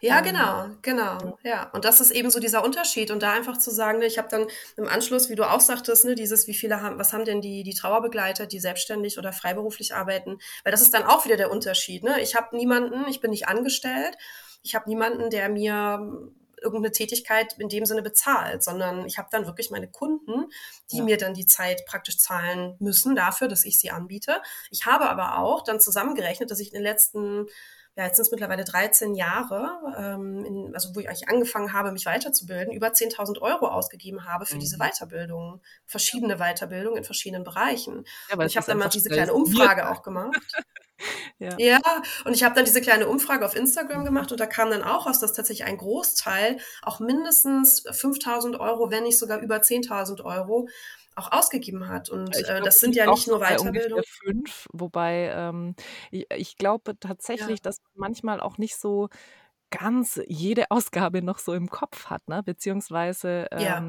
Ja, 0.02 0.18
ähm, 0.18 0.24
genau, 0.24 0.66
genau. 0.82 1.38
Ja. 1.44 1.70
Und 1.74 1.86
das 1.86 2.02
ist 2.02 2.10
eben 2.10 2.32
so 2.32 2.40
dieser 2.40 2.64
Unterschied. 2.64 3.12
Und 3.12 3.22
da 3.22 3.34
einfach 3.34 3.60
zu 3.60 3.70
sagen, 3.70 4.00
ne, 4.00 4.08
ich 4.08 4.18
habe 4.18 4.30
dann 4.30 4.48
im 4.76 4.88
Anschluss, 4.88 5.30
wie 5.30 5.36
du 5.36 5.48
auch 5.48 5.60
sagtest, 5.60 6.06
ne, 6.06 6.16
dieses, 6.16 6.48
wie 6.48 6.56
viele 6.56 6.82
haben, 6.82 6.98
was 6.98 7.14
haben 7.14 7.24
denn 7.24 7.40
die, 7.40 7.62
die 7.62 7.76
Trauerbegleiter, 7.76 8.48
die 8.48 8.60
selbstständig 8.60 9.20
oder 9.20 9.32
freiberuflich 9.32 9.94
arbeiten? 9.94 10.40
Weil 10.64 10.72
das 10.72 10.82
ist 10.82 10.96
dann 10.96 11.04
auch 11.04 11.24
wieder 11.24 11.38
der 11.38 11.52
Unterschied. 11.52 12.04
Ne? 12.04 12.20
Ich 12.20 12.36
habe 12.36 12.58
niemanden, 12.58 13.08
ich 13.08 13.22
bin 13.22 13.30
nicht 13.30 13.48
angestellt. 13.48 14.18
Ich 14.64 14.74
habe 14.74 14.90
niemanden, 14.90 15.30
der 15.30 15.50
mir 15.50 16.32
irgendeine 16.64 16.92
Tätigkeit 16.92 17.56
in 17.60 17.70
dem 17.70 17.86
Sinne 17.86 18.02
bezahlt, 18.02 18.64
sondern 18.64 19.06
ich 19.06 19.18
habe 19.18 19.28
dann 19.32 19.46
wirklich 19.46 19.70
meine 19.70 19.90
Kunden, 19.90 20.50
die 20.92 20.98
ja. 20.98 21.04
mir 21.04 21.18
dann 21.18 21.34
die 21.34 21.46
Zeit 21.46 21.86
praktisch 21.86 22.18
zahlen 22.18 22.76
müssen 22.80 23.16
dafür, 23.16 23.48
dass 23.48 23.66
ich 23.66 23.80
sie 23.80 23.92
anbiete. 23.92 24.42
Ich 24.72 24.86
habe 24.86 25.10
aber 25.10 25.38
auch 25.38 25.64
dann 25.64 25.80
zusammengerechnet, 25.80 26.50
dass 26.50 26.60
ich 26.60 26.70
in 26.70 26.80
den 26.80 26.84
letzten 26.84 27.48
ja, 27.96 28.06
jetzt 28.06 28.16
sind 28.16 28.26
es 28.26 28.32
mittlerweile 28.32 28.64
13 28.64 29.14
Jahre, 29.14 29.78
ähm, 29.96 30.44
in, 30.46 30.74
also 30.74 30.96
wo 30.96 31.00
ich 31.00 31.08
eigentlich 31.08 31.30
angefangen 31.30 31.74
habe, 31.74 31.92
mich 31.92 32.08
weiterzubilden, 32.08 32.74
über 32.74 32.88
10.000 32.88 33.40
Euro 33.40 33.68
ausgegeben 33.68 34.26
habe 34.26 34.48
für 34.48 34.56
mhm. 34.56 34.62
diese 34.62 34.78
Weiterbildung, 34.78 35.62
verschiedene 35.86 36.38
Weiterbildungen 36.38 36.98
in 36.98 37.04
verschiedenen 37.04 37.44
Bereichen. 37.44 38.06
Ja, 38.32 38.44
ich 38.44 38.58
habe 38.58 38.66
dann 38.66 38.80
mal 38.80 38.90
diese 38.90 39.10
kleine 39.10 39.34
Umfrage 39.34 39.92
auch 39.92 40.02
gemacht. 40.02 40.36
Ja. 41.40 41.56
ja, 41.58 41.82
und 42.26 42.34
ich 42.34 42.44
habe 42.44 42.56
dann 42.56 42.66
diese 42.66 42.82
kleine 42.82 43.08
Umfrage 43.08 43.46
auf 43.46 43.56
Instagram 43.56 44.06
gemacht 44.06 44.32
und 44.32 44.40
da 44.40 44.46
kam 44.46 44.70
dann 44.70 44.84
auch 44.84 45.08
raus, 45.08 45.20
dass 45.20 45.34
tatsächlich 45.34 45.68
ein 45.68 45.78
Großteil 45.78 46.58
auch 46.82 47.00
mindestens 47.00 47.84
5000 47.92 48.60
Euro, 48.60 48.92
wenn 48.92 49.04
nicht 49.04 49.20
sogar 49.20 49.40
über 49.40 49.58
10.000 49.58 50.24
Euro 50.24 50.68
auch 51.16 51.32
ausgegeben 51.32 51.88
hat. 51.88 52.10
Und 52.10 52.36
äh, 52.36 52.44
glaub, 52.44 52.64
das 52.64 52.80
sind 52.80 52.96
ja 52.96 53.10
nicht 53.10 53.28
nur 53.28 53.40
Weiterbildungen. 53.40 54.04
Fünf, 54.06 54.68
wobei 54.72 55.32
ähm, 55.36 55.76
ich, 56.12 56.26
ich, 56.36 56.58
glaube 56.58 56.98
tatsächlich, 57.00 57.60
ja. 57.60 57.64
dass 57.64 57.82
man 57.82 58.10
manchmal 58.10 58.40
auch 58.40 58.58
nicht 58.58 58.78
so 58.78 59.10
ganz 59.70 60.20
jede 60.28 60.66
Ausgabe 60.72 61.22
noch 61.22 61.40
so 61.40 61.54
im 61.54 61.70
Kopf 61.70 62.06
hat, 62.06 62.28
ne? 62.28 62.42
Beziehungsweise 62.44 63.48
ähm, 63.52 63.60
ja 63.60 63.84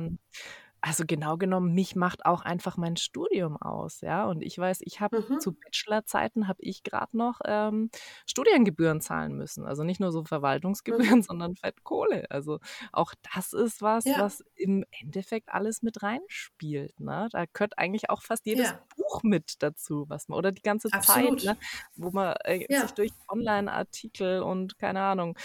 also 0.86 1.04
genau 1.06 1.38
genommen, 1.38 1.72
mich 1.72 1.96
macht 1.96 2.26
auch 2.26 2.42
einfach 2.42 2.76
mein 2.76 2.96
Studium 2.96 3.56
aus, 3.56 4.02
ja. 4.02 4.26
Und 4.26 4.42
ich 4.42 4.58
weiß, 4.58 4.80
ich 4.82 5.00
habe 5.00 5.24
mhm. 5.26 5.40
zu 5.40 5.52
Bachelorzeiten 5.52 6.46
habe 6.46 6.58
ich 6.60 6.82
gerade 6.82 7.16
noch 7.16 7.40
ähm, 7.46 7.88
Studiengebühren 8.26 9.00
zahlen 9.00 9.34
müssen. 9.34 9.64
Also 9.64 9.82
nicht 9.82 9.98
nur 9.98 10.12
so 10.12 10.24
Verwaltungsgebühren, 10.24 11.20
mhm. 11.20 11.22
sondern 11.28 11.56
Fettkohle. 11.56 12.30
Also 12.30 12.58
auch 12.92 13.14
das 13.34 13.54
ist 13.54 13.80
was, 13.80 14.04
ja. 14.04 14.18
was 14.18 14.44
im 14.56 14.84
Endeffekt 15.00 15.48
alles 15.48 15.82
mit 15.82 16.02
reinspielt. 16.02 17.00
Ne? 17.00 17.28
Da 17.32 17.46
gehört 17.50 17.78
eigentlich 17.78 18.10
auch 18.10 18.20
fast 18.20 18.44
jedes 18.44 18.68
ja. 18.68 18.78
Buch 18.94 19.03
mit 19.22 19.62
dazu, 19.62 20.04
was 20.08 20.28
man, 20.28 20.38
oder 20.38 20.52
die 20.52 20.62
ganze 20.62 20.88
Absolut. 20.92 21.40
Zeit, 21.42 21.56
ne? 21.56 21.60
wo 21.96 22.10
man 22.10 22.34
äh, 22.44 22.66
ja. 22.68 22.82
sich 22.82 22.92
durch 22.92 23.12
Online-Artikel 23.28 24.42
und 24.42 24.78
keine 24.78 25.02
Ahnung, 25.02 25.38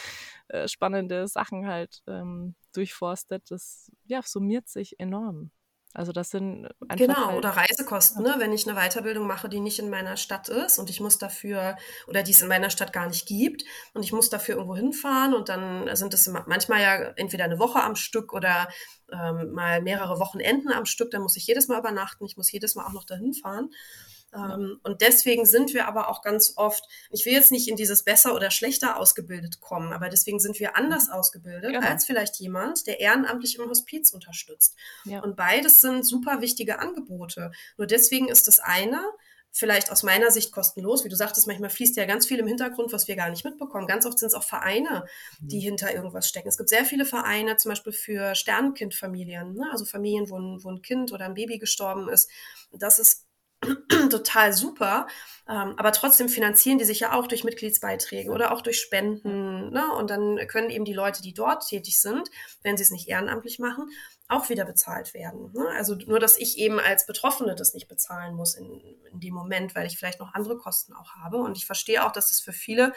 äh, 0.47 0.67
spannende 0.67 1.27
Sachen 1.27 1.67
halt 1.67 2.01
ähm, 2.08 2.55
durchforstet, 2.73 3.51
das 3.51 3.91
ja, 4.05 4.21
summiert 4.23 4.67
sich 4.67 4.99
enorm. 4.99 5.51
Also 5.93 6.12
das 6.12 6.30
sind 6.30 6.67
einfach 6.88 6.97
Genau, 6.97 7.28
halt, 7.28 7.38
oder 7.38 7.49
Reisekosten, 7.49 8.21
ne? 8.21 8.36
wenn 8.38 8.54
ich 8.54 8.67
eine 8.69 8.80
Weiterbildung 8.80 9.25
mache, 9.25 9.49
die 9.49 9.60
nicht 9.60 9.80
in 9.80 9.89
meiner 9.89 10.17
Stadt 10.17 10.47
ist 10.47 10.78
und 10.78 10.89
ich 10.91 10.99
muss 10.99 11.17
dafür, 11.17 11.78
oder 12.08 12.21
die 12.21 12.32
es 12.32 12.41
in 12.41 12.47
meiner 12.47 12.69
Stadt 12.69 12.93
gar 12.93 13.08
nicht 13.08 13.28
gibt 13.28 13.63
und 13.95 14.04
ich 14.04 14.13
muss 14.13 14.30
dafür 14.30 14.56
irgendwo 14.56 14.75
hinfahren 14.75 15.34
und 15.34 15.49
dann 15.49 15.93
sind 15.95 16.13
es 16.13 16.28
manchmal 16.28 16.82
ja 16.82 16.95
entweder 17.15 17.45
eine 17.45 17.58
Woche 17.58 17.82
am 17.82 17.95
Stück 17.95 18.34
oder 18.34 18.69
ähm, 19.12 19.52
mal 19.54 19.82
mehrere 19.82 20.19
Wochenenden 20.19 20.71
am 20.71 20.86
Stück, 20.86 21.10
dann 21.10 21.23
muss 21.23 21.38
ich 21.38 21.47
jedes 21.47 21.67
Mal 21.67 21.80
übernachten, 21.80 22.23
ich 22.25 22.38
muss 22.38 22.52
jedes 22.52 22.75
Mal 22.75 22.86
auch 22.86 22.93
noch 22.93 23.06
dahin 23.06 23.34
fahren. 23.34 23.71
Ähm, 24.33 24.79
und 24.83 25.01
deswegen 25.01 25.45
sind 25.45 25.73
wir 25.73 25.87
aber 25.87 26.09
auch 26.09 26.21
ganz 26.21 26.53
oft, 26.55 26.83
ich 27.09 27.25
will 27.25 27.33
jetzt 27.33 27.51
nicht 27.51 27.67
in 27.67 27.75
dieses 27.75 28.03
besser 28.03 28.35
oder 28.35 28.51
schlechter 28.51 28.97
ausgebildet 28.97 29.59
kommen, 29.59 29.93
aber 29.93 30.09
deswegen 30.09 30.39
sind 30.39 30.59
wir 30.59 30.75
anders 30.75 31.07
mhm. 31.07 31.13
ausgebildet 31.13 31.71
genau. 31.73 31.87
als 31.87 32.05
vielleicht 32.05 32.35
jemand, 32.37 32.87
der 32.87 32.99
ehrenamtlich 32.99 33.57
im 33.57 33.69
Hospiz 33.69 34.11
unterstützt. 34.11 34.75
Ja. 35.05 35.21
Und 35.21 35.35
beides 35.35 35.81
sind 35.81 36.05
super 36.05 36.41
wichtige 36.41 36.79
Angebote. 36.79 37.51
Nur 37.77 37.87
deswegen 37.87 38.27
ist 38.27 38.47
das 38.47 38.59
eine 38.59 39.01
vielleicht 39.51 39.91
aus 39.91 40.03
meiner 40.03 40.31
Sicht 40.31 40.51
kostenlos. 40.51 41.03
Wie 41.03 41.09
du 41.09 41.15
sagtest, 41.15 41.47
manchmal 41.47 41.69
fließt 41.69 41.97
ja 41.97 42.05
ganz 42.05 42.27
viel 42.27 42.39
im 42.39 42.47
Hintergrund, 42.47 42.93
was 42.93 43.07
wir 43.07 43.15
gar 43.15 43.29
nicht 43.29 43.43
mitbekommen. 43.43 43.87
Ganz 43.87 44.05
oft 44.05 44.19
sind 44.19 44.27
es 44.27 44.33
auch 44.33 44.43
Vereine, 44.43 45.05
die 45.39 45.57
mhm. 45.57 45.63
hinter 45.63 45.93
irgendwas 45.93 46.29
stecken. 46.29 46.47
Es 46.47 46.57
gibt 46.57 46.69
sehr 46.69 46.85
viele 46.85 47.05
Vereine, 47.05 47.57
zum 47.57 47.69
Beispiel 47.69 47.93
für 47.93 48.35
Sternkindfamilien, 48.35 49.53
ne? 49.53 49.67
also 49.71 49.85
Familien, 49.85 50.29
wo 50.29 50.37
ein, 50.37 50.63
wo 50.63 50.69
ein 50.69 50.81
Kind 50.81 51.11
oder 51.11 51.25
ein 51.25 51.33
Baby 51.33 51.57
gestorben 51.57 52.09
ist. 52.09 52.29
Das 52.71 52.99
ist 52.99 53.25
total 54.10 54.54
super. 54.54 55.08
Ähm, 55.48 55.74
aber 55.78 55.91
trotzdem 55.91 56.30
finanzieren 56.30 56.78
die 56.78 56.86
sich 56.86 57.00
ja 57.00 57.13
auch 57.13 57.28
durch 57.28 57.43
Mitgliedsbeiträge 57.43 58.32
oder 58.32 58.52
auch 58.52 58.62
durch 58.62 58.80
Spenden. 58.80 59.72
Ne? 59.72 59.91
Und 59.93 60.10
dann 60.10 60.38
können 60.48 60.69
eben 60.69 60.86
die 60.86 60.93
Leute, 60.93 61.22
die 61.22 61.34
dort 61.34 61.67
tätig 61.67 62.00
sind, 62.00 62.30
wenn 62.62 62.78
sie 62.78 62.84
es 62.84 62.91
nicht 62.91 63.08
ehrenamtlich 63.08 63.60
machen, 63.60 63.89
auch 64.28 64.50
wieder 64.50 64.63
bezahlt 64.63 65.13
werden. 65.13 65.52
Ne? 65.54 65.67
Also 65.76 65.95
nur, 65.95 66.19
dass 66.19 66.38
ich 66.38 66.58
eben 66.60 66.80
als 66.80 67.06
Betroffene 67.06 67.56
das 67.56 67.74
nicht 67.74 67.88
bezahlen 67.88 68.36
muss 68.36 68.56
in, 68.56 68.80
in 69.12 69.19
dem 69.19 69.34
Moment, 69.34 69.76
weil 69.76 69.88
ich 69.88 69.98
vielleicht 69.98 70.19
noch 70.19 70.34
andere 70.34 70.58
Kosten 70.58 70.93
auch 70.93 71.15
habe. 71.15 71.38
Und 71.38 71.58
ich 71.58 71.65
verstehe 71.65 72.06
auch, 72.06 72.12
dass 72.12 72.30
das 72.30 72.39
für 72.39 72.54
viele 72.54 72.93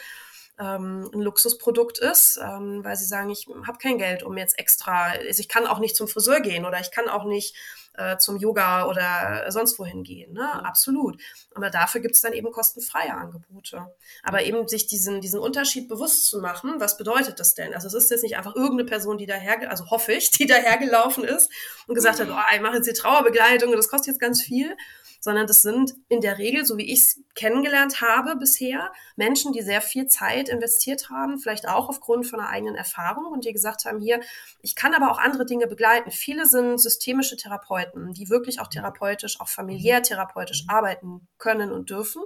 ähm, 0.58 1.10
ein 1.12 1.20
Luxusprodukt 1.20 1.98
ist, 1.98 2.38
ähm, 2.42 2.84
weil 2.84 2.96
sie 2.96 3.06
sagen, 3.06 3.30
ich 3.30 3.46
habe 3.66 3.78
kein 3.78 3.98
Geld, 3.98 4.22
um 4.22 4.36
jetzt 4.36 4.58
extra, 4.58 5.12
also 5.12 5.40
ich 5.40 5.48
kann 5.48 5.66
auch 5.66 5.78
nicht 5.78 5.96
zum 5.96 6.08
Friseur 6.08 6.40
gehen 6.40 6.66
oder 6.66 6.80
ich 6.80 6.90
kann 6.90 7.08
auch 7.08 7.24
nicht 7.24 7.56
äh, 7.94 8.16
zum 8.16 8.36
Yoga 8.36 8.86
oder 8.86 9.50
sonst 9.50 9.78
wohin 9.78 10.02
gehen. 10.02 10.32
Ne? 10.32 10.40
Mhm. 10.40 10.60
Absolut. 10.60 11.20
Aber 11.54 11.70
dafür 11.70 12.00
gibt 12.00 12.14
es 12.14 12.20
dann 12.20 12.32
eben 12.32 12.50
kostenfreie 12.50 13.14
Angebote. 13.14 13.86
Aber 14.22 14.42
eben 14.42 14.66
sich 14.68 14.86
diesen, 14.86 15.20
diesen 15.20 15.40
Unterschied 15.40 15.88
bewusst 15.88 16.26
zu 16.26 16.40
machen, 16.40 16.74
was 16.78 16.96
bedeutet 16.96 17.38
das 17.40 17.54
denn? 17.54 17.74
Also 17.74 17.88
es 17.88 17.94
ist 17.94 18.10
jetzt 18.10 18.22
nicht 18.22 18.36
einfach 18.36 18.54
irgendeine 18.54 18.84
Person, 18.84 19.18
die 19.18 19.26
daher, 19.26 19.70
also 19.70 19.90
hoffe 19.90 20.12
ich, 20.12 20.30
die 20.38 20.46
dahergelaufen 20.46 21.24
ist 21.24 21.50
und 21.86 21.94
gesagt 21.94 22.20
hat, 22.20 22.28
oh, 22.30 22.54
ich 22.54 22.60
mache 22.60 22.76
jetzt 22.76 22.88
die 22.88 22.92
Trauerbegleitung 22.92 23.70
und 23.70 23.76
das 23.76 23.88
kostet 23.88 24.08
jetzt 24.08 24.20
ganz 24.20 24.42
viel, 24.42 24.76
sondern 25.22 25.46
das 25.46 25.62
sind 25.62 25.94
in 26.08 26.20
der 26.20 26.38
Regel, 26.38 26.66
so 26.66 26.76
wie 26.76 26.92
ich 26.92 27.00
es 27.00 27.20
kennengelernt 27.36 28.00
habe 28.00 28.34
bisher, 28.34 28.92
Menschen, 29.14 29.52
die 29.52 29.62
sehr 29.62 29.80
viel 29.80 30.08
Zeit 30.08 30.48
investiert 30.48 31.10
haben, 31.10 31.38
vielleicht 31.38 31.68
auch 31.68 31.88
aufgrund 31.88 32.26
von 32.26 32.40
einer 32.40 32.48
eigenen 32.48 32.74
Erfahrung 32.74 33.26
und 33.32 33.44
die 33.44 33.52
gesagt 33.52 33.84
haben, 33.84 34.00
hier, 34.00 34.20
ich 34.62 34.74
kann 34.74 34.94
aber 34.94 35.12
auch 35.12 35.18
andere 35.18 35.46
Dinge 35.46 35.68
begleiten. 35.68 36.10
Viele 36.10 36.46
sind 36.46 36.78
systemische 36.78 37.36
Therapeuten, 37.36 38.12
die 38.12 38.30
wirklich 38.30 38.60
auch 38.60 38.66
therapeutisch, 38.66 39.40
auch 39.40 39.48
familiär 39.48 40.02
therapeutisch 40.02 40.64
arbeiten 40.66 41.28
können 41.38 41.70
und 41.70 41.88
dürfen. 41.88 42.22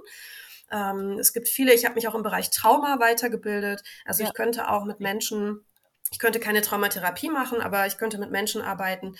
Ähm, 0.71 1.19
es 1.19 1.33
gibt 1.33 1.47
viele, 1.47 1.75
ich 1.75 1.85
habe 1.85 1.95
mich 1.95 2.07
auch 2.07 2.15
im 2.15 2.23
Bereich 2.23 2.49
Trauma 2.49 2.99
weitergebildet. 2.99 3.83
Also 4.05 4.23
ja. 4.23 4.29
ich 4.29 4.33
könnte 4.33 4.69
auch 4.69 4.85
mit 4.85 4.99
Menschen 4.99 5.63
ich 6.09 6.19
könnte 6.19 6.39
keine 6.39 6.61
Traumatherapie 6.61 7.29
machen, 7.29 7.59
aber 7.59 7.85
ich 7.85 7.97
könnte 7.97 8.17
mit 8.17 8.31
Menschen 8.31 8.61
arbeiten, 8.61 9.17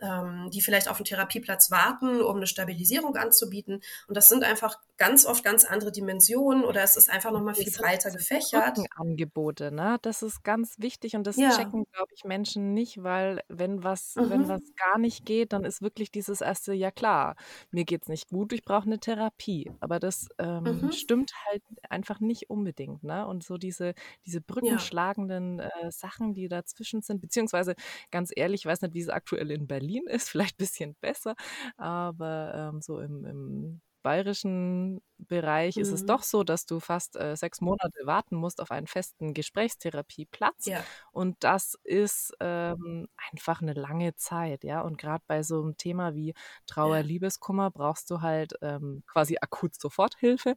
ähm, 0.00 0.50
die 0.50 0.60
vielleicht 0.60 0.88
auf 0.88 0.96
einen 0.96 1.04
Therapieplatz 1.04 1.70
warten, 1.70 2.20
um 2.20 2.36
eine 2.36 2.46
Stabilisierung 2.46 3.16
anzubieten. 3.16 3.80
Und 4.08 4.16
das 4.16 4.28
sind 4.28 4.44
einfach 4.44 4.78
ganz 4.96 5.26
oft 5.26 5.44
ganz 5.44 5.64
andere 5.64 5.92
Dimensionen 5.92 6.64
oder 6.64 6.82
es 6.82 6.96
ist 6.96 7.10
einfach 7.10 7.30
nochmal 7.32 7.54
viel 7.54 7.72
breiter 7.72 8.10
gefächert. 8.10 8.78
Angebote, 8.96 9.72
ne? 9.72 9.98
Das 10.02 10.22
ist 10.22 10.42
ganz 10.42 10.76
wichtig 10.78 11.16
und 11.16 11.26
das 11.26 11.36
ja. 11.36 11.50
checken, 11.50 11.84
glaube 11.92 12.12
ich, 12.14 12.24
Menschen 12.24 12.74
nicht, 12.74 13.02
weil 13.02 13.42
wenn 13.48 13.82
was, 13.82 14.16
mhm. 14.16 14.30
wenn 14.30 14.48
was 14.48 14.60
gar 14.76 14.98
nicht 14.98 15.24
geht, 15.24 15.52
dann 15.52 15.64
ist 15.64 15.82
wirklich 15.82 16.10
dieses 16.10 16.40
erste, 16.40 16.72
ja 16.72 16.90
klar, 16.90 17.36
mir 17.70 17.84
geht 17.84 18.02
es 18.02 18.08
nicht 18.08 18.28
gut, 18.28 18.52
ich 18.52 18.62
brauche 18.62 18.86
eine 18.86 18.98
Therapie. 18.98 19.70
Aber 19.80 20.00
das 20.00 20.28
ähm, 20.38 20.64
mhm. 20.64 20.92
stimmt 20.92 21.32
halt 21.46 21.62
einfach 21.88 22.20
nicht 22.20 22.50
unbedingt, 22.50 23.02
ne? 23.02 23.26
Und 23.26 23.42
so 23.42 23.56
diese, 23.56 23.94
diese 24.26 24.40
brückenschlagenden 24.40 25.58
ja. 25.58 25.68
äh, 25.82 25.90
Sachen, 25.90 26.34
die 26.34 26.48
dazwischen 26.48 27.02
sind, 27.02 27.20
beziehungsweise 27.20 27.74
ganz 28.10 28.30
ehrlich, 28.34 28.62
ich 28.62 28.66
weiß 28.66 28.82
nicht, 28.82 28.94
wie 28.94 29.00
es 29.00 29.08
aktuell 29.08 29.50
in 29.50 29.66
Berlin 29.66 29.89
ist, 29.98 30.28
vielleicht 30.28 30.54
ein 30.54 30.58
bisschen 30.58 30.94
besser, 31.00 31.34
aber 31.76 32.70
ähm, 32.72 32.80
so 32.80 33.00
im, 33.00 33.24
im 33.24 33.80
bayerischen 34.02 35.02
Bereich 35.18 35.76
mhm. 35.76 35.82
ist 35.82 35.92
es 35.92 36.02
mhm. 36.02 36.06
doch 36.06 36.22
so, 36.22 36.44
dass 36.44 36.66
du 36.66 36.80
fast 36.80 37.16
äh, 37.16 37.36
sechs 37.36 37.60
Monate 37.60 38.00
warten 38.04 38.36
musst 38.36 38.60
auf 38.60 38.70
einen 38.70 38.86
festen 38.86 39.34
Gesprächstherapieplatz. 39.34 40.66
Ja. 40.66 40.82
Und 41.12 41.36
das 41.40 41.78
ist 41.84 42.34
ähm, 42.40 43.08
einfach 43.30 43.60
eine 43.60 43.74
lange 43.74 44.14
Zeit, 44.16 44.64
ja. 44.64 44.80
Und 44.80 44.98
gerade 44.98 45.22
bei 45.26 45.42
so 45.42 45.60
einem 45.62 45.76
Thema 45.76 46.14
wie 46.14 46.34
Trauer, 46.66 46.96
ja. 46.96 47.02
Liebeskummer 47.02 47.70
brauchst 47.70 48.10
du 48.10 48.20
halt 48.20 48.54
ähm, 48.62 49.02
quasi 49.06 49.36
akut 49.40 49.74
Soforthilfe. 49.74 50.56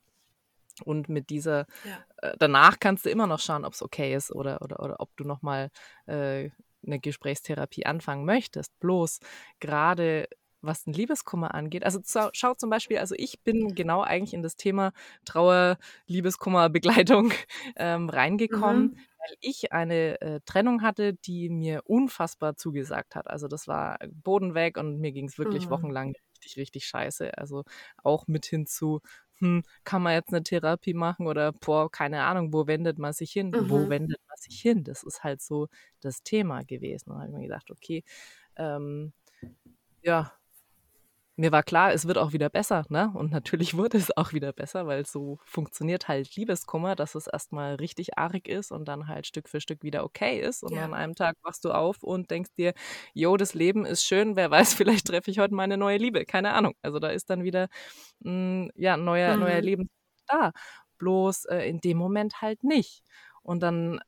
Und 0.83 1.07
mit 1.07 1.29
dieser, 1.29 1.67
ja. 1.83 2.03
äh, 2.29 2.35
danach 2.39 2.79
kannst 2.79 3.05
du 3.05 3.11
immer 3.11 3.27
noch 3.27 3.39
schauen, 3.39 3.63
ob 3.63 3.73
es 3.73 3.83
okay 3.83 4.15
ist 4.15 4.31
oder, 4.31 4.59
oder, 4.61 4.79
oder 4.79 4.95
ob 4.99 5.15
du 5.17 5.23
nochmal 5.23 5.69
äh, 6.07 6.49
eine 6.85 6.99
Gesprächstherapie 6.99 7.85
anfangen 7.85 8.25
möchtest. 8.25 8.79
Bloß 8.79 9.19
gerade 9.59 10.27
was 10.63 10.85
den 10.85 10.93
Liebeskummer 10.93 11.53
angeht. 11.53 11.83
Also 11.83 11.99
schau 12.33 12.53
zum 12.53 12.69
Beispiel, 12.69 12.97
also 12.97 13.15
ich 13.17 13.41
bin 13.41 13.75
genau 13.75 14.01
eigentlich 14.01 14.33
in 14.33 14.41
das 14.41 14.55
Thema 14.55 14.93
Trauer, 15.25 15.77
Liebeskummer, 16.07 16.69
Begleitung 17.09 17.31
ähm, 17.75 18.09
reingekommen, 18.09 18.83
mhm. 18.83 18.95
weil 18.95 19.37
ich 19.41 19.73
eine 19.73 20.21
äh, 20.21 20.39
Trennung 20.45 20.81
hatte, 20.81 21.13
die 21.13 21.49
mir 21.49 21.81
unfassbar 21.85 22.55
zugesagt 22.55 23.15
hat. 23.15 23.27
Also 23.27 23.47
das 23.47 23.67
war 23.67 23.99
Boden 24.23 24.55
weg 24.55 24.77
und 24.77 24.99
mir 24.99 25.11
ging 25.11 25.27
es 25.27 25.37
wirklich 25.37 25.65
mhm. 25.65 25.71
wochenlang 25.71 26.13
richtig, 26.37 26.57
richtig 26.57 26.85
scheiße. 26.85 27.37
Also 27.37 27.63
auch 28.01 28.27
mit 28.27 28.45
hinzu, 28.45 29.01
hm, 29.39 29.63
kann 29.83 30.01
man 30.01 30.13
jetzt 30.13 30.29
eine 30.33 30.43
Therapie 30.43 30.93
machen 30.93 31.27
oder 31.27 31.51
boah, 31.53 31.91
keine 31.91 32.23
Ahnung, 32.23 32.53
wo 32.53 32.67
wendet 32.67 32.97
man 32.97 33.13
sich 33.13 33.31
hin? 33.31 33.49
Mhm. 33.49 33.69
Wo 33.69 33.89
wendet 33.89 34.19
man 34.27 34.37
sich 34.37 34.59
hin? 34.59 34.83
Das 34.83 35.03
ist 35.03 35.23
halt 35.23 35.41
so 35.41 35.67
das 36.01 36.23
Thema 36.23 36.63
gewesen. 36.63 37.11
Und 37.11 37.17
da 37.17 37.21
habe 37.21 37.31
ich 37.31 37.37
mir 37.37 37.43
gedacht, 37.43 37.71
okay, 37.71 38.03
ähm, 38.57 39.13
ja, 40.01 40.33
mir 41.35 41.51
war 41.51 41.63
klar, 41.63 41.93
es 41.93 42.07
wird 42.07 42.17
auch 42.17 42.31
wieder 42.31 42.49
besser, 42.49 42.85
ne? 42.89 43.11
Und 43.15 43.31
natürlich 43.31 43.73
wurde 43.77 43.97
es 43.97 44.15
auch 44.15 44.33
wieder 44.33 44.53
besser, 44.53 44.85
weil 44.87 45.05
so 45.05 45.39
funktioniert 45.45 46.07
halt 46.07 46.35
Liebeskummer, 46.35 46.95
dass 46.95 47.15
es 47.15 47.27
erstmal 47.27 47.75
richtig 47.75 48.17
arg 48.17 48.47
ist 48.47 48.71
und 48.71 48.85
dann 48.87 49.07
halt 49.07 49.25
Stück 49.27 49.49
für 49.49 49.59
Stück 49.59 49.83
wieder 49.83 50.03
okay 50.03 50.39
ist. 50.39 50.63
Und 50.63 50.75
ja. 50.75 50.85
an 50.85 50.93
einem 50.93 51.15
Tag 51.15 51.35
wachst 51.43 51.65
du 51.65 51.71
auf 51.71 52.03
und 52.03 52.29
denkst 52.29 52.51
dir, 52.57 52.73
jo, 53.13 53.35
das 53.37 53.53
Leben 53.53 53.85
ist 53.85 54.03
schön, 54.05 54.35
wer 54.35 54.51
weiß, 54.51 54.73
vielleicht 54.75 55.07
treffe 55.07 55.31
ich 55.31 55.39
heute 55.39 55.55
meine 55.55 55.77
neue 55.77 55.97
Liebe. 55.97 56.25
Keine 56.25 56.53
Ahnung. 56.53 56.73
Also 56.81 56.99
da 56.99 57.09
ist 57.09 57.29
dann 57.29 57.43
wieder 57.43 57.67
mh, 58.19 58.31
hm, 58.31 58.71
ja, 58.75 58.97
neuer, 58.97 59.35
mhm. 59.35 59.41
neuer 59.41 59.61
Leben 59.61 59.89
da. 60.27 60.51
Bloß 60.99 61.45
äh, 61.45 61.67
in 61.67 61.79
dem 61.81 61.97
Moment 61.97 62.41
halt 62.41 62.63
nicht. 62.63 63.03
Und 63.41 63.61
dann 63.61 63.99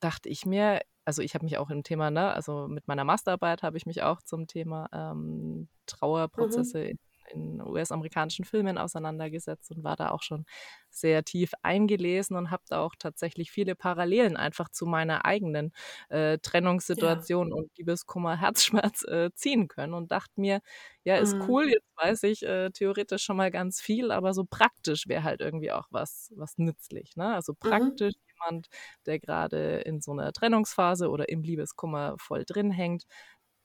dachte 0.00 0.28
ich 0.28 0.46
mir, 0.46 0.80
also 1.04 1.22
ich 1.22 1.34
habe 1.34 1.44
mich 1.44 1.58
auch 1.58 1.70
im 1.70 1.82
Thema, 1.82 2.10
ne, 2.10 2.32
also 2.32 2.68
mit 2.68 2.88
meiner 2.88 3.04
Masterarbeit 3.04 3.62
habe 3.62 3.76
ich 3.76 3.86
mich 3.86 4.02
auch 4.02 4.22
zum 4.22 4.46
Thema 4.46 4.88
ähm, 4.92 5.58
mhm. 5.58 5.68
Trauerprozesse 5.86 6.78
mhm. 6.78 6.84
in 6.90 6.98
in 7.32 7.62
US-amerikanischen 7.62 8.44
Filmen 8.44 8.78
auseinandergesetzt 8.78 9.70
und 9.70 9.84
war 9.84 9.96
da 9.96 10.10
auch 10.10 10.22
schon 10.22 10.44
sehr 10.90 11.24
tief 11.24 11.52
eingelesen 11.62 12.36
und 12.36 12.50
habe 12.50 12.62
da 12.68 12.80
auch 12.80 12.94
tatsächlich 12.98 13.50
viele 13.50 13.74
Parallelen 13.74 14.36
einfach 14.36 14.68
zu 14.68 14.86
meiner 14.86 15.24
eigenen 15.24 15.72
äh, 16.08 16.38
Trennungssituation 16.38 17.48
ja. 17.48 17.54
und 17.54 17.70
Liebeskummer, 17.76 18.36
Herzschmerz 18.40 19.04
äh, 19.04 19.30
ziehen 19.34 19.68
können 19.68 19.94
und 19.94 20.12
dachte 20.12 20.40
mir, 20.40 20.60
ja, 21.04 21.16
ist 21.16 21.34
mhm. 21.34 21.44
cool, 21.48 21.68
jetzt 21.68 21.88
weiß 21.96 22.22
ich 22.24 22.42
äh, 22.44 22.70
theoretisch 22.70 23.24
schon 23.24 23.36
mal 23.36 23.50
ganz 23.50 23.80
viel, 23.80 24.10
aber 24.10 24.34
so 24.34 24.44
praktisch 24.44 25.08
wäre 25.08 25.24
halt 25.24 25.40
irgendwie 25.40 25.72
auch 25.72 25.88
was, 25.90 26.32
was 26.36 26.58
nützlich. 26.58 27.16
Ne? 27.16 27.34
Also 27.34 27.52
mhm. 27.52 27.68
praktisch. 27.68 28.14
Jemand, 28.34 28.68
der 29.06 29.18
gerade 29.18 29.78
in 29.80 30.00
so 30.00 30.12
einer 30.12 30.32
Trennungsphase 30.32 31.10
oder 31.10 31.28
im 31.28 31.42
Liebeskummer 31.42 32.16
voll 32.18 32.44
drin 32.44 32.70
hängt, 32.70 33.04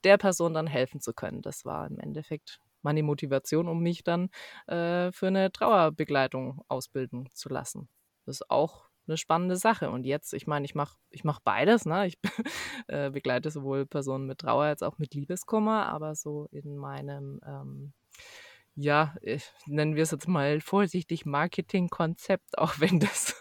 der 0.04 0.18
Person 0.18 0.54
dann 0.54 0.68
helfen 0.68 1.02
zu 1.02 1.14
können. 1.14 1.42
Das 1.42 1.66
war 1.66 1.88
im 1.88 2.00
Endeffekt 2.00 2.60
meine 2.82 3.04
Motivation, 3.04 3.68
um 3.68 3.82
mich 3.82 4.04
dann 4.04 4.30
äh, 4.68 5.12
für 5.12 5.28
eine 5.28 5.52
Trauerbegleitung 5.52 6.62
ausbilden 6.68 7.30
zu 7.34 7.50
lassen. 7.50 7.90
Das 8.26 8.38
ist 8.38 8.50
auch 8.50 8.90
eine 9.10 9.18
spannende 9.18 9.58
Sache. 9.58 9.90
Und 9.90 10.06
jetzt, 10.06 10.34
ich 10.34 10.48
meine, 10.48 10.66
ich 10.66 10.76
mache 10.76 10.98
ich 11.10 11.24
mach 11.24 11.40
beides. 11.40 11.86
Ne? 11.86 12.08
Ich 12.08 12.18
äh, 12.88 13.10
begleite 13.10 13.52
sowohl 13.52 13.86
Personen 13.86 14.28
mit 14.28 14.40
Trauer 14.40 14.66
als 14.66 14.84
auch 14.84 14.98
mit 14.98 15.14
Liebeskummer, 15.14 15.88
aber 15.88 16.16
so 16.16 16.48
in 16.52 16.78
meinem, 16.78 17.42
ähm, 17.46 17.94
ja, 18.76 19.16
ich, 19.22 19.52
nennen 19.66 19.96
wir 19.96 20.04
es 20.04 20.12
jetzt 20.12 20.28
mal 20.28 20.62
vorsichtig 20.62 21.26
Marketingkonzept, 21.26 22.58
auch 22.58 22.80
wenn 22.80 23.00
das 23.00 23.36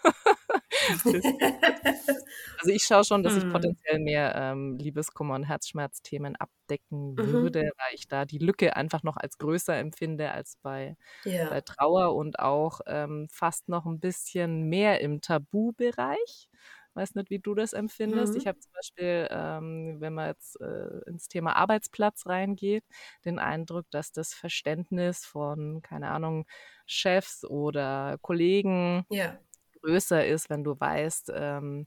also 2.58 2.70
ich 2.70 2.82
schaue 2.82 3.04
schon, 3.04 3.22
dass 3.22 3.36
ich 3.36 3.44
mhm. 3.44 3.52
potenziell 3.52 3.98
mehr 3.98 4.34
ähm, 4.34 4.76
Liebeskummer 4.78 5.34
und 5.34 5.44
Herzschmerzthemen 5.44 6.36
abdecken 6.36 7.12
mhm. 7.12 7.32
würde, 7.32 7.60
weil 7.76 7.94
ich 7.94 8.08
da 8.08 8.24
die 8.24 8.38
Lücke 8.38 8.76
einfach 8.76 9.02
noch 9.02 9.16
als 9.16 9.38
größer 9.38 9.76
empfinde 9.76 10.32
als 10.32 10.56
bei, 10.62 10.96
ja. 11.24 11.48
bei 11.48 11.60
Trauer 11.60 12.14
und 12.14 12.38
auch 12.38 12.80
ähm, 12.86 13.28
fast 13.30 13.68
noch 13.68 13.86
ein 13.86 14.00
bisschen 14.00 14.68
mehr 14.68 15.00
im 15.00 15.20
Tabubereich. 15.20 16.48
Weiß 16.94 17.14
nicht, 17.14 17.30
wie 17.30 17.38
du 17.38 17.54
das 17.54 17.74
empfindest. 17.74 18.32
Mhm. 18.32 18.40
Ich 18.40 18.46
habe 18.48 18.58
zum 18.58 18.72
Beispiel, 18.72 19.28
ähm, 19.30 20.00
wenn 20.00 20.14
man 20.14 20.28
jetzt 20.28 20.60
äh, 20.60 21.08
ins 21.08 21.28
Thema 21.28 21.54
Arbeitsplatz 21.54 22.26
reingeht, 22.26 22.82
den 23.24 23.38
Eindruck, 23.38 23.86
dass 23.92 24.10
das 24.10 24.34
Verständnis 24.34 25.24
von, 25.24 25.80
keine 25.82 26.10
Ahnung, 26.10 26.44
Chefs 26.86 27.44
oder 27.44 28.16
Kollegen 28.20 29.04
ja 29.10 29.38
größer 29.82 30.26
ist, 30.26 30.50
wenn 30.50 30.64
du 30.64 30.78
weißt, 30.78 31.32
ähm, 31.34 31.86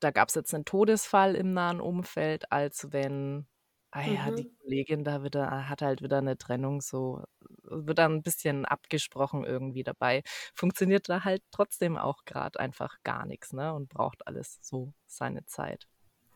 da 0.00 0.10
gab 0.10 0.28
es 0.28 0.34
jetzt 0.34 0.54
einen 0.54 0.64
Todesfall 0.64 1.34
im 1.34 1.52
nahen 1.52 1.80
Umfeld, 1.80 2.50
als 2.50 2.92
wenn, 2.92 3.46
ah 3.90 4.02
ja, 4.02 4.30
mhm. 4.30 4.36
die 4.36 4.50
Kollegin 4.60 5.04
da 5.04 5.22
wieder, 5.22 5.68
hat 5.68 5.82
halt 5.82 6.02
wieder 6.02 6.18
eine 6.18 6.36
Trennung, 6.36 6.80
so 6.80 7.24
wird 7.62 7.98
dann 7.98 8.14
ein 8.14 8.22
bisschen 8.22 8.64
abgesprochen 8.64 9.44
irgendwie 9.44 9.84
dabei. 9.84 10.22
Funktioniert 10.54 11.08
da 11.08 11.24
halt 11.24 11.42
trotzdem 11.50 11.96
auch 11.96 12.24
gerade 12.24 12.58
einfach 12.58 12.96
gar 13.04 13.26
nichts, 13.26 13.52
ne? 13.52 13.72
Und 13.72 13.88
braucht 13.88 14.26
alles 14.26 14.58
so 14.60 14.92
seine 15.06 15.44
Zeit. 15.46 15.86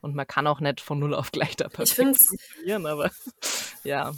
Und 0.01 0.15
man 0.15 0.27
kann 0.27 0.47
auch 0.47 0.61
nicht 0.61 0.81
von 0.81 0.99
null 0.99 1.15
auf 1.15 1.33
gleich 1.33 1.57
da 1.57 1.69
funktionieren, 1.69 2.87
aber 2.87 3.11
ja. 3.85 4.13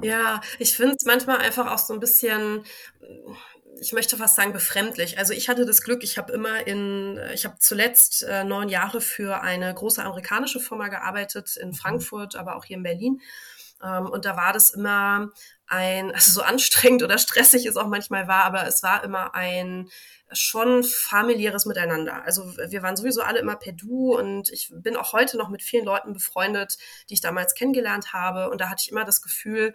Ja, 0.00 0.40
ich 0.58 0.74
finde 0.74 0.96
es 0.96 1.04
manchmal 1.04 1.38
einfach 1.38 1.70
auch 1.70 1.78
so 1.78 1.92
ein 1.92 2.00
bisschen 2.00 2.64
ich 3.80 3.92
möchte 3.92 4.16
fast 4.16 4.36
sagen, 4.36 4.52
befremdlich. 4.52 5.18
Also 5.18 5.32
ich 5.32 5.48
hatte 5.48 5.66
das 5.66 5.82
Glück, 5.82 6.04
ich 6.04 6.18
habe 6.18 6.32
immer 6.32 6.66
in, 6.66 7.18
ich 7.34 7.44
habe 7.44 7.56
zuletzt 7.58 8.22
äh, 8.22 8.44
neun 8.44 8.68
Jahre 8.68 9.00
für 9.00 9.42
eine 9.42 9.72
große 9.72 10.02
amerikanische 10.02 10.60
Firma 10.60 10.88
gearbeitet 10.88 11.56
in 11.56 11.68
mhm. 11.68 11.74
Frankfurt, 11.74 12.36
aber 12.36 12.56
auch 12.56 12.64
hier 12.64 12.76
in 12.76 12.82
Berlin. 12.82 13.20
Ähm, 13.82 14.06
und 14.06 14.24
da 14.24 14.36
war 14.36 14.52
das 14.52 14.70
immer 14.70 15.30
ein, 15.66 16.10
also 16.14 16.32
so 16.32 16.42
anstrengend 16.42 17.02
oder 17.02 17.18
stressig 17.18 17.66
es 17.66 17.76
auch 17.76 17.88
manchmal 17.88 18.28
war, 18.28 18.44
aber 18.44 18.66
es 18.66 18.82
war 18.82 19.04
immer 19.04 19.34
ein 19.34 19.88
schon 20.34 20.82
familiäres 20.82 21.66
Miteinander. 21.66 22.24
Also 22.24 22.56
wir 22.56 22.82
waren 22.82 22.96
sowieso 22.96 23.20
alle 23.20 23.40
immer 23.40 23.56
per 23.56 23.72
Du 23.72 24.16
und 24.16 24.48
ich 24.50 24.72
bin 24.74 24.96
auch 24.96 25.12
heute 25.12 25.36
noch 25.36 25.50
mit 25.50 25.62
vielen 25.62 25.84
Leuten 25.84 26.14
befreundet, 26.14 26.78
die 27.10 27.14
ich 27.14 27.20
damals 27.20 27.54
kennengelernt 27.54 28.14
habe. 28.14 28.48
Und 28.48 28.60
da 28.60 28.70
hatte 28.70 28.82
ich 28.82 28.90
immer 28.90 29.04
das 29.04 29.20
Gefühl, 29.20 29.74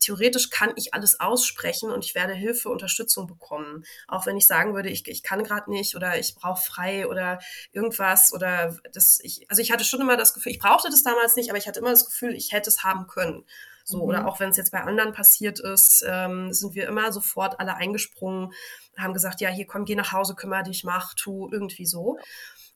theoretisch 0.00 0.50
kann 0.50 0.72
ich 0.76 0.94
alles 0.94 1.20
aussprechen 1.20 1.90
und 1.90 2.04
ich 2.04 2.14
werde 2.14 2.34
Hilfe, 2.34 2.68
Unterstützung 2.68 3.26
bekommen. 3.26 3.84
Auch 4.08 4.26
wenn 4.26 4.36
ich 4.36 4.46
sagen 4.46 4.74
würde, 4.74 4.88
ich, 4.88 5.06
ich 5.08 5.22
kann 5.22 5.44
gerade 5.44 5.70
nicht 5.70 5.96
oder 5.96 6.18
ich 6.18 6.34
brauche 6.34 6.62
frei 6.62 7.06
oder 7.06 7.38
irgendwas 7.72 8.32
oder 8.32 8.78
das, 8.92 9.18
ich, 9.22 9.46
also 9.50 9.60
ich 9.62 9.72
hatte 9.72 9.84
schon 9.84 10.00
immer 10.00 10.16
das 10.16 10.34
Gefühl, 10.34 10.52
ich 10.52 10.58
brauchte 10.58 10.90
das 10.90 11.02
damals 11.02 11.36
nicht, 11.36 11.50
aber 11.50 11.58
ich 11.58 11.66
hatte 11.68 11.80
immer 11.80 11.90
das 11.90 12.06
Gefühl, 12.06 12.34
ich 12.34 12.52
hätte 12.52 12.70
es 12.70 12.82
haben 12.82 13.06
können. 13.06 13.44
So, 13.84 13.98
mhm. 13.98 14.02
oder 14.04 14.26
auch 14.26 14.40
wenn 14.40 14.48
es 14.50 14.56
jetzt 14.56 14.72
bei 14.72 14.80
anderen 14.80 15.12
passiert 15.12 15.60
ist, 15.60 16.04
ähm, 16.08 16.52
sind 16.52 16.74
wir 16.74 16.88
immer 16.88 17.12
sofort 17.12 17.60
alle 17.60 17.76
eingesprungen, 17.76 18.52
haben 18.96 19.12
gesagt, 19.12 19.40
ja, 19.40 19.50
hier 19.50 19.66
komm, 19.66 19.84
geh 19.84 19.94
nach 19.94 20.12
Hause, 20.12 20.34
kümmere 20.34 20.62
dich, 20.62 20.84
mach, 20.84 21.14
tu, 21.14 21.50
irgendwie 21.52 21.84
so. 21.84 22.18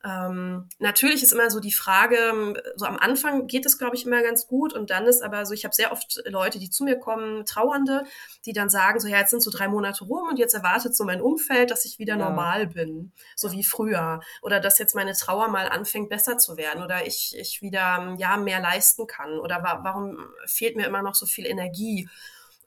Ähm, 0.05 0.69
natürlich 0.79 1.25
ist 1.25 1.33
immer 1.33 1.51
so 1.51 1.59
die 1.59 1.73
Frage, 1.73 2.55
so 2.77 2.87
am 2.87 2.97
Anfang 2.97 3.49
geht 3.49 3.67
es, 3.67 3.79
glaube 3.79 3.97
ich, 3.97 4.07
immer 4.07 4.23
ganz 4.23 4.47
gut 4.47 4.73
und 4.73 4.91
dann 4.91 5.07
ist 5.07 5.23
aber 5.23 5.45
so, 5.45 5.55
ich 5.55 5.65
habe 5.65 5.75
sehr 5.75 5.91
oft 5.91 6.23
Leute, 6.25 6.61
die 6.61 6.71
zu 6.71 6.85
mir 6.85 6.97
kommen, 6.97 7.45
Trauernde, 7.45 8.05
die 8.45 8.53
dann 8.53 8.71
sagen, 8.71 9.01
so 9.01 9.09
ja, 9.09 9.19
jetzt 9.19 9.31
sind 9.31 9.43
so 9.43 9.51
drei 9.51 9.67
Monate 9.67 10.05
rum 10.05 10.29
und 10.29 10.39
jetzt 10.39 10.55
erwartet 10.55 10.95
so 10.95 11.05
mein 11.05 11.21
Umfeld, 11.21 11.73
dass 11.73 11.85
ich 11.85 11.99
wieder 11.99 12.17
ja. 12.17 12.29
normal 12.29 12.69
bin, 12.69 13.13
so 13.35 13.51
wie 13.51 13.65
früher 13.65 14.21
oder 14.41 14.61
dass 14.61 14.79
jetzt 14.79 14.95
meine 14.95 15.15
Trauer 15.15 15.49
mal 15.49 15.69
anfängt 15.69 16.11
besser 16.11 16.39
zu 16.39 16.57
werden 16.57 16.85
oder 16.85 17.05
ich, 17.05 17.37
ich 17.37 17.61
wieder 17.61 18.15
ja 18.19 18.37
mehr 18.37 18.61
leisten 18.61 19.09
kann 19.09 19.41
oder 19.41 19.65
wa 19.65 19.81
warum 19.83 20.19
fehlt 20.47 20.77
mir 20.77 20.87
immer 20.87 21.03
noch 21.03 21.17
so 21.17 21.27
viel 21.27 21.47
Energie 21.47 22.09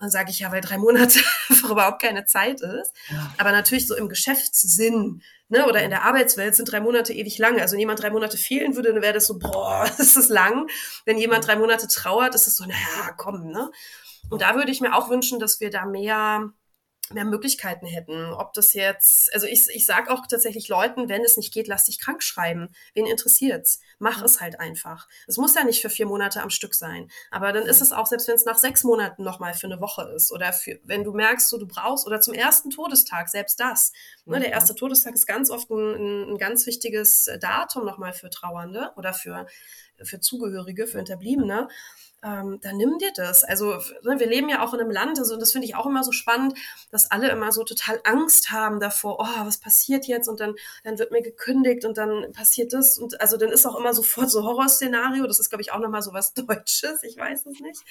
dann 0.02 0.10
sage 0.10 0.32
ich 0.32 0.40
ja, 0.40 0.52
weil 0.52 0.62
drei 0.62 0.80
Monate 0.80 1.20
überhaupt 1.50 2.02
keine 2.02 2.26
Zeit 2.26 2.62
ist. 2.62 2.92
Ja. 3.10 3.32
Aber 3.38 3.52
natürlich 3.52 3.88
so 3.88 3.96
im 3.96 4.10
Geschäftssinn 4.10 5.22
ne, 5.52 5.68
oder 5.68 5.84
in 5.84 5.92
der 5.92 6.04
Arbeitswelt 6.04 6.56
sind 6.56 6.72
drei 6.72 6.80
Monate 6.80 7.14
ewig 7.14 7.38
lang. 7.38 7.60
Also 7.60 7.74
wenn 7.74 7.80
jemand 7.80 8.02
drei 8.02 8.10
Monate 8.10 8.38
fehlen 8.38 8.76
würde, 8.76 8.94
dann 8.94 9.02
wäre 9.02 9.14
das 9.14 9.28
so, 9.28 9.38
boah, 9.38 9.86
das 9.98 10.16
ist 10.16 10.30
lang. 10.30 10.68
Wenn 11.06 11.18
jemand 11.18 11.46
drei 11.46 11.56
Monate 11.58 11.88
trauert, 11.88 12.34
ist 12.34 12.48
es 12.48 12.56
so, 12.56 12.66
naja, 12.66 13.14
komm, 13.18 13.52
ne? 13.52 13.70
Und 14.30 14.42
da 14.42 14.56
würde 14.56 14.72
ich 14.72 14.82
mir 14.82 14.96
auch 14.96 15.10
wünschen, 15.10 15.40
dass 15.40 15.60
wir 15.60 15.70
da 15.70 15.86
mehr 15.86 16.54
mehr 17.14 17.26
Möglichkeiten 17.26 17.86
hätten. 17.86 18.34
Ob 18.34 18.54
das 18.54 18.74
jetzt, 18.74 19.34
also 19.34 19.48
ich, 19.48 19.68
ich 19.70 19.86
sage 19.86 20.12
auch 20.12 20.26
tatsächlich 20.28 20.68
Leuten, 20.68 21.10
wenn 21.10 21.24
es 21.24 21.38
nicht 21.38 21.54
geht, 21.54 21.68
lass 21.68 21.86
dich 21.86 22.00
krank 22.00 22.24
schreiben. 22.24 22.70
Wen 22.94 23.06
interessiert's? 23.06 23.80
Mach 24.00 24.22
es 24.22 24.42
halt 24.42 24.60
einfach. 24.60 25.08
Es 25.28 25.38
muss 25.38 25.56
ja 25.56 25.64
nicht 25.64 25.82
für 25.82 25.90
vier 25.90 26.06
Monate 26.06 26.42
am 26.42 26.50
Stück 26.50 26.76
sein. 26.76 27.10
Aber 27.30 27.52
dann 27.54 27.66
ist 27.66 27.82
es 27.82 27.92
auch, 27.92 28.08
selbst 28.08 28.28
wenn 28.28 28.36
es 28.36 28.46
nach 28.46 28.58
sechs 28.58 28.84
Monaten 28.84 29.24
nochmal 29.24 29.54
für 29.54 29.68
eine 29.68 29.82
Woche 29.82 30.04
ist 30.16 30.32
oder 30.32 30.54
für, 30.54 30.80
wenn 30.84 31.04
du 31.04 31.14
merkst, 31.14 31.50
so 31.50 31.58
du 31.58 31.68
brauchst 31.68 32.08
oder 32.08 32.22
zum 32.22 32.34
ersten 32.34 32.70
Todestag, 32.70 33.30
selbst 33.30 33.60
das. 33.60 33.92
Ne, 34.26 34.40
der 34.40 34.52
erste 34.52 34.76
Todestag 34.76 35.14
ist 35.14 35.28
ganz 35.28 35.50
oft 35.50 35.70
ein, 35.70 36.34
ein 36.34 36.38
ganz 36.38 36.66
wichtiges 36.66 37.30
Datum 37.40 37.86
nochmal 37.86 38.14
für 38.14 38.30
Trauernde 38.30 38.92
oder 38.96 39.14
für, 39.14 39.48
für 40.04 40.20
Zugehörige, 40.20 40.88
für 40.88 40.98
Hinterbliebene. 40.98 41.68
Ähm, 42.24 42.60
dann 42.62 42.78
nimm 42.78 42.98
dir 43.00 43.12
das. 43.16 43.44
Also 43.44 43.80
ne, 44.04 44.20
wir 44.20 44.28
leben 44.28 44.50
ja 44.50 44.64
auch 44.64 44.74
in 44.74 44.80
einem 44.80 44.92
Land, 44.92 45.18
also 45.20 45.38
das 45.38 45.52
finde 45.52 45.68
ich 45.68 45.76
auch 45.76 45.86
immer 45.86 46.04
so 46.04 46.12
spannend, 46.12 46.58
dass 46.92 47.10
alle 47.10 47.30
immer 47.30 47.52
so 47.52 47.64
total 47.64 48.00
Angst 48.04 48.52
haben 48.52 48.80
davor, 48.80 49.18
oh, 49.20 49.46
was 49.46 49.58
passiert 49.58 50.06
jetzt 50.06 50.28
und 50.28 50.40
dann, 50.40 50.56
dann 50.84 51.00
wird 51.00 51.12
mir 51.12 51.22
gekündigt 51.22 51.86
und 51.86 51.98
dann 51.98 52.32
passiert 52.34 52.74
das 52.74 52.98
und 52.98 53.20
also 53.22 53.38
dann 53.38 53.50
ist 53.50 53.66
auch 53.66 53.78
immer 53.78 53.94
sofort 53.94 54.30
so 54.30 54.44
Horrorszenario, 54.44 55.26
das 55.26 55.40
ist 55.40 55.50
glaube 55.50 55.62
ich 55.62 55.72
auch 55.72 55.80
nochmal 55.80 56.02
so 56.02 56.14
was 56.14 56.34
Deutsches, 56.42 57.04
ich 57.04 57.18
weiß 57.18 57.46
es 57.46 57.60
nicht. 57.60 57.82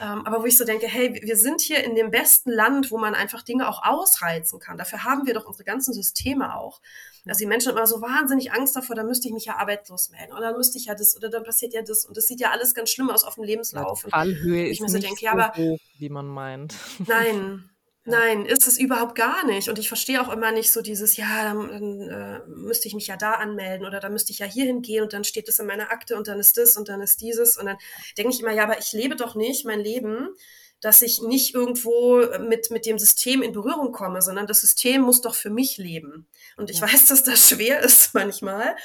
ähm, 0.00 0.26
aber 0.26 0.42
wo 0.42 0.46
ich 0.46 0.56
so 0.56 0.64
denke, 0.64 0.86
hey, 0.86 1.20
wir 1.22 1.36
sind 1.36 1.60
hier 1.60 1.84
in 1.84 1.94
dem 1.94 2.10
besten 2.10 2.50
Land, 2.50 2.90
wo 2.90 2.98
man 2.98 3.14
einfach 3.14 3.42
Dinge 3.42 3.68
auch 3.68 3.82
ausreizen 3.84 4.58
kann. 4.58 4.78
Dafür 4.78 5.04
haben 5.04 5.26
wir 5.26 5.34
doch 5.34 5.44
unsere 5.44 5.64
ganzen 5.64 5.92
Systeme 5.92 6.56
auch. 6.56 6.80
Dass 7.24 7.38
die 7.38 7.46
Menschen 7.46 7.72
immer 7.72 7.86
so 7.86 8.00
wahnsinnig 8.00 8.52
Angst 8.52 8.74
davor, 8.76 8.96
da 8.96 9.04
müsste 9.04 9.28
ich 9.28 9.34
mich 9.34 9.44
ja 9.44 9.56
arbeitslos 9.56 10.10
melden 10.10 10.32
oder 10.32 10.48
dann 10.48 10.56
müsste 10.56 10.78
ich 10.78 10.86
ja 10.86 10.94
das 10.94 11.16
oder 11.16 11.28
dann 11.28 11.44
passiert 11.44 11.74
ja 11.74 11.82
das 11.82 12.04
und 12.04 12.16
das 12.16 12.26
sieht 12.26 12.40
ja 12.40 12.50
alles 12.50 12.74
ganz 12.74 12.90
schlimm 12.90 13.10
aus 13.10 13.24
auf 13.24 13.34
dem 13.34 13.44
Lebenslauf. 13.44 14.04
Die 14.04 14.10
Fallhöhe 14.10 14.68
ist 14.68 14.80
nicht 14.80 14.94
denke, 14.94 15.20
so 15.20 15.26
ja, 15.26 15.32
aber, 15.32 15.52
hoch, 15.54 15.78
wie 15.98 16.08
man 16.08 16.26
meint. 16.26 16.74
Nein, 17.06 17.70
Nein, 18.06 18.46
ist 18.46 18.66
es 18.66 18.78
überhaupt 18.78 19.14
gar 19.14 19.44
nicht. 19.46 19.68
Und 19.68 19.78
ich 19.78 19.88
verstehe 19.88 20.22
auch 20.22 20.32
immer 20.32 20.52
nicht 20.52 20.72
so 20.72 20.80
dieses, 20.80 21.18
ja, 21.18 21.44
dann, 21.44 21.68
dann 21.68 22.00
äh, 22.08 22.40
müsste 22.48 22.88
ich 22.88 22.94
mich 22.94 23.06
ja 23.06 23.16
da 23.16 23.32
anmelden 23.32 23.86
oder 23.86 24.00
dann 24.00 24.12
müsste 24.12 24.32
ich 24.32 24.38
ja 24.38 24.46
hier 24.46 24.64
hingehen 24.64 25.02
und 25.02 25.12
dann 25.12 25.22
steht 25.22 25.48
das 25.48 25.58
in 25.58 25.66
meiner 25.66 25.92
Akte 25.92 26.16
und 26.16 26.26
dann 26.26 26.40
ist 26.40 26.56
das 26.56 26.76
und 26.78 26.88
dann 26.88 27.02
ist 27.02 27.20
dieses. 27.20 27.58
Und 27.58 27.66
dann 27.66 27.76
denke 28.16 28.32
ich 28.32 28.40
immer, 28.40 28.52
ja, 28.52 28.64
aber 28.64 28.78
ich 28.78 28.92
lebe 28.92 29.16
doch 29.16 29.34
nicht 29.34 29.66
mein 29.66 29.80
Leben, 29.80 30.30
dass 30.80 31.02
ich 31.02 31.22
nicht 31.22 31.54
irgendwo 31.54 32.24
mit, 32.40 32.70
mit 32.70 32.86
dem 32.86 32.98
System 32.98 33.42
in 33.42 33.52
Berührung 33.52 33.92
komme, 33.92 34.22
sondern 34.22 34.46
das 34.46 34.62
System 34.62 35.02
muss 35.02 35.20
doch 35.20 35.34
für 35.34 35.50
mich 35.50 35.76
leben. 35.76 36.26
Und 36.56 36.70
ich 36.70 36.80
ja. 36.80 36.90
weiß, 36.90 37.06
dass 37.08 37.22
das 37.22 37.48
schwer 37.48 37.80
ist 37.80 38.14
manchmal. 38.14 38.76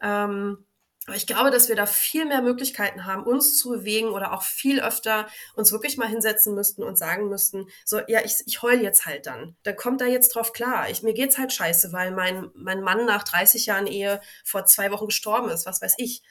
Ähm, 0.00 0.64
aber 1.06 1.16
ich 1.16 1.26
glaube, 1.26 1.50
dass 1.50 1.68
wir 1.68 1.76
da 1.76 1.84
viel 1.84 2.24
mehr 2.24 2.40
Möglichkeiten 2.40 3.04
haben, 3.04 3.24
uns 3.24 3.58
zu 3.58 3.68
bewegen 3.68 4.08
oder 4.08 4.32
auch 4.32 4.42
viel 4.42 4.80
öfter 4.80 5.26
uns 5.54 5.70
wirklich 5.70 5.98
mal 5.98 6.08
hinsetzen 6.08 6.54
müssten 6.54 6.82
und 6.82 6.96
sagen 6.96 7.28
müssten, 7.28 7.66
so, 7.84 8.00
ja, 8.08 8.20
ich, 8.24 8.36
ich 8.46 8.62
heul 8.62 8.80
jetzt 8.80 9.04
halt 9.04 9.26
dann. 9.26 9.54
Dann 9.64 9.76
kommt 9.76 10.00
da 10.00 10.06
jetzt 10.06 10.30
drauf 10.30 10.54
klar. 10.54 10.88
Ich, 10.88 11.02
mir 11.02 11.12
geht's 11.12 11.36
halt 11.36 11.52
scheiße, 11.52 11.92
weil 11.92 12.12
mein, 12.12 12.50
mein 12.54 12.80
Mann 12.80 13.04
nach 13.04 13.22
30 13.22 13.66
Jahren 13.66 13.86
Ehe 13.86 14.20
vor 14.44 14.64
zwei 14.64 14.90
Wochen 14.92 15.06
gestorben 15.06 15.50
ist, 15.50 15.66
was 15.66 15.82
weiß 15.82 15.94
ich. 15.98 16.22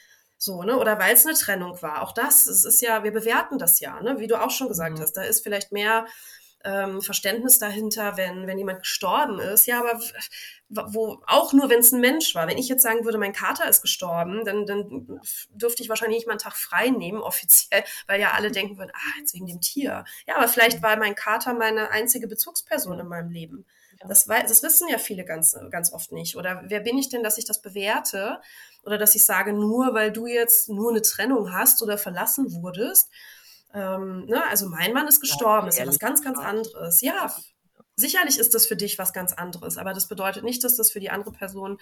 So, 0.43 0.61
ne? 0.63 0.77
Oder 0.77 0.99
weil 0.99 1.13
es 1.13 1.25
eine 1.25 1.35
Trennung 1.35 1.81
war. 1.81 2.01
Auch 2.01 2.11
das, 2.11 2.47
es 2.47 2.65
ist 2.65 2.81
ja, 2.81 3.05
wir 3.05 3.13
bewerten 3.13 3.57
das 3.57 3.79
ja, 3.79 4.01
ne? 4.01 4.19
Wie 4.19 4.27
du 4.27 4.41
auch 4.41 4.51
schon 4.51 4.67
gesagt 4.67 4.97
mhm. 4.97 5.01
hast. 5.01 5.13
Da 5.13 5.23
ist 5.23 5.41
vielleicht 5.41 5.71
mehr 5.71 6.05
ähm, 6.65 7.01
Verständnis 7.01 7.59
dahinter, 7.59 8.17
wenn, 8.17 8.45
wenn 8.45 8.57
jemand 8.57 8.79
gestorben 8.79 9.39
ist. 9.39 9.67
Ja, 9.67 9.79
aber 9.79 10.01
wo 10.67 11.23
auch 11.27 11.53
nur, 11.53 11.69
wenn 11.69 11.79
es 11.79 11.93
ein 11.93 12.01
Mensch 12.01 12.35
war. 12.35 12.45
Wenn 12.45 12.57
ich 12.57 12.67
jetzt 12.67 12.83
sagen 12.83 13.05
würde, 13.05 13.17
mein 13.17 13.31
Kater 13.31 13.69
ist 13.69 13.81
gestorben, 13.81 14.43
dann, 14.43 14.65
dann 14.65 15.21
dürfte 15.49 15.81
ich 15.81 15.87
wahrscheinlich 15.87 16.17
nicht 16.17 16.27
mal 16.27 16.33
einen 16.33 16.39
Tag 16.39 16.57
frei 16.57 16.89
nehmen, 16.89 17.21
offiziell, 17.21 17.85
weil 18.07 18.19
ja 18.19 18.31
alle 18.31 18.51
denken 18.51 18.77
würden, 18.77 18.91
ah, 18.93 19.19
jetzt 19.19 19.33
wegen 19.33 19.47
dem 19.47 19.61
Tier. 19.61 20.03
Ja, 20.27 20.35
aber 20.35 20.49
vielleicht 20.49 20.81
war 20.81 20.97
mein 20.97 21.15
Kater 21.15 21.53
meine 21.53 21.89
einzige 21.91 22.27
Bezugsperson 22.27 22.99
in 22.99 23.07
meinem 23.07 23.31
Leben. 23.31 23.65
Das, 24.07 24.25
das 24.25 24.63
wissen 24.63 24.87
ja 24.89 24.97
viele 24.97 25.25
ganz, 25.25 25.55
ganz 25.71 25.93
oft 25.93 26.11
nicht. 26.11 26.35
Oder 26.35 26.63
wer 26.65 26.81
bin 26.81 26.97
ich 26.97 27.09
denn, 27.09 27.23
dass 27.23 27.37
ich 27.37 27.45
das 27.45 27.61
bewerte? 27.61 28.39
Oder 28.83 28.97
dass 28.97 29.15
ich 29.15 29.25
sage, 29.25 29.53
nur 29.53 29.93
weil 29.93 30.11
du 30.11 30.27
jetzt 30.27 30.69
nur 30.69 30.91
eine 30.91 31.01
Trennung 31.01 31.53
hast 31.53 31.81
oder 31.81 31.97
verlassen 31.97 32.53
wurdest, 32.61 33.09
ähm, 33.73 34.25
ne? 34.25 34.45
Also 34.49 34.69
mein 34.69 34.93
Mann 34.93 35.07
ist 35.07 35.19
gestorben, 35.19 35.65
ja, 35.65 35.69
ist 35.69 35.79
ja 35.79 35.87
was 35.87 35.99
ganz, 35.99 36.21
ganz 36.21 36.37
anderes. 36.37 37.01
Ja, 37.01 37.33
sicherlich 37.95 38.37
ist 38.37 38.53
das 38.53 38.65
für 38.65 38.75
dich 38.75 38.97
was 38.97 39.13
ganz 39.13 39.33
anderes, 39.33 39.77
aber 39.77 39.93
das 39.93 40.07
bedeutet 40.07 40.43
nicht, 40.43 40.63
dass 40.63 40.77
das 40.77 40.91
für 40.91 40.99
die 40.99 41.09
andere 41.09 41.31
Person 41.31 41.79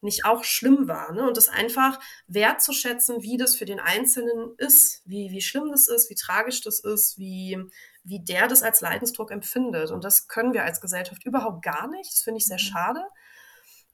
nicht 0.00 0.24
auch 0.24 0.44
schlimm 0.44 0.88
war. 0.88 1.12
Ne? 1.12 1.26
Und 1.26 1.36
das 1.36 1.48
einfach 1.48 2.00
wertzuschätzen, 2.28 3.22
wie 3.22 3.36
das 3.36 3.56
für 3.56 3.64
den 3.64 3.80
Einzelnen 3.80 4.54
ist, 4.58 5.02
wie, 5.04 5.30
wie 5.30 5.40
schlimm 5.40 5.70
das 5.70 5.88
ist, 5.88 6.10
wie 6.10 6.14
tragisch 6.14 6.60
das 6.60 6.80
ist, 6.80 7.18
wie, 7.18 7.58
wie 8.04 8.20
der 8.20 8.48
das 8.48 8.62
als 8.62 8.80
Leidensdruck 8.80 9.30
empfindet. 9.30 9.90
Und 9.90 10.04
das 10.04 10.28
können 10.28 10.52
wir 10.52 10.64
als 10.64 10.80
Gesellschaft 10.80 11.24
überhaupt 11.24 11.62
gar 11.62 11.88
nicht. 11.88 12.10
Das 12.10 12.22
finde 12.22 12.38
ich 12.38 12.46
sehr 12.46 12.56
mhm. 12.56 12.60
schade. 12.60 13.04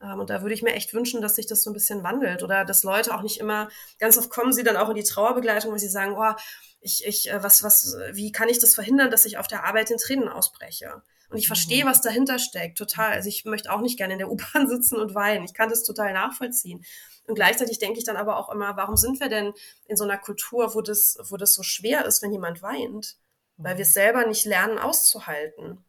Ähm, 0.01 0.19
und 0.19 0.29
da 0.29 0.41
würde 0.41 0.53
ich 0.53 0.63
mir 0.63 0.73
echt 0.73 0.93
wünschen, 0.93 1.21
dass 1.21 1.35
sich 1.35 1.47
das 1.47 1.63
so 1.63 1.69
ein 1.69 1.73
bisschen 1.73 2.03
wandelt 2.03 2.43
oder 2.43 2.65
dass 2.65 2.83
Leute 2.83 3.13
auch 3.13 3.21
nicht 3.21 3.39
immer, 3.39 3.69
ganz 3.99 4.17
oft 4.17 4.29
kommen 4.29 4.53
sie 4.53 4.63
dann 4.63 4.77
auch 4.77 4.89
in 4.89 4.95
die 4.95 5.03
Trauerbegleitung, 5.03 5.71
weil 5.71 5.79
sie 5.79 5.89
sagen, 5.89 6.15
oh, 6.17 6.33
ich, 6.81 7.05
ich, 7.05 7.29
äh, 7.29 7.43
was, 7.43 7.63
was, 7.63 7.97
wie 8.13 8.31
kann 8.31 8.49
ich 8.49 8.59
das 8.59 8.75
verhindern, 8.75 9.11
dass 9.11 9.25
ich 9.25 9.37
auf 9.37 9.47
der 9.47 9.65
Arbeit 9.65 9.91
in 9.91 9.97
Tränen 9.97 10.29
ausbreche? 10.29 11.01
Und 11.29 11.37
ich 11.37 11.47
verstehe, 11.47 11.83
mhm. 11.83 11.89
was 11.89 12.01
dahinter 12.01 12.39
steckt, 12.39 12.77
total. 12.77 13.13
Also 13.13 13.29
ich 13.29 13.45
möchte 13.45 13.71
auch 13.71 13.81
nicht 13.81 13.97
gerne 13.97 14.13
in 14.13 14.19
der 14.19 14.31
U-Bahn 14.31 14.67
sitzen 14.69 14.95
und 14.95 15.13
weinen. 15.13 15.45
Ich 15.45 15.53
kann 15.53 15.69
das 15.69 15.83
total 15.83 16.13
nachvollziehen. 16.13 16.83
Und 17.27 17.35
gleichzeitig 17.35 17.77
denke 17.77 17.99
ich 17.99 18.05
dann 18.05 18.17
aber 18.17 18.37
auch 18.37 18.49
immer, 18.49 18.75
warum 18.75 18.97
sind 18.97 19.19
wir 19.19 19.29
denn 19.29 19.53
in 19.85 19.95
so 19.95 20.03
einer 20.03 20.17
Kultur, 20.17 20.73
wo 20.73 20.81
das, 20.81 21.17
wo 21.29 21.37
das 21.37 21.53
so 21.53 21.61
schwer 21.61 22.05
ist, 22.05 22.23
wenn 22.23 22.31
jemand 22.31 22.63
weint? 22.63 23.17
Weil 23.61 23.77
wir 23.77 23.83
es 23.83 23.93
selber 23.93 24.25
nicht 24.25 24.45
lernen 24.45 24.79
auszuhalten. 24.79 25.83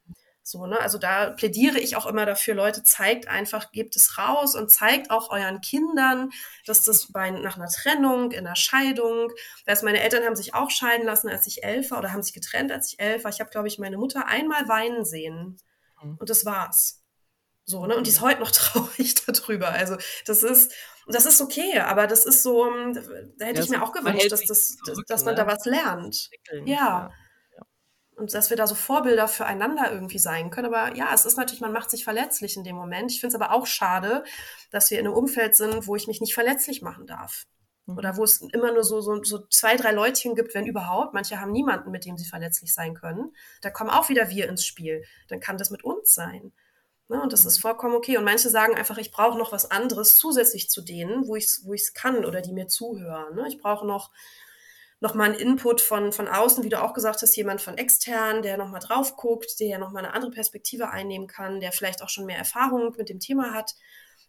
So, 0.50 0.66
ne? 0.66 0.80
Also 0.80 0.98
da 0.98 1.30
plädiere 1.30 1.78
ich 1.78 1.94
auch 1.94 2.06
immer 2.06 2.26
dafür, 2.26 2.54
Leute, 2.54 2.82
zeigt 2.82 3.28
einfach, 3.28 3.70
gebt 3.70 3.94
es 3.94 4.18
raus 4.18 4.56
und 4.56 4.70
zeigt 4.70 5.10
auch 5.12 5.30
euren 5.30 5.60
Kindern, 5.60 6.30
dass 6.66 6.82
das 6.82 7.12
bei, 7.12 7.30
nach 7.30 7.56
einer 7.56 7.68
Trennung, 7.68 8.32
in 8.32 8.46
einer 8.46 8.56
Scheidung, 8.56 9.30
dass 9.66 9.82
meine 9.82 10.00
Eltern 10.00 10.24
haben 10.24 10.34
sich 10.34 10.52
auch 10.54 10.70
scheiden 10.70 11.06
lassen, 11.06 11.28
als 11.28 11.46
ich 11.46 11.62
elf 11.62 11.92
war, 11.92 11.98
oder 11.98 12.12
haben 12.12 12.24
sich 12.24 12.32
getrennt, 12.34 12.72
als 12.72 12.92
ich 12.92 12.98
elf 12.98 13.22
war. 13.22 13.30
Ich 13.30 13.38
habe, 13.38 13.50
glaube 13.50 13.68
ich, 13.68 13.78
meine 13.78 13.96
Mutter 13.96 14.26
einmal 14.26 14.66
weinen 14.68 15.04
sehen. 15.04 15.58
Mhm. 16.02 16.16
Und 16.18 16.30
das 16.30 16.44
war's. 16.44 17.04
So, 17.64 17.86
ne? 17.86 17.94
Und 17.94 18.08
die 18.08 18.10
ist 18.10 18.20
heute 18.20 18.40
noch 18.40 18.50
traurig 18.50 19.14
darüber. 19.26 19.68
Also, 19.68 19.96
das 20.26 20.42
ist, 20.42 20.74
das 21.06 21.26
ist 21.26 21.40
okay, 21.40 21.78
aber 21.78 22.08
das 22.08 22.26
ist 22.26 22.42
so, 22.42 22.68
da 23.38 23.44
hätte 23.44 23.60
ja, 23.60 23.64
ich 23.64 23.70
mir 23.70 23.82
auch 23.82 23.92
gewünscht, 23.92 24.32
dass, 24.32 24.44
das, 24.46 24.76
zurück, 24.84 25.06
dass 25.06 25.24
man 25.24 25.34
ne? 25.34 25.42
da 25.42 25.46
was 25.46 25.64
lernt. 25.64 26.30
Ja. 26.50 26.64
ja 26.64 27.10
und 28.20 28.34
dass 28.34 28.50
wir 28.50 28.56
da 28.56 28.66
so 28.66 28.74
Vorbilder 28.74 29.28
füreinander 29.28 29.90
irgendwie 29.90 30.18
sein 30.18 30.50
können. 30.50 30.72
Aber 30.72 30.94
ja, 30.94 31.12
es 31.14 31.24
ist 31.24 31.38
natürlich, 31.38 31.62
man 31.62 31.72
macht 31.72 31.90
sich 31.90 32.04
verletzlich 32.04 32.56
in 32.56 32.64
dem 32.64 32.76
Moment. 32.76 33.10
Ich 33.10 33.20
finde 33.20 33.34
es 33.34 33.40
aber 33.40 33.54
auch 33.54 33.66
schade, 33.66 34.24
dass 34.70 34.90
wir 34.90 34.98
in 34.98 35.06
einem 35.06 35.16
Umfeld 35.16 35.56
sind, 35.56 35.86
wo 35.86 35.96
ich 35.96 36.06
mich 36.06 36.20
nicht 36.20 36.34
verletzlich 36.34 36.82
machen 36.82 37.06
darf. 37.06 37.46
Mhm. 37.86 37.96
Oder 37.96 38.18
wo 38.18 38.24
es 38.24 38.42
immer 38.52 38.72
nur 38.72 38.84
so, 38.84 39.00
so, 39.00 39.22
so 39.24 39.38
zwei, 39.46 39.76
drei 39.76 39.92
Leutchen 39.92 40.34
gibt, 40.34 40.54
wenn 40.54 40.66
überhaupt. 40.66 41.14
Manche 41.14 41.40
haben 41.40 41.50
niemanden, 41.50 41.90
mit 41.90 42.04
dem 42.04 42.18
sie 42.18 42.28
verletzlich 42.28 42.74
sein 42.74 42.94
können. 42.94 43.34
Da 43.62 43.70
kommen 43.70 43.90
auch 43.90 44.10
wieder 44.10 44.28
wir 44.28 44.48
ins 44.50 44.66
Spiel. 44.66 45.02
Dann 45.28 45.40
kann 45.40 45.56
das 45.56 45.70
mit 45.70 45.82
uns 45.82 46.12
sein. 46.12 46.52
Ne? 47.08 47.22
Und 47.22 47.32
das 47.32 47.46
ist 47.46 47.58
vollkommen 47.58 47.94
okay. 47.94 48.18
Und 48.18 48.24
manche 48.24 48.50
sagen 48.50 48.76
einfach, 48.76 48.98
ich 48.98 49.12
brauche 49.12 49.38
noch 49.38 49.50
was 49.50 49.70
anderes 49.70 50.16
zusätzlich 50.16 50.68
zu 50.68 50.82
denen, 50.82 51.26
wo 51.26 51.36
ich 51.36 51.46
es 51.46 51.62
wo 51.64 51.74
kann 51.94 52.26
oder 52.26 52.42
die 52.42 52.52
mir 52.52 52.68
zuhören. 52.68 53.34
Ne? 53.34 53.48
Ich 53.48 53.58
brauche 53.58 53.86
noch 53.86 54.10
nochmal 55.00 55.30
einen 55.30 55.40
Input 55.40 55.80
von, 55.80 56.12
von 56.12 56.28
außen, 56.28 56.62
wie 56.62 56.68
du 56.68 56.80
auch 56.80 56.92
gesagt 56.92 57.22
hast, 57.22 57.34
jemand 57.34 57.60
von 57.62 57.78
extern, 57.78 58.42
der 58.42 58.58
nochmal 58.58 58.80
drauf 58.80 59.16
guckt, 59.16 59.58
der 59.58 59.68
ja 59.68 59.78
nochmal 59.78 60.04
eine 60.04 60.14
andere 60.14 60.30
Perspektive 60.30 60.90
einnehmen 60.90 61.26
kann, 61.26 61.60
der 61.60 61.72
vielleicht 61.72 62.02
auch 62.02 62.10
schon 62.10 62.26
mehr 62.26 62.38
Erfahrung 62.38 62.94
mit 62.96 63.08
dem 63.08 63.18
Thema 63.18 63.54
hat, 63.54 63.74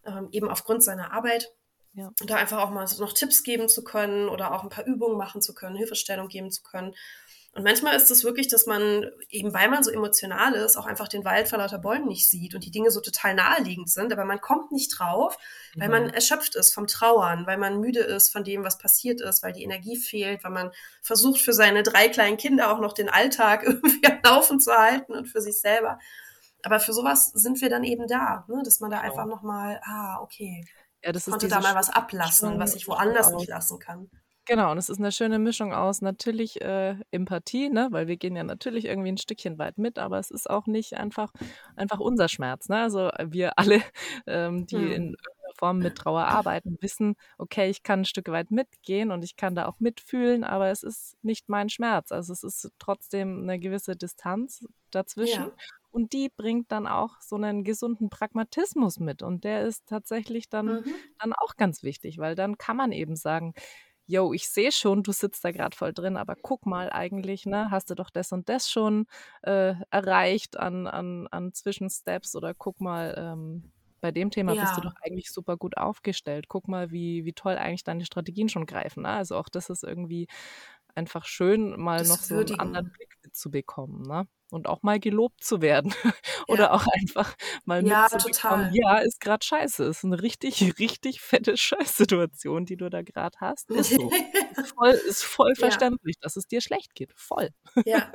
ähm, 0.05 0.29
eben 0.31 0.49
aufgrund 0.49 0.83
seiner 0.83 1.11
Arbeit. 1.11 1.53
Ja. 1.93 2.11
Und 2.21 2.29
da 2.29 2.37
einfach 2.37 2.59
auch 2.59 2.69
mal 2.69 2.87
noch 2.99 3.13
Tipps 3.13 3.43
geben 3.43 3.67
zu 3.67 3.83
können 3.83 4.29
oder 4.29 4.53
auch 4.53 4.63
ein 4.63 4.69
paar 4.69 4.85
Übungen 4.85 5.17
machen 5.17 5.41
zu 5.41 5.53
können, 5.53 5.75
Hilfestellung 5.75 6.29
geben 6.29 6.49
zu 6.49 6.63
können. 6.63 6.95
Und 7.53 7.63
manchmal 7.63 7.97
ist 7.97 8.09
es 8.09 8.23
wirklich, 8.23 8.47
dass 8.47 8.65
man, 8.65 9.11
eben 9.29 9.53
weil 9.53 9.69
man 9.69 9.83
so 9.83 9.91
emotional 9.91 10.53
ist, 10.53 10.77
auch 10.77 10.85
einfach 10.85 11.09
den 11.09 11.25
Wald 11.25 11.49
vor 11.49 11.59
lauter 11.59 11.79
Bäumen 11.79 12.07
nicht 12.07 12.29
sieht 12.29 12.55
und 12.55 12.63
die 12.63 12.71
Dinge 12.71 12.91
so 12.91 13.01
total 13.01 13.35
naheliegend 13.35 13.89
sind, 13.89 14.13
aber 14.13 14.23
man 14.23 14.39
kommt 14.39 14.71
nicht 14.71 14.97
drauf, 14.97 15.37
weil 15.75 15.89
mhm. 15.89 15.93
man 15.93 16.09
erschöpft 16.11 16.55
ist 16.55 16.73
vom 16.73 16.87
Trauern, 16.87 17.45
weil 17.47 17.57
man 17.57 17.81
müde 17.81 17.99
ist 17.99 18.31
von 18.31 18.45
dem, 18.45 18.63
was 18.63 18.77
passiert 18.77 19.19
ist, 19.19 19.43
weil 19.43 19.51
die 19.51 19.63
Energie 19.63 19.97
fehlt, 19.97 20.45
weil 20.45 20.51
man 20.51 20.71
versucht 21.01 21.41
für 21.41 21.51
seine 21.51 21.83
drei 21.83 22.07
kleinen 22.07 22.37
Kinder 22.37 22.71
auch 22.71 22.79
noch 22.79 22.93
den 22.93 23.09
Alltag 23.09 23.63
irgendwie 23.65 24.07
am 24.07 24.19
Laufen 24.23 24.61
zu 24.61 24.71
halten 24.71 25.11
und 25.11 25.25
für 25.25 25.41
sich 25.41 25.59
selber. 25.59 25.99
Aber 26.63 26.79
für 26.79 26.93
sowas 26.93 27.31
sind 27.33 27.59
wir 27.59 27.69
dann 27.69 27.83
eben 27.83 28.07
da, 28.07 28.45
ne? 28.47 28.61
dass 28.63 28.79
man 28.79 28.91
da 28.91 29.01
genau. 29.01 29.11
einfach 29.11 29.25
nochmal, 29.25 29.81
ah, 29.83 30.19
okay, 30.21 30.63
ja, 31.03 31.11
das 31.11 31.27
ist 31.27 31.31
konnte 31.31 31.47
da 31.49 31.59
mal 31.59 31.75
was 31.75 31.89
ablassen, 31.89 32.59
was 32.59 32.75
ich 32.75 32.87
woanders 32.87 33.33
nicht 33.33 33.49
lassen 33.49 33.79
kann. 33.79 34.09
Genau, 34.45 34.71
und 34.71 34.77
es 34.79 34.89
ist 34.89 34.97
eine 34.97 35.11
schöne 35.11 35.37
Mischung 35.37 35.71
aus 35.71 36.01
natürlich 36.01 36.61
äh, 36.61 36.95
Empathie, 37.11 37.69
ne? 37.69 37.89
weil 37.91 38.07
wir 38.07 38.17
gehen 38.17 38.35
ja 38.35 38.43
natürlich 38.43 38.85
irgendwie 38.85 39.11
ein 39.11 39.17
Stückchen 39.17 39.59
weit 39.59 39.77
mit, 39.77 39.99
aber 39.99 40.17
es 40.17 40.31
ist 40.31 40.49
auch 40.49 40.65
nicht 40.65 40.93
einfach, 40.93 41.31
einfach 41.75 41.99
unser 41.99 42.27
Schmerz. 42.27 42.67
Ne? 42.67 42.81
Also 42.81 43.09
wir 43.23 43.51
alle, 43.57 43.81
ähm, 44.25 44.65
die 44.65 44.75
in 44.77 45.13
irgendeiner 45.13 45.53
Form 45.59 45.77
mit 45.77 45.95
Trauer 45.95 46.25
arbeiten, 46.25 46.77
wissen, 46.81 47.15
okay, 47.37 47.69
ich 47.69 47.83
kann 47.83 48.01
ein 48.01 48.05
Stück 48.05 48.29
weit 48.29 48.49
mitgehen 48.49 49.11
und 49.11 49.23
ich 49.23 49.35
kann 49.35 49.53
da 49.53 49.67
auch 49.67 49.79
mitfühlen, 49.79 50.43
aber 50.43 50.69
es 50.69 50.81
ist 50.81 51.17
nicht 51.21 51.47
mein 51.47 51.69
Schmerz. 51.69 52.11
Also 52.11 52.33
es 52.33 52.43
ist 52.43 52.71
trotzdem 52.79 53.43
eine 53.43 53.59
gewisse 53.59 53.95
Distanz 53.95 54.65
dazwischen. 54.89 55.43
Ja. 55.43 55.51
Und 55.91 56.13
die 56.13 56.29
bringt 56.29 56.71
dann 56.71 56.87
auch 56.87 57.19
so 57.19 57.35
einen 57.35 57.63
gesunden 57.63 58.09
Pragmatismus 58.09 58.99
mit. 58.99 59.21
Und 59.21 59.43
der 59.43 59.65
ist 59.65 59.85
tatsächlich 59.87 60.49
dann, 60.49 60.65
mhm. 60.65 60.95
dann 61.19 61.33
auch 61.33 61.57
ganz 61.57 61.83
wichtig, 61.83 62.17
weil 62.17 62.33
dann 62.33 62.57
kann 62.57 62.77
man 62.77 62.91
eben 62.91 63.15
sagen, 63.15 63.53
yo, 64.07 64.33
ich 64.33 64.49
sehe 64.49 64.71
schon, 64.71 65.03
du 65.03 65.11
sitzt 65.11 65.43
da 65.45 65.51
gerade 65.51 65.75
voll 65.75 65.93
drin, 65.93 66.17
aber 66.17 66.35
guck 66.35 66.65
mal 66.65 66.91
eigentlich, 66.91 67.45
ne, 67.45 67.71
hast 67.71 67.89
du 67.89 67.95
doch 67.95 68.09
das 68.09 68.31
und 68.31 68.49
das 68.49 68.69
schon 68.69 69.05
äh, 69.43 69.75
erreicht 69.89 70.57
an, 70.57 70.87
an, 70.87 71.27
an 71.27 71.53
Zwischensteps 71.53 72.35
oder 72.35 72.53
guck 72.53 72.81
mal, 72.81 73.15
ähm, 73.17 73.71
bei 74.01 74.11
dem 74.11 74.31
Thema 74.31 74.53
ja. 74.53 74.63
bist 74.63 74.77
du 74.77 74.81
doch 74.81 74.95
eigentlich 75.01 75.31
super 75.31 75.57
gut 75.57 75.77
aufgestellt. 75.77 76.47
Guck 76.47 76.67
mal, 76.67 76.91
wie, 76.91 77.23
wie 77.23 77.33
toll 77.33 77.55
eigentlich 77.55 77.83
deine 77.83 78.03
Strategien 78.03 78.49
schon 78.49 78.65
greifen. 78.65 79.03
Ne? 79.03 79.09
Also 79.09 79.37
auch 79.37 79.47
das 79.47 79.69
ist 79.69 79.83
irgendwie 79.83 80.27
einfach 80.95 81.25
schön, 81.25 81.79
mal 81.79 81.99
das 81.99 82.09
noch 82.09 82.17
so 82.17 82.35
einen 82.35 82.59
anderen 82.59 82.91
Blick 82.91 83.15
zu 83.31 83.51
bekommen, 83.51 84.01
ne? 84.01 84.27
Und 84.51 84.67
auch 84.67 84.83
mal 84.83 84.99
gelobt 84.99 85.43
zu 85.43 85.61
werden. 85.61 85.93
Oder 86.47 86.65
ja. 86.65 86.71
auch 86.73 86.85
einfach 86.99 87.35
mal 87.63 87.87
ja, 87.87 88.09
total. 88.09 88.69
ja, 88.73 88.97
ist 88.97 89.21
gerade 89.21 89.45
scheiße. 89.45 89.85
Ist 89.85 90.03
eine 90.03 90.21
richtig, 90.21 90.61
richtig 90.79 91.21
fette 91.21 91.55
Scheißsituation, 91.55 92.65
die 92.65 92.75
du 92.75 92.89
da 92.89 93.01
gerade 93.01 93.37
hast. 93.39 93.69
Ist 93.71 93.91
so. 93.91 94.11
ist 94.11 94.73
voll, 94.77 94.89
ist 94.91 95.23
voll 95.23 95.55
verständlich, 95.55 96.17
ja. 96.17 96.21
dass 96.23 96.35
es 96.35 96.47
dir 96.47 96.61
schlecht 96.61 96.93
geht. 96.93 97.13
Voll. 97.15 97.49
Ja. 97.85 98.11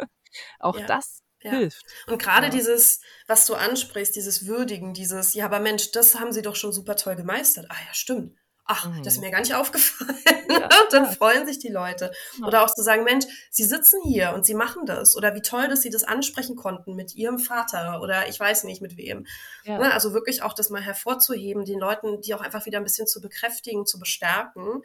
auch 0.60 0.78
das 0.86 1.22
ja. 1.42 1.50
hilft. 1.52 1.84
Und 2.06 2.20
gerade 2.20 2.46
ja. 2.46 2.52
dieses, 2.52 3.00
was 3.26 3.46
du 3.46 3.54
ansprichst, 3.54 4.14
dieses 4.14 4.46
Würdigen, 4.46 4.92
dieses, 4.92 5.32
ja, 5.34 5.46
aber 5.46 5.60
Mensch, 5.60 5.90
das 5.92 6.20
haben 6.20 6.32
sie 6.32 6.42
doch 6.42 6.56
schon 6.56 6.72
super 6.72 6.96
toll 6.96 7.16
gemeistert. 7.16 7.66
Ah 7.70 7.76
ja, 7.86 7.94
stimmt. 7.94 8.36
Ach, 8.66 8.88
mhm. 8.88 9.02
das 9.02 9.14
ist 9.14 9.20
mir 9.20 9.30
gar 9.30 9.40
nicht 9.40 9.54
aufgefallen. 9.54 10.18
Ja, 10.48 10.68
dann 10.90 11.06
freuen 11.12 11.46
sich 11.46 11.58
die 11.58 11.68
Leute. 11.68 12.12
Oder 12.44 12.64
auch 12.64 12.74
zu 12.74 12.82
sagen, 12.82 13.04
Mensch, 13.04 13.26
sie 13.50 13.64
sitzen 13.64 14.00
hier 14.04 14.32
und 14.34 14.44
sie 14.44 14.54
machen 14.54 14.86
das. 14.86 15.16
Oder 15.16 15.34
wie 15.34 15.42
toll, 15.42 15.68
dass 15.68 15.82
sie 15.82 15.90
das 15.90 16.04
ansprechen 16.04 16.56
konnten 16.56 16.94
mit 16.94 17.14
ihrem 17.14 17.38
Vater 17.38 18.00
oder 18.00 18.28
ich 18.28 18.38
weiß 18.38 18.64
nicht 18.64 18.82
mit 18.82 18.96
wem. 18.96 19.26
Ne? 19.64 19.92
Also 19.92 20.12
wirklich 20.12 20.42
auch 20.42 20.52
das 20.52 20.70
mal 20.70 20.82
hervorzuheben, 20.82 21.64
den 21.64 21.78
Leuten, 21.78 22.20
die 22.20 22.34
auch 22.34 22.40
einfach 22.40 22.66
wieder 22.66 22.78
ein 22.78 22.84
bisschen 22.84 23.06
zu 23.06 23.20
bekräftigen, 23.20 23.86
zu 23.86 23.98
bestärken. 23.98 24.82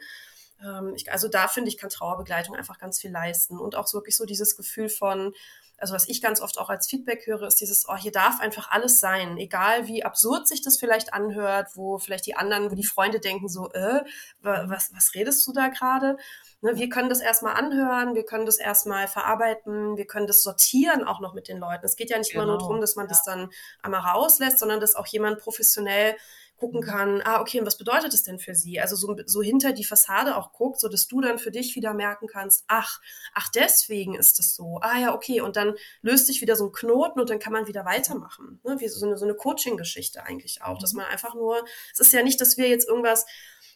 Ähm, 0.64 0.94
ich, 0.94 1.10
also 1.12 1.28
da 1.28 1.48
finde 1.48 1.68
ich, 1.68 1.78
kann 1.78 1.90
Trauerbegleitung 1.90 2.54
einfach 2.54 2.78
ganz 2.78 3.00
viel 3.00 3.10
leisten. 3.10 3.58
Und 3.58 3.76
auch 3.76 3.86
so 3.86 3.98
wirklich 3.98 4.16
so 4.16 4.24
dieses 4.24 4.56
Gefühl 4.56 4.88
von, 4.88 5.34
also 5.82 5.94
was 5.94 6.08
ich 6.08 6.22
ganz 6.22 6.40
oft 6.40 6.58
auch 6.58 6.70
als 6.70 6.86
Feedback 6.86 7.26
höre, 7.26 7.42
ist 7.42 7.60
dieses, 7.60 7.88
oh, 7.88 7.96
hier 7.96 8.12
darf 8.12 8.40
einfach 8.40 8.70
alles 8.70 9.00
sein, 9.00 9.36
egal 9.36 9.88
wie 9.88 10.04
absurd 10.04 10.46
sich 10.46 10.62
das 10.62 10.78
vielleicht 10.78 11.12
anhört, 11.12 11.70
wo 11.74 11.98
vielleicht 11.98 12.26
die 12.26 12.36
anderen, 12.36 12.70
wo 12.70 12.76
die 12.76 12.84
Freunde 12.84 13.18
denken 13.18 13.48
so, 13.48 13.68
äh, 13.72 14.04
was, 14.42 14.92
was 14.94 15.14
redest 15.14 15.44
du 15.46 15.52
da 15.52 15.68
gerade? 15.68 16.16
Ne, 16.60 16.76
wir 16.76 16.88
können 16.88 17.08
das 17.08 17.20
erstmal 17.20 17.54
anhören, 17.54 18.14
wir 18.14 18.24
können 18.24 18.46
das 18.46 18.58
erstmal 18.58 19.08
verarbeiten, 19.08 19.96
wir 19.96 20.06
können 20.06 20.28
das 20.28 20.44
sortieren 20.44 21.02
auch 21.02 21.18
noch 21.18 21.34
mit 21.34 21.48
den 21.48 21.58
Leuten. 21.58 21.84
Es 21.84 21.96
geht 21.96 22.10
ja 22.10 22.18
nicht 22.18 22.30
genau, 22.30 22.44
immer 22.44 22.52
nur 22.52 22.58
genau, 22.58 22.68
darum, 22.68 22.80
dass 22.80 22.94
man 22.94 23.06
ja. 23.06 23.08
das 23.08 23.24
dann 23.24 23.50
einmal 23.82 24.02
rauslässt, 24.02 24.60
sondern 24.60 24.78
dass 24.78 24.94
auch 24.94 25.06
jemand 25.08 25.40
professionell 25.40 26.14
gucken 26.62 26.80
kann, 26.80 27.20
ah, 27.24 27.40
okay, 27.40 27.58
und 27.58 27.66
was 27.66 27.76
bedeutet 27.76 28.14
es 28.14 28.22
denn 28.22 28.38
für 28.38 28.54
sie? 28.54 28.78
Also 28.78 28.94
so, 28.94 29.16
so 29.26 29.42
hinter 29.42 29.72
die 29.72 29.82
Fassade 29.82 30.36
auch 30.36 30.52
guckt, 30.52 30.78
so 30.78 30.86
dass 30.86 31.08
du 31.08 31.20
dann 31.20 31.40
für 31.40 31.50
dich 31.50 31.74
wieder 31.74 31.92
merken 31.92 32.28
kannst, 32.28 32.62
ach, 32.68 33.00
ach, 33.34 33.48
deswegen 33.48 34.14
ist 34.14 34.38
es 34.38 34.54
so. 34.54 34.78
Ah 34.80 34.96
ja, 34.96 35.12
okay, 35.12 35.40
und 35.40 35.56
dann 35.56 35.74
löst 36.02 36.28
sich 36.28 36.40
wieder 36.40 36.54
so 36.54 36.66
ein 36.66 36.72
Knoten 36.72 37.18
und 37.18 37.30
dann 37.30 37.40
kann 37.40 37.52
man 37.52 37.66
wieder 37.66 37.84
weitermachen. 37.84 38.60
Ne? 38.62 38.78
Wie 38.78 38.86
so 38.86 39.04
eine, 39.04 39.16
so 39.16 39.24
eine 39.24 39.34
Coaching-Geschichte 39.34 40.22
eigentlich 40.22 40.62
auch, 40.62 40.78
dass 40.78 40.92
mhm. 40.92 40.98
man 40.98 41.06
einfach 41.06 41.34
nur, 41.34 41.64
es 41.92 41.98
ist 41.98 42.12
ja 42.12 42.22
nicht, 42.22 42.40
dass 42.40 42.56
wir 42.56 42.68
jetzt 42.68 42.86
irgendwas 42.86 43.26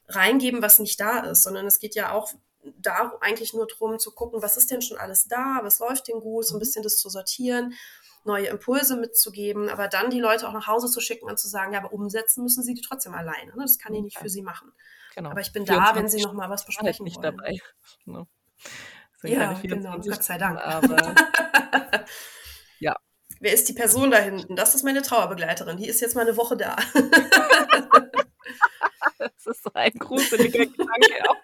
reingeben, 0.07 0.63
was 0.63 0.79
nicht 0.79 1.01
da 1.01 1.25
ist, 1.25 1.43
sondern 1.43 1.67
es 1.67 1.81
geht 1.81 1.97
ja 1.97 2.13
auch 2.13 2.33
da 2.79 3.17
eigentlich 3.21 3.53
nur 3.53 3.67
darum 3.67 3.99
zu 3.99 4.13
gucken, 4.13 4.43
was 4.43 4.57
ist 4.57 4.71
denn 4.71 4.83
schon 4.83 4.97
alles 4.97 5.27
da, 5.27 5.59
was 5.63 5.81
läuft 5.81 6.07
denn 6.07 6.21
gut, 6.21 6.47
so 6.47 6.55
ein 6.55 6.59
mhm. 6.59 6.61
bisschen 6.61 6.85
das 6.85 6.99
zu 6.99 7.09
sortieren 7.09 7.75
neue 8.27 8.47
Impulse 8.47 8.97
mitzugeben, 8.97 9.69
aber 9.69 9.89
dann 9.89 10.11
die 10.11 10.21
Leute 10.21 10.49
auch 10.49 10.53
nach 10.53 10.67
Hause 10.67 10.89
zu 10.89 11.01
schicken 11.01 11.27
und 11.29 11.39
zu 11.39 11.49
sagen, 11.49 11.73
ja, 11.73 11.81
aber 11.81 11.93
umsetzen 11.93 12.43
müssen 12.43 12.63
sie 12.63 12.75
die 12.75 12.83
trotzdem 12.83 13.15
alleine. 13.15 13.55
Ne? 13.57 13.63
Das 13.63 13.79
kann 13.79 13.95
ich 13.95 14.03
nicht 14.03 14.19
für 14.19 14.29
sie 14.29 14.43
machen. 14.43 14.73
Genau. 15.15 15.31
Aber 15.31 15.41
ich 15.41 15.53
bin 15.53 15.65
da, 15.65 15.95
wenn 15.95 16.09
sie 16.09 16.23
noch 16.23 16.35
mal 16.35 16.51
was 16.51 16.67
besprechen 16.67 17.05
nicht 17.05 17.17
wollen. 17.17 17.37
dabei. 17.37 17.59
Ne? 18.05 18.27
Ja, 19.23 19.55
genau, 19.55 19.99
Gott 19.99 20.23
sei 20.23 20.39
Dank. 20.39 20.61
Aber 20.61 21.15
ja. 22.79 22.95
Wer 23.41 23.53
ist 23.53 23.69
die 23.69 23.73
Person 23.73 24.11
da 24.11 24.19
hinten? 24.19 24.57
Das 24.57 24.75
ist 24.75 24.85
meine 24.85 25.03
Trauerbegleiterin. 25.03 25.77
Die 25.77 25.89
ist 25.89 26.01
jetzt 26.01 26.15
mal 26.15 26.23
eine 26.23 26.37
Woche 26.37 26.57
da. 26.57 26.77
das 29.19 29.47
ist 29.47 29.63
so 29.65 29.71
ein 29.75 29.93
gruseliger 29.93 30.67
Gedanke 30.67 31.29
auch. 31.29 31.37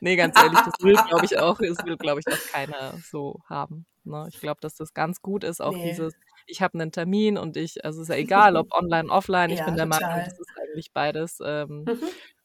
Nee, 0.00 0.16
ganz 0.16 0.36
ehrlich, 0.38 0.60
das 0.60 0.74
will, 0.80 0.94
glaube 0.94 1.24
ich, 1.24 1.38
auch, 1.38 1.58
das 1.58 1.84
will, 1.84 1.96
glaube 1.96 2.20
ich, 2.20 2.26
auch 2.26 2.46
keiner 2.52 2.94
so 3.02 3.40
haben. 3.48 3.86
Ne? 4.04 4.26
Ich 4.28 4.40
glaube, 4.40 4.60
dass 4.60 4.74
das 4.74 4.94
ganz 4.94 5.20
gut 5.20 5.44
ist, 5.44 5.60
auch 5.60 5.72
nee. 5.72 5.90
dieses, 5.90 6.14
ich 6.46 6.62
habe 6.62 6.74
einen 6.74 6.92
Termin 6.92 7.38
und 7.38 7.56
ich, 7.56 7.84
also 7.84 8.00
es 8.00 8.08
ist 8.08 8.14
ja 8.14 8.20
egal, 8.20 8.56
ob 8.56 8.72
online, 8.76 9.10
offline, 9.10 9.50
ich 9.50 9.58
ja, 9.58 9.64
bin 9.64 9.76
der 9.76 9.86
total. 9.86 10.00
Meinung, 10.00 10.24
das 10.24 10.38
ist 10.38 10.52
eigentlich 10.60 10.92
beides 10.92 11.38
ähm, 11.44 11.84
mhm. 11.86 11.98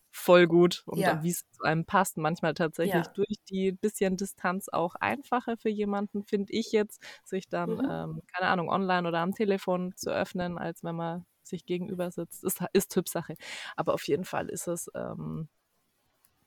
voll 0.09 0.47
gut 0.47 0.83
und 0.85 0.99
ja. 0.99 1.21
wie 1.23 1.29
es 1.29 1.49
zu 1.51 1.63
einem 1.63 1.85
passt. 1.85 2.17
Manchmal 2.17 2.53
tatsächlich 2.53 3.05
ja. 3.05 3.13
durch 3.13 3.37
die 3.49 3.71
bisschen 3.71 4.17
Distanz 4.17 4.69
auch 4.69 4.95
einfacher 4.95 5.57
für 5.57 5.69
jemanden, 5.69 6.23
finde 6.23 6.51
ich 6.53 6.71
jetzt, 6.71 7.01
sich 7.23 7.47
dann, 7.47 7.75
mhm. 7.75 7.89
ähm, 7.89 8.21
keine 8.33 8.49
Ahnung, 8.49 8.69
online 8.69 9.07
oder 9.07 9.19
am 9.19 9.33
Telefon 9.33 9.93
zu 9.95 10.11
öffnen, 10.11 10.57
als 10.57 10.83
wenn 10.83 10.95
man 10.95 11.25
sich 11.43 11.65
gegenüber 11.65 12.11
sitzt. 12.11 12.43
Ist, 12.43 12.63
ist 12.73 12.91
Typsache. 12.91 13.35
Aber 13.75 13.93
auf 13.93 14.07
jeden 14.07 14.25
Fall 14.25 14.49
ist 14.49 14.67
es, 14.67 14.89
ähm, 14.95 15.47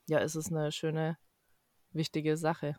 ja, 0.07 0.19
ist 0.19 0.35
es 0.35 0.51
eine 0.51 0.73
schöne, 0.73 1.19
wichtige 1.93 2.37
Sache. 2.37 2.77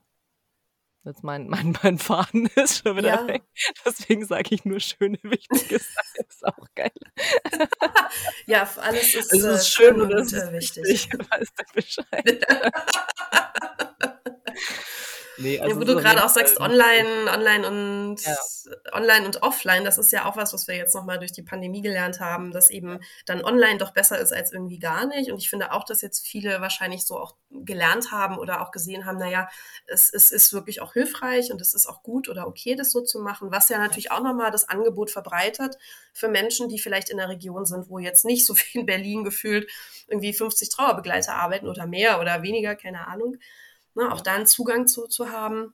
Jetzt 1.03 1.23
mein, 1.23 1.47
mein, 1.49 1.77
mein 1.83 1.99
Faden 1.99 2.47
ist 2.55 2.83
schon 2.83 2.97
wieder 2.97 3.21
ja. 3.21 3.27
weg. 3.27 3.43
Deswegen 3.85 4.25
sage 4.25 4.55
ich 4.55 4.65
nur 4.65 4.79
schöne, 4.79 5.19
wichtige 5.23 5.79
Sachen. 5.79 6.25
Ist 6.27 6.45
auch 6.45 6.67
geil. 6.75 6.91
ja, 8.47 8.67
alles 8.77 9.13
ist, 9.13 9.33
es 9.33 9.43
ist 9.43 9.45
äh, 9.45 9.63
schön 9.63 10.01
und, 10.01 10.13
und 10.13 10.33
äh, 10.33 10.51
wichtig. 10.53 10.83
wichtig. 10.85 11.19
Weißt 11.29 11.53
du 11.57 11.63
Bescheid. 11.73 12.45
Nee, 15.37 15.59
also 15.59 15.75
ja, 15.75 15.81
wo 15.81 15.83
du 15.83 15.95
gerade 15.95 16.23
auch 16.23 16.29
sagst, 16.29 16.59
online, 16.59 17.31
online 17.31 17.67
und 17.67 18.21
ja. 18.21 18.35
online 18.93 19.25
und 19.25 19.43
offline, 19.43 19.83
das 19.83 19.97
ist 19.97 20.11
ja 20.11 20.25
auch 20.25 20.37
was, 20.37 20.53
was 20.53 20.67
wir 20.67 20.75
jetzt 20.75 20.95
nochmal 20.95 21.19
durch 21.19 21.31
die 21.31 21.43
Pandemie 21.43 21.81
gelernt 21.81 22.19
haben, 22.19 22.51
dass 22.51 22.69
eben 22.69 22.99
dann 23.25 23.43
online 23.43 23.77
doch 23.77 23.91
besser 23.91 24.19
ist 24.19 24.31
als 24.31 24.51
irgendwie 24.51 24.79
gar 24.79 25.05
nicht. 25.05 25.31
Und 25.31 25.37
ich 25.37 25.49
finde 25.49 25.71
auch, 25.71 25.83
dass 25.83 26.01
jetzt 26.01 26.25
viele 26.25 26.61
wahrscheinlich 26.61 27.05
so 27.05 27.19
auch 27.19 27.35
gelernt 27.49 28.11
haben 28.11 28.37
oder 28.37 28.61
auch 28.61 28.71
gesehen 28.71 29.05
haben, 29.05 29.17
naja, 29.17 29.49
es, 29.87 30.13
es 30.13 30.31
ist 30.31 30.53
wirklich 30.53 30.81
auch 30.81 30.93
hilfreich 30.93 31.51
und 31.51 31.61
es 31.61 31.73
ist 31.73 31.85
auch 31.87 32.03
gut 32.03 32.29
oder 32.29 32.47
okay, 32.47 32.75
das 32.75 32.91
so 32.91 33.01
zu 33.01 33.19
machen, 33.19 33.51
was 33.51 33.69
ja 33.69 33.77
natürlich 33.77 34.11
auch 34.11 34.21
nochmal 34.21 34.51
das 34.51 34.69
Angebot 34.69 35.11
verbreitert 35.11 35.77
für 36.13 36.27
Menschen, 36.27 36.69
die 36.69 36.79
vielleicht 36.79 37.09
in 37.09 37.17
der 37.17 37.29
Region 37.29 37.65
sind, 37.65 37.89
wo 37.89 37.99
jetzt 37.99 38.25
nicht 38.25 38.45
so 38.45 38.55
wie 38.57 38.79
in 38.79 38.85
Berlin 38.85 39.23
gefühlt 39.23 39.69
irgendwie 40.07 40.33
50 40.33 40.69
Trauerbegleiter 40.69 41.35
arbeiten 41.35 41.67
oder 41.67 41.85
mehr 41.87 42.19
oder 42.19 42.41
weniger, 42.41 42.75
keine 42.75 43.07
Ahnung 43.07 43.37
ne, 43.95 44.11
auch 44.11 44.21
da 44.21 44.33
einen 44.33 44.45
Zugang 44.45 44.87
zu, 44.87 45.07
zu 45.07 45.31
haben. 45.31 45.73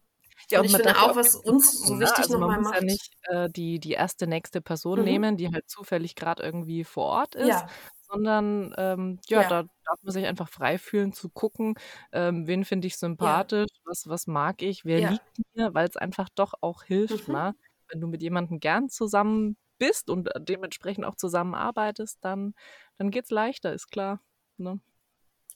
Ja, 0.50 0.60
und, 0.60 0.66
und 0.66 0.72
ich 0.72 0.76
finde 0.78 1.00
auch, 1.00 1.16
was 1.16 1.36
uns 1.36 1.86
so 1.86 1.94
ne? 1.94 2.02
wichtig 2.02 2.20
also 2.20 2.38
nochmal 2.38 2.62
macht. 2.62 2.74
Man 2.74 2.74
muss 2.74 2.76
ja 2.76 2.86
nicht 2.86 3.14
äh, 3.24 3.50
die, 3.50 3.80
die 3.80 3.92
erste 3.92 4.28
nächste 4.28 4.62
Person 4.62 5.00
mhm. 5.00 5.06
nehmen, 5.06 5.38
die 5.38 5.52
halt 5.52 5.70
zufällig 5.70 6.16
gerade 6.16 6.44
irgendwie 6.44 6.84
vor 6.84 7.06
Ort 7.06 7.36
ist, 7.36 7.48
ja. 7.48 7.68
sondern 8.10 8.74
ähm, 8.78 9.20
ja, 9.28 9.42
ja, 9.42 9.50
da 9.50 9.64
darf 9.64 10.04
man 10.04 10.14
sich 10.14 10.26
einfach 10.26 10.50
frei 10.50 10.78
fühlen 10.78 11.14
zu 11.14 11.30
gucken, 11.30 11.76
ähm, 12.12 12.48
wen 12.48 12.66
finde 12.66 12.88
ich 12.88 12.98
sympathisch, 12.98 13.70
ja. 13.72 13.82
was, 13.86 14.08
was 14.08 14.28
mag 14.28 14.62
ich, 14.62 14.86
wer 14.86 15.12
liegt 15.12 15.24
mir, 15.54 15.74
weil 15.74 15.88
es 15.88 15.98
einfach 15.98 16.30
doch 16.34 16.54
auch 16.62 16.84
hilft, 16.84 17.28
mhm. 17.28 17.36
ne? 17.36 17.56
wenn 17.90 18.02
du 18.02 18.08
mit 18.08 18.22
jemandem 18.22 18.60
gern 18.60 18.90
zusammen 18.90 19.58
bist 19.78 20.10
und 20.10 20.30
dementsprechend 20.38 21.06
auch 21.06 21.16
zusammenarbeitest, 21.16 22.20
dann, 22.22 22.54
dann 22.98 23.10
geht 23.12 23.26
es 23.26 23.32
leichter, 23.32 23.74
ist 23.74 23.90
klar. 23.90 24.22
Ne? 24.58 24.80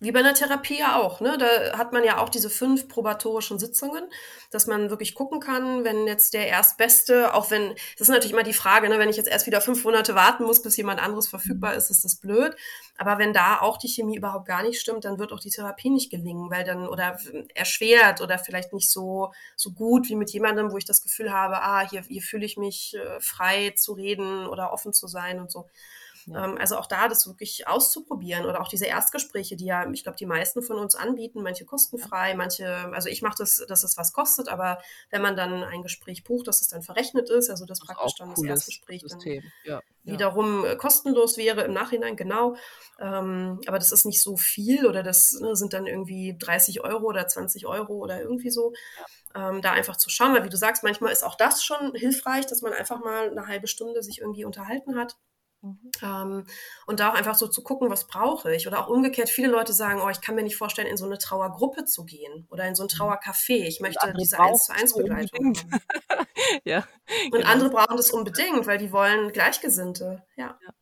Wie 0.02 0.12
bei 0.12 0.20
einer 0.20 0.34
Therapie 0.34 0.80
ja 0.80 1.00
auch, 1.00 1.22
ne? 1.22 1.38
Da 1.38 1.78
hat 1.78 1.94
man 1.94 2.04
ja 2.04 2.18
auch 2.18 2.28
diese 2.28 2.50
fünf 2.50 2.90
probatorischen 2.90 3.60
Sitzungen, 3.60 4.04
dass 4.52 4.68
man 4.68 4.90
wirklich 4.90 5.16
gucken 5.16 5.40
kann, 5.40 5.86
wenn 5.86 6.06
jetzt 6.06 6.34
der 6.34 6.48
Erstbeste, 6.48 7.34
auch 7.34 7.50
wenn, 7.50 7.70
das 7.70 8.02
ist 8.02 8.10
natürlich 8.10 8.34
immer 8.34 8.44
die 8.44 8.52
Frage, 8.52 8.90
ne, 8.90 9.00
wenn 9.00 9.08
ich 9.08 9.16
jetzt 9.16 9.30
erst 9.30 9.48
wieder 9.48 9.62
fünf 9.62 9.86
Monate 9.86 10.14
warten 10.14 10.44
muss, 10.44 10.62
bis 10.62 10.76
jemand 10.76 11.02
anderes 11.02 11.30
verfügbar 11.30 11.76
ist, 11.76 11.90
ist 11.92 12.04
das 12.04 12.18
blöd. 12.18 12.58
Aber 12.98 13.20
wenn 13.20 13.32
da 13.32 13.62
auch 13.62 13.78
die 13.78 13.88
Chemie 13.88 14.18
überhaupt 14.18 14.48
gar 14.48 14.64
nicht 14.64 14.82
stimmt, 14.82 15.06
dann 15.06 15.18
wird 15.18 15.32
auch 15.32 15.40
die 15.40 15.50
Therapie 15.50 15.90
nicht 15.90 16.12
gelingen, 16.12 16.52
weil 16.52 16.66
dann, 16.66 16.90
oder 16.90 17.18
erschwert 17.54 18.20
oder 18.20 18.38
vielleicht 18.38 18.74
nicht 18.74 18.92
so, 18.92 19.32
so 19.56 19.72
gut 19.72 20.10
wie 20.10 20.16
mit 20.16 20.30
jemandem, 20.32 20.74
wo 20.74 20.78
ich 20.78 20.86
das 20.86 21.02
Gefühl 21.04 21.32
habe, 21.32 21.62
ah, 21.62 21.90
hier, 21.90 22.02
hier 22.02 22.22
fühle 22.22 22.46
ich 22.46 22.58
mich 22.58 22.96
äh, 22.96 23.22
frei 23.22 23.74
zu 23.78 23.94
reden 23.94 24.46
oder 24.46 24.74
offen 24.74 24.92
zu 24.92 25.08
sein 25.08 25.40
und 25.40 25.50
so. 25.50 25.70
Ja. 26.26 26.46
Ähm, 26.46 26.58
also 26.58 26.78
auch 26.78 26.88
da 26.88 27.08
das 27.08 27.28
wirklich 27.28 27.68
auszuprobieren 27.68 28.46
oder 28.46 28.62
auch 28.62 28.68
diese 28.68 28.86
Erstgespräche, 28.86 29.56
die 29.56 29.66
ja, 29.66 29.90
ich 29.92 30.04
glaube, 30.04 30.18
die 30.18 30.26
meisten 30.26 30.62
von 30.62 30.78
uns 30.78 30.96
anbieten, 30.96 31.44
manche 31.44 31.66
kostenfrei, 31.66 32.34
manche, 32.34 32.68
also 32.94 33.10
ich 33.10 33.22
mache 33.22 33.36
das, 33.38 33.64
dass 33.68 33.84
es 33.84 33.98
was 33.98 34.14
kostet, 34.14 34.50
aber 34.50 34.80
wenn 35.12 35.22
man 35.22 35.36
dann 35.36 35.64
ein 35.64 35.84
Gespräch 35.84 36.24
bucht, 36.24 36.48
dass 36.48 36.62
es 36.62 36.68
dann 36.68 36.82
verrechnet 36.82 37.30
ist, 37.30 37.50
also 37.50 37.66
das, 37.66 37.80
das 37.80 37.88
praktisch 37.88 38.16
dann 38.18 38.30
das 38.30 38.44
Erstgespräch 38.44 39.02
System. 39.02 39.42
dann 39.42 39.52
ja, 39.64 39.82
wiederum 40.04 40.66
äh, 40.66 40.76
kostenlos 40.76 41.38
wäre 41.38 41.62
im 41.62 41.74
Nachhinein, 41.74 42.16
genau. 42.16 42.56
Ähm, 43.00 43.62
aber 43.68 43.78
das 43.78 43.92
ist 43.92 44.06
nicht 44.06 44.22
so 44.22 44.38
viel 44.38 44.86
oder 44.86 45.04
das 45.04 45.40
ne, 45.40 45.56
sind 45.56 45.74
dann 45.74 45.86
irgendwie 45.86 46.36
30 46.38 46.82
Euro 46.84 47.08
oder 47.08 47.28
20 47.28 47.68
Euro 47.68 47.96
oder 47.96 48.22
irgendwie 48.22 48.52
so. 48.52 48.74
Ähm, 49.36 49.62
da 49.62 49.74
einfach 49.74 49.98
zu 49.98 50.10
schauen, 50.10 50.34
weil 50.34 50.46
wie 50.46 50.50
du 50.50 50.58
sagst, 50.58 50.84
manchmal 50.84 51.12
ist 51.12 51.24
auch 51.24 51.36
das 51.36 51.64
schon 51.64 51.94
hilfreich, 51.94 52.46
dass 52.46 52.62
man 52.62 52.72
einfach 52.72 53.04
mal 53.04 53.30
eine 53.30 53.48
halbe 53.48 53.68
Stunde 53.68 54.02
sich 54.02 54.22
irgendwie 54.22 54.46
unterhalten 54.46 54.98
hat. 54.98 55.18
Mhm. 55.66 55.92
Ähm, 56.02 56.46
und 56.86 57.00
da 57.00 57.10
auch 57.10 57.16
einfach 57.16 57.36
so 57.36 57.48
zu 57.48 57.64
gucken, 57.64 57.90
was 57.90 58.08
brauche 58.08 58.54
ich. 58.54 58.68
Oder 58.68 58.80
auch 58.80 58.90
umgekehrt, 58.90 59.30
viele 59.30 59.50
Leute 59.50 59.74
sagen, 59.74 60.02
oh, 60.04 60.10
ich 60.10 60.22
kann 60.22 60.36
mir 60.36 60.44
nicht 60.44 60.58
vorstellen, 60.58 60.88
in 60.88 60.98
so 60.98 61.06
eine 61.06 61.18
Trauergruppe 61.18 61.86
zu 61.86 62.06
gehen 62.06 62.48
oder 62.50 62.68
in 62.68 62.76
so 62.76 62.84
ein 62.84 62.90
mhm. 62.92 62.98
Trauercafé. 62.98 63.66
Ich 63.66 63.80
möchte 63.80 64.14
diese 64.20 64.40
1 64.40 64.66
zu 64.66 64.74
1 64.74 64.94
Begleitung 64.96 65.54
ja, 66.64 66.86
und 67.26 67.32
genau. 67.32 67.48
andere 67.48 67.70
brauchen 67.70 67.98
das 67.98 68.12
unbedingt, 68.12 68.68
weil 68.68 68.78
die 68.78 68.92
wollen 68.92 69.32
Gleichgesinnte. 69.32 70.24
Ja. 70.36 70.58
ja. 70.62 70.74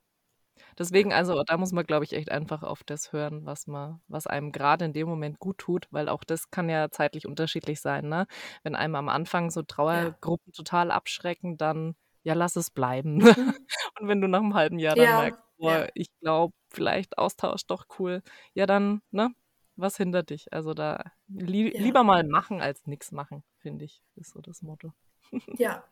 Deswegen, 0.78 1.14
also 1.14 1.44
da 1.46 1.58
muss 1.58 1.72
man, 1.72 1.86
glaube 1.86 2.06
ich, 2.06 2.14
echt 2.14 2.32
einfach 2.32 2.64
auf 2.64 2.84
das 2.84 3.14
hören, 3.14 3.46
was 3.46 3.68
man, 3.68 4.02
was 4.08 4.28
einem 4.28 4.52
gerade 4.52 4.86
in 4.86 4.94
dem 4.94 5.08
Moment 5.08 5.40
gut 5.40 5.60
tut, 5.60 5.88
weil 5.92 6.10
auch 6.10 6.24
das 6.24 6.50
kann 6.50 6.70
ja 6.70 6.90
zeitlich 6.90 7.28
unterschiedlich 7.28 7.80
sein, 7.80 8.10
ne? 8.10 8.26
Wenn 8.64 8.76
einem 8.76 8.96
am 8.96 9.10
Anfang 9.10 9.52
so 9.52 9.62
Trauergruppen 9.62 10.52
ja. 10.52 10.58
total 10.58 10.92
abschrecken, 10.92 11.58
dann 11.58 11.96
ja, 12.24 12.34
lass 12.34 12.56
es 12.56 12.72
bleiben. 12.72 13.18
Mhm. 13.18 13.24
Und 14.00 14.08
wenn 14.08 14.22
du 14.22 14.28
nach 14.28 14.40
einem 14.40 14.54
halben 14.54 14.80
Jahr 14.80 14.96
dann 14.96 15.06
ja, 15.06 15.22
merkst, 15.22 15.42
boah, 15.58 15.80
ja. 15.80 15.88
ich 15.94 16.08
glaube, 16.20 16.54
vielleicht 16.70 17.18
Austausch 17.18 17.66
doch 17.68 17.86
cool, 18.00 18.22
ja 18.54 18.66
dann, 18.66 19.02
ne? 19.12 19.30
Was 19.76 19.98
hindert 19.98 20.30
dich? 20.30 20.54
Also 20.54 20.76
da 20.76 21.04
li 21.28 21.70
lieber 21.76 22.04
mal 22.04 22.24
machen 22.24 22.62
als 22.62 22.86
nichts 22.86 23.12
machen, 23.12 23.44
finde 23.58 23.86
ich, 23.86 24.04
ist 24.16 24.34
so 24.34 24.42
das 24.42 24.62
Motto. 24.62 24.94
Ja, 25.58 25.84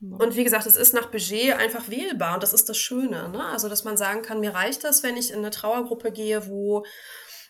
Und 0.00 0.36
wie 0.36 0.44
gesagt, 0.44 0.66
es 0.66 0.76
ist 0.76 0.92
nach 0.92 1.10
Budget 1.10 1.54
einfach 1.54 1.88
wählbar 1.88 2.34
und 2.34 2.42
das 2.42 2.52
ist 2.52 2.68
das 2.68 2.76
Schöne. 2.76 3.30
Ne? 3.30 3.42
Also, 3.46 3.68
dass 3.68 3.84
man 3.84 3.96
sagen 3.96 4.22
kann, 4.22 4.40
mir 4.40 4.54
reicht 4.54 4.84
das, 4.84 5.02
wenn 5.02 5.16
ich 5.16 5.30
in 5.30 5.38
eine 5.38 5.50
Trauergruppe 5.50 6.12
gehe, 6.12 6.46
wo 6.48 6.84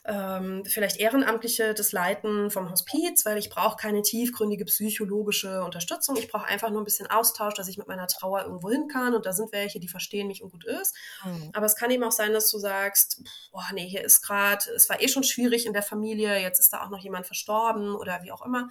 ähm, 0.07 0.65
vielleicht 0.67 0.99
Ehrenamtliche 0.99 1.73
das 1.73 1.93
leiten 1.93 2.51
vom 2.51 2.71
Hospiz, 2.71 3.25
weil 3.25 3.39
ich 3.39 3.49
brauche 3.49 3.77
keine 3.77 4.03
tiefgründige 4.03 4.67
psychologische 4.67 5.65
Unterstützung. 5.65 6.17
Ich 6.17 6.29
brauche 6.29 6.47
einfach 6.47 6.71
nur 6.71 6.83
ein 6.83 6.85
bisschen 6.85 7.11
Austausch, 7.11 7.55
dass 7.55 7.69
ich 7.69 7.79
mit 7.79 7.89
meiner 7.89 8.07
Trauer 8.07 8.43
irgendwo 8.43 8.71
hin 8.71 8.89
kann 8.89 9.15
und 9.15 9.25
da 9.25 9.33
sind 9.33 9.53
welche, 9.53 9.81
die 9.81 9.89
verstehen 9.89 10.27
mich 10.27 10.43
und 10.43 10.51
gut 10.51 10.65
ist. 10.65 10.95
Mhm. 11.25 11.51
Aber 11.55 11.65
es 11.65 11.77
kann 11.77 11.91
eben 11.91 12.05
auch 12.05 12.13
sein, 12.13 12.33
dass 12.33 12.51
du 12.51 12.59
sagst, 12.59 13.23
boah, 13.51 13.67
nee, 13.73 13.89
hier 13.89 14.05
ist 14.05 14.21
gerade, 14.21 14.71
es 14.77 14.89
war 14.91 15.01
eh 15.01 15.09
schon 15.09 15.25
schwierig 15.25 15.65
in 15.65 15.73
der 15.73 15.83
Familie, 15.83 16.39
jetzt 16.39 16.61
ist 16.61 16.73
da 16.73 16.85
auch 16.85 16.91
noch 16.91 17.03
jemand 17.03 17.27
verstorben 17.27 17.95
oder 17.95 18.23
wie 18.23 18.33
auch 18.33 18.45
immer 18.45 18.69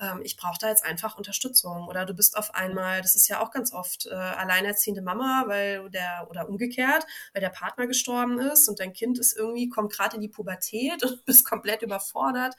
ähm, 0.00 0.20
ich 0.24 0.36
brauche 0.36 0.58
da 0.58 0.68
jetzt 0.68 0.84
einfach 0.84 1.16
Unterstützung. 1.16 1.86
Oder 1.88 2.06
du 2.06 2.14
bist 2.14 2.36
auf 2.36 2.54
einmal, 2.54 3.02
das 3.02 3.14
ist 3.14 3.28
ja 3.28 3.40
auch 3.40 3.50
ganz 3.50 3.72
oft, 3.72 4.06
äh, 4.06 4.14
alleinerziehende 4.14 5.02
Mama, 5.02 5.44
weil 5.46 5.90
der, 5.90 6.26
oder 6.30 6.48
umgekehrt, 6.48 7.04
weil 7.32 7.40
der 7.40 7.50
Partner 7.50 7.86
gestorben 7.86 8.38
ist 8.40 8.68
und 8.68 8.80
dein 8.80 8.92
Kind 8.92 9.18
ist 9.18 9.36
irgendwie, 9.36 9.68
kommt 9.68 9.92
gerade 9.92 10.16
in 10.16 10.22
die 10.22 10.28
Pubertät 10.28 11.02
und 11.04 11.24
bist 11.24 11.44
komplett 11.44 11.82
überfordert 11.82 12.54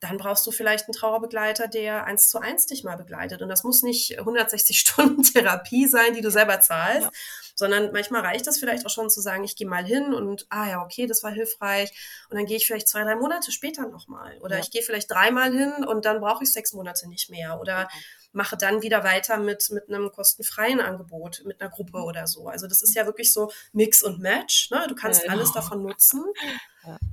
dann 0.00 0.18
brauchst 0.18 0.46
du 0.46 0.50
vielleicht 0.50 0.86
einen 0.86 0.94
Trauerbegleiter, 0.94 1.68
der 1.68 2.04
eins 2.04 2.28
zu 2.28 2.38
eins 2.38 2.66
dich 2.66 2.84
mal 2.84 2.96
begleitet. 2.96 3.40
Und 3.40 3.48
das 3.48 3.64
muss 3.64 3.82
nicht 3.82 4.18
160 4.18 4.78
Stunden 4.80 5.22
Therapie 5.22 5.86
sein, 5.86 6.12
die 6.12 6.20
du 6.20 6.30
selber 6.30 6.60
zahlst, 6.60 7.06
ja. 7.06 7.10
sondern 7.54 7.92
manchmal 7.92 8.20
reicht 8.20 8.46
das 8.46 8.58
vielleicht 8.58 8.84
auch 8.84 8.90
schon 8.90 9.08
zu 9.08 9.22
sagen, 9.22 9.44
ich 9.44 9.56
gehe 9.56 9.66
mal 9.66 9.84
hin 9.84 10.12
und, 10.12 10.46
ah 10.50 10.68
ja, 10.68 10.82
okay, 10.82 11.06
das 11.06 11.22
war 11.22 11.30
hilfreich. 11.30 11.92
Und 12.28 12.36
dann 12.36 12.44
gehe 12.44 12.58
ich 12.58 12.66
vielleicht 12.66 12.88
zwei, 12.88 13.04
drei 13.04 13.16
Monate 13.16 13.52
später 13.52 13.88
nochmal. 13.88 14.38
Oder 14.40 14.56
ja. 14.56 14.62
ich 14.62 14.70
gehe 14.70 14.82
vielleicht 14.82 15.10
dreimal 15.10 15.50
hin 15.50 15.72
und 15.86 16.04
dann 16.04 16.20
brauche 16.20 16.44
ich 16.44 16.52
sechs 16.52 16.74
Monate 16.74 17.08
nicht 17.08 17.30
mehr. 17.30 17.58
Oder 17.58 17.80
ja. 17.80 17.88
mache 18.32 18.58
dann 18.58 18.82
wieder 18.82 19.02
weiter 19.02 19.38
mit, 19.38 19.70
mit 19.70 19.88
einem 19.88 20.12
kostenfreien 20.12 20.80
Angebot, 20.80 21.42
mit 21.46 21.62
einer 21.62 21.70
Gruppe 21.70 22.02
oder 22.02 22.26
so. 22.26 22.48
Also 22.48 22.66
das 22.66 22.82
ist 22.82 22.94
ja 22.94 23.06
wirklich 23.06 23.32
so 23.32 23.50
Mix 23.72 24.02
und 24.02 24.20
Match. 24.20 24.70
Ne? 24.70 24.84
Du 24.88 24.94
kannst 24.94 25.26
alles 25.30 25.52
davon 25.52 25.82
nutzen. 25.82 26.22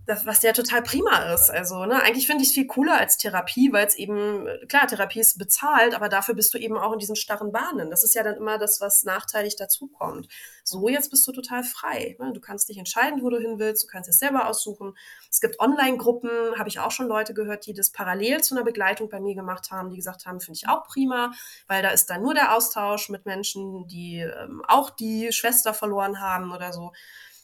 Das, 0.05 0.25
was 0.25 0.41
ja 0.41 0.51
total 0.51 0.83
prima 0.83 1.33
ist. 1.33 1.49
Also, 1.49 1.85
ne, 1.85 2.01
eigentlich 2.01 2.27
finde 2.27 2.43
ich 2.43 2.49
es 2.49 2.53
viel 2.53 2.67
cooler 2.67 2.97
als 2.97 3.17
Therapie, 3.17 3.71
weil 3.71 3.87
es 3.87 3.95
eben, 3.95 4.47
klar, 4.67 4.87
Therapie 4.87 5.21
ist 5.21 5.37
bezahlt, 5.37 5.93
aber 5.95 6.09
dafür 6.09 6.35
bist 6.35 6.53
du 6.53 6.57
eben 6.57 6.77
auch 6.77 6.93
in 6.93 6.99
diesen 6.99 7.15
starren 7.15 7.51
Bahnen. 7.51 7.89
Das 7.89 8.03
ist 8.03 8.13
ja 8.13 8.23
dann 8.23 8.35
immer 8.35 8.57
das, 8.57 8.81
was 8.81 9.03
nachteilig 9.03 9.55
dazukommt. 9.55 10.27
So, 10.63 10.89
jetzt 10.89 11.09
bist 11.09 11.27
du 11.27 11.31
total 11.31 11.63
frei. 11.63 12.15
Ne? 12.19 12.33
Du 12.33 12.41
kannst 12.41 12.69
dich 12.69 12.77
entscheiden, 12.77 13.21
wo 13.21 13.29
du 13.29 13.37
hin 13.37 13.59
willst, 13.59 13.83
du 13.83 13.87
kannst 13.87 14.09
es 14.09 14.19
selber 14.19 14.47
aussuchen. 14.47 14.97
Es 15.29 15.41
gibt 15.41 15.59
Online-Gruppen, 15.59 16.29
habe 16.57 16.69
ich 16.69 16.79
auch 16.79 16.91
schon 16.91 17.07
Leute 17.07 17.33
gehört, 17.33 17.65
die 17.65 17.73
das 17.73 17.91
parallel 17.91 18.41
zu 18.41 18.55
einer 18.55 18.63
Begleitung 18.63 19.09
bei 19.09 19.19
mir 19.19 19.35
gemacht 19.35 19.71
haben, 19.71 19.89
die 19.89 19.97
gesagt 19.97 20.25
haben, 20.25 20.39
finde 20.39 20.57
ich 20.57 20.67
auch 20.67 20.83
prima, 20.85 21.31
weil 21.67 21.81
da 21.81 21.89
ist 21.89 22.09
dann 22.09 22.21
nur 22.21 22.33
der 22.33 22.55
Austausch 22.55 23.09
mit 23.09 23.25
Menschen, 23.25 23.87
die 23.87 24.19
ähm, 24.19 24.63
auch 24.67 24.89
die 24.89 25.31
Schwester 25.31 25.73
verloren 25.73 26.19
haben 26.19 26.51
oder 26.51 26.73
so. 26.73 26.91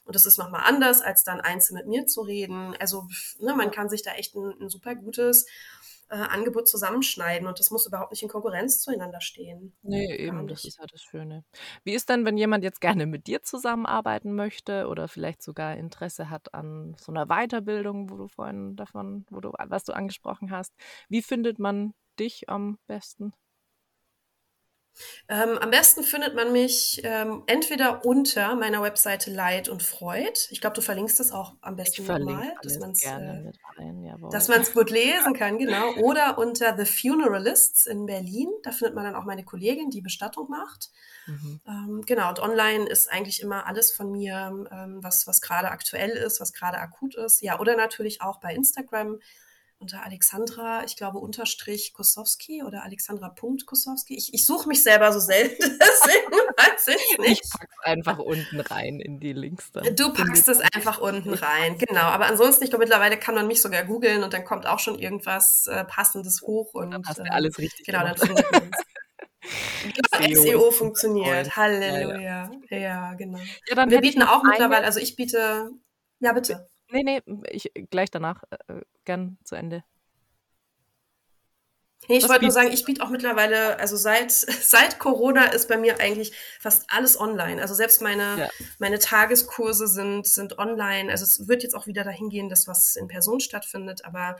Und 0.09 0.15
das 0.15 0.25
ist 0.25 0.39
nochmal 0.39 0.63
anders, 0.65 1.03
als 1.03 1.23
dann 1.23 1.39
einzeln 1.39 1.77
mit 1.77 1.85
mir 1.85 2.07
zu 2.07 2.21
reden. 2.21 2.75
Also 2.79 3.07
ne, 3.37 3.53
man 3.53 3.69
kann 3.69 3.89
sich 3.89 4.01
da 4.01 4.13
echt 4.13 4.33
ein, 4.35 4.55
ein 4.59 4.67
super 4.67 4.95
gutes 4.95 5.45
äh, 6.09 6.15
Angebot 6.15 6.67
zusammenschneiden 6.67 7.47
und 7.47 7.59
das 7.59 7.69
muss 7.69 7.85
überhaupt 7.85 8.09
nicht 8.09 8.23
in 8.23 8.27
Konkurrenz 8.29 8.81
zueinander 8.81 9.21
stehen. 9.21 9.77
Nee, 9.83 10.15
eben, 10.15 10.47
das 10.47 10.65
ist 10.65 10.79
ja 10.79 10.85
das 10.91 11.03
Schöne. 11.03 11.43
Wie 11.83 11.93
ist 11.93 12.09
denn, 12.09 12.25
wenn 12.25 12.37
jemand 12.37 12.63
jetzt 12.63 12.81
gerne 12.81 13.05
mit 13.05 13.27
dir 13.27 13.43
zusammenarbeiten 13.43 14.33
möchte 14.33 14.87
oder 14.87 15.07
vielleicht 15.07 15.43
sogar 15.43 15.77
Interesse 15.77 16.31
hat 16.31 16.55
an 16.55 16.95
so 16.99 17.11
einer 17.11 17.27
Weiterbildung, 17.27 18.09
wo 18.09 18.17
du 18.17 18.27
vorhin 18.27 18.75
davon, 18.75 19.27
wo 19.29 19.41
du, 19.41 19.51
was 19.51 19.83
du 19.83 19.93
angesprochen 19.93 20.49
hast, 20.49 20.73
wie 21.07 21.21
findet 21.21 21.59
man 21.59 21.93
dich 22.19 22.49
am 22.49 22.79
besten? 22.87 23.31
Ähm, 25.27 25.57
am 25.59 25.69
besten 25.69 26.03
findet 26.03 26.35
man 26.35 26.51
mich 26.51 27.01
ähm, 27.03 27.43
entweder 27.45 28.05
unter 28.05 28.55
meiner 28.55 28.81
Webseite 28.81 29.31
Leid 29.31 29.69
und 29.69 29.83
Freud. 29.83 30.47
Ich 30.49 30.61
glaube, 30.61 30.75
du 30.75 30.81
verlinkst 30.81 31.19
das 31.19 31.31
auch 31.31 31.53
am 31.61 31.75
besten 31.75 32.05
nochmal, 32.05 32.55
dass 32.61 32.79
man 32.79 32.91
es 32.91 33.03
äh, 33.03 33.51
gut 34.73 34.89
lesen 34.89 35.33
kann, 35.33 35.57
genau. 35.59 35.93
Oder 35.95 36.37
unter 36.37 36.77
The 36.77 36.85
Funeralists 36.85 37.85
in 37.85 38.05
Berlin. 38.05 38.49
Da 38.63 38.71
findet 38.71 38.95
man 38.95 39.03
dann 39.03 39.15
auch 39.15 39.25
meine 39.25 39.43
Kollegin, 39.43 39.89
die 39.89 40.01
Bestattung 40.01 40.49
macht. 40.49 40.89
Mhm. 41.27 41.61
Ähm, 41.67 42.03
genau, 42.05 42.29
und 42.29 42.39
online 42.39 42.87
ist 42.87 43.11
eigentlich 43.11 43.41
immer 43.41 43.67
alles 43.67 43.91
von 43.91 44.11
mir, 44.11 44.67
ähm, 44.71 44.99
was, 45.01 45.27
was 45.27 45.41
gerade 45.41 45.69
aktuell 45.69 46.11
ist, 46.11 46.41
was 46.41 46.53
gerade 46.53 46.77
akut 46.77 47.15
ist. 47.15 47.41
Ja, 47.41 47.59
oder 47.59 47.75
natürlich 47.75 48.21
auch 48.21 48.39
bei 48.39 48.53
Instagram 48.53 49.19
unter 49.79 50.03
Alexandra, 50.03 50.83
ich 50.83 50.97
glaube, 50.97 51.19
Unterstrich 51.19 51.93
Kosowski 51.93 52.63
oder 52.63 52.83
Alexandra 52.83 53.29
Punkt 53.29 53.65
Kosowski. 53.65 54.15
Ich, 54.17 54.33
ich 54.33 54.45
suche 54.45 54.67
mich 54.67 54.83
selber 54.83 55.11
so 55.13 55.19
selten, 55.19 55.57
deswegen 55.79 56.31
weiß 56.31 56.87
ich 56.87 57.17
nicht. 57.19 57.41
Ich 57.43 57.49
pack's 57.49 57.79
einfach 57.83 58.19
unten 58.19 58.59
rein 58.59 58.99
in 58.99 59.19
die 59.19 59.33
Links 59.33 59.71
dann. 59.71 59.95
Du 59.95 60.13
packst 60.13 60.49
es 60.49 60.59
einfach 60.59 60.99
unten 60.99 61.33
rein, 61.33 61.77
genau. 61.77 62.01
Aber 62.01 62.27
ansonsten, 62.27 62.65
ich 62.65 62.69
glaube, 62.69 62.83
mittlerweile 62.83 63.17
kann 63.17 63.35
man 63.35 63.47
mich 63.47 63.61
sogar 63.61 63.83
googeln 63.85 64.23
und 64.23 64.33
dann 64.33 64.43
kommt 64.43 64.67
auch 64.67 64.79
schon 64.79 64.99
irgendwas 64.99 65.67
äh, 65.67 65.85
Passendes 65.85 66.41
hoch. 66.41 66.73
Und, 66.73 66.91
dann 66.91 67.03
hast 67.05 67.19
du 67.19 67.31
alles 67.31 67.57
richtig 67.57 67.85
Genau, 67.85 68.03
dann 68.03 68.17
findet 68.17 68.51
man 68.51 68.71
Genau, 70.21 70.35
SEO 70.43 70.71
funktioniert. 70.71 71.55
Halleluja. 71.55 72.51
Ja, 72.69 72.77
ja. 72.77 73.13
genau. 73.13 73.39
Ja, 73.67 73.89
Wir 73.89 74.01
bieten 74.01 74.23
auch 74.23 74.43
mittlerweile, 74.43 74.85
also 74.85 74.99
ich 74.99 75.15
biete, 75.15 75.71
ja 76.19 76.33
bitte. 76.33 76.67
Nee, 76.91 77.03
nee, 77.03 77.21
ich, 77.49 77.71
gleich 77.89 78.11
danach 78.11 78.43
äh, 78.49 78.73
äh 78.73 78.81
gern 79.05 79.37
zu 79.43 79.55
Ende. 79.55 79.83
Nee, 82.07 82.17
ich 82.17 82.29
wollte 82.29 82.43
nur 82.43 82.51
sagen, 82.51 82.71
ich 82.71 82.85
biete 82.85 83.03
auch 83.03 83.09
mittlerweile, 83.09 83.77
also 83.79 83.95
seit, 83.95 84.31
seit 84.31 84.97
Corona 84.99 85.45
ist 85.45 85.67
bei 85.67 85.77
mir 85.77 85.99
eigentlich 85.99 86.31
fast 86.59 86.85
alles 86.89 87.19
online. 87.19 87.61
Also 87.61 87.73
selbst 87.73 88.01
meine, 88.01 88.39
ja. 88.39 88.49
meine 88.79 88.99
Tageskurse 88.99 89.87
sind, 89.87 90.25
sind 90.25 90.57
online. 90.57 91.11
Also 91.11 91.23
es 91.23 91.47
wird 91.47 91.61
jetzt 91.61 91.75
auch 91.75 91.87
wieder 91.87 92.03
dahin 92.03 92.29
gehen, 92.29 92.49
dass 92.49 92.67
was 92.67 92.95
in 92.95 93.07
Person 93.07 93.39
stattfindet, 93.39 94.05
aber 94.05 94.37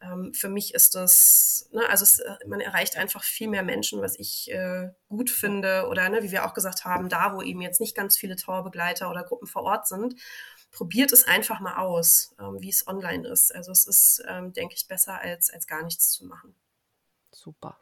ähm, 0.00 0.32
für 0.32 0.48
mich 0.48 0.74
ist 0.74 0.94
das, 0.94 1.68
ne, 1.72 1.82
also 1.88 2.04
es, 2.04 2.20
äh, 2.20 2.36
man 2.46 2.60
erreicht 2.60 2.96
einfach 2.96 3.24
viel 3.24 3.48
mehr 3.48 3.64
Menschen, 3.64 4.00
was 4.00 4.16
ich 4.16 4.52
äh, 4.52 4.90
gut 5.08 5.30
finde. 5.30 5.88
Oder 5.88 6.08
ne, 6.08 6.22
wie 6.22 6.30
wir 6.30 6.44
auch 6.46 6.54
gesagt 6.54 6.84
haben, 6.84 7.08
da 7.08 7.34
wo 7.34 7.42
eben 7.42 7.62
jetzt 7.62 7.80
nicht 7.80 7.96
ganz 7.96 8.16
viele 8.16 8.36
Trauerbegleiter 8.36 9.10
oder 9.10 9.24
Gruppen 9.24 9.48
vor 9.48 9.62
Ort 9.62 9.88
sind 9.88 10.14
probiert 10.70 11.12
es 11.12 11.24
einfach 11.24 11.60
mal 11.60 11.76
aus, 11.76 12.34
ähm, 12.38 12.60
wie 12.60 12.70
es 12.70 12.86
online 12.86 13.26
ist. 13.28 13.54
Also 13.54 13.72
es 13.72 13.86
ist, 13.86 14.22
ähm, 14.28 14.52
denke 14.52 14.74
ich, 14.74 14.86
besser 14.88 15.20
als, 15.20 15.50
als 15.50 15.66
gar 15.66 15.82
nichts 15.82 16.10
zu 16.10 16.26
machen. 16.26 16.54
Super. 17.32 17.78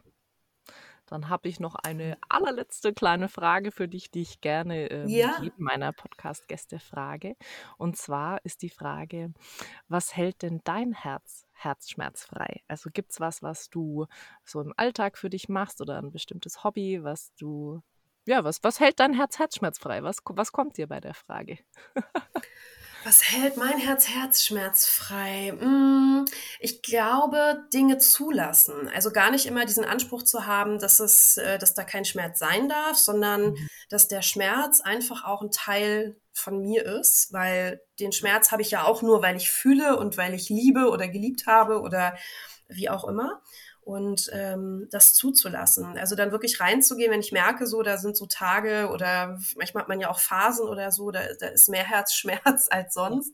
Dann 1.07 1.29
habe 1.29 1.47
ich 1.47 1.59
noch 1.59 1.75
eine 1.75 2.17
allerletzte 2.27 2.93
kleine 2.93 3.29
Frage 3.29 3.71
für 3.71 3.87
dich, 3.87 4.11
die 4.11 4.21
ich 4.21 4.41
gerne 4.41 4.91
ähm, 4.91 5.07
ja. 5.07 5.39
jedem 5.41 5.63
meiner 5.63 5.93
Podcast-Gäste 5.93 6.79
frage. 6.79 7.37
Und 7.77 7.95
zwar 7.95 8.43
ist 8.43 8.61
die 8.61 8.69
Frage, 8.69 9.33
was 9.87 10.15
hält 10.15 10.41
denn 10.41 10.59
dein 10.65 10.91
Herz 10.91 11.45
herzschmerzfrei? 11.53 12.61
Also 12.67 12.89
gibt 12.91 13.13
es 13.13 13.21
was, 13.21 13.41
was 13.41 13.69
du 13.69 14.05
so 14.43 14.59
im 14.59 14.73
Alltag 14.75 15.17
für 15.17 15.29
dich 15.29 15.47
machst 15.47 15.79
oder 15.81 15.97
ein 15.97 16.11
bestimmtes 16.11 16.65
Hobby, 16.65 17.01
was 17.01 17.33
du, 17.35 17.81
ja, 18.25 18.43
was, 18.43 18.61
was 18.63 18.81
hält 18.81 18.99
dein 18.99 19.13
Herz 19.13 19.39
herzschmerzfrei? 19.39 20.03
Was, 20.03 20.17
was 20.25 20.51
kommt 20.51 20.75
dir 20.77 20.87
bei 20.87 20.99
der 20.99 21.13
Frage? 21.13 21.57
Was 23.07 23.23
hält 23.31 23.55
mein 23.55 23.77
Herz 23.77 24.09
herzschmerzfrei? 24.09 25.55
Hm, 25.57 26.25
ich 26.59 26.81
glaube, 26.81 27.63
Dinge 27.73 27.99
zulassen. 27.99 28.89
Also 28.93 29.11
gar 29.11 29.31
nicht 29.31 29.45
immer 29.45 29.63
diesen 29.63 29.85
Anspruch 29.85 30.23
zu 30.23 30.45
haben, 30.45 30.77
dass 30.77 30.99
es, 30.99 31.37
äh, 31.37 31.57
dass 31.57 31.73
da 31.73 31.85
kein 31.85 32.03
Schmerz 32.03 32.37
sein 32.37 32.67
darf, 32.67 32.97
sondern 32.97 33.51
mhm. 33.51 33.69
dass 33.89 34.09
der 34.09 34.21
Schmerz 34.21 34.81
einfach 34.81 35.23
auch 35.23 35.41
ein 35.41 35.51
Teil 35.51 36.17
von 36.33 36.59
mir 36.59 36.85
ist, 36.85 37.31
weil 37.31 37.79
den 38.01 38.11
Schmerz 38.11 38.51
habe 38.51 38.61
ich 38.61 38.71
ja 38.71 38.83
auch 38.83 39.01
nur, 39.01 39.21
weil 39.21 39.37
ich 39.37 39.51
fühle 39.51 39.97
und 39.97 40.17
weil 40.17 40.33
ich 40.33 40.49
liebe 40.49 40.89
oder 40.89 41.07
geliebt 41.07 41.47
habe 41.47 41.79
oder 41.79 42.17
wie 42.67 42.89
auch 42.89 43.05
immer 43.05 43.41
und 43.87 44.29
ähm, 44.33 44.89
das 44.91 45.13
zuzulassen. 45.13 45.97
Also 45.97 46.17
dann 46.17 46.33
wirklich 46.33 46.59
reinzugehen, 46.59 47.09
wenn 47.09 47.21
ich 47.21 47.31
merke, 47.31 47.65
so, 47.65 47.83
da 47.83 47.97
sind 47.97 48.17
so 48.17 48.25
Tage 48.25 48.89
oder 48.91 49.39
manchmal 49.55 49.83
hat 49.83 49.87
man 49.87 50.01
ja 50.01 50.09
auch 50.09 50.19
Phasen 50.19 50.67
oder 50.67 50.91
so, 50.91 51.09
da, 51.09 51.21
da 51.39 51.47
ist 51.47 51.69
mehr 51.69 51.85
Herzschmerz 51.85 52.67
als 52.69 52.93
sonst. 52.93 53.33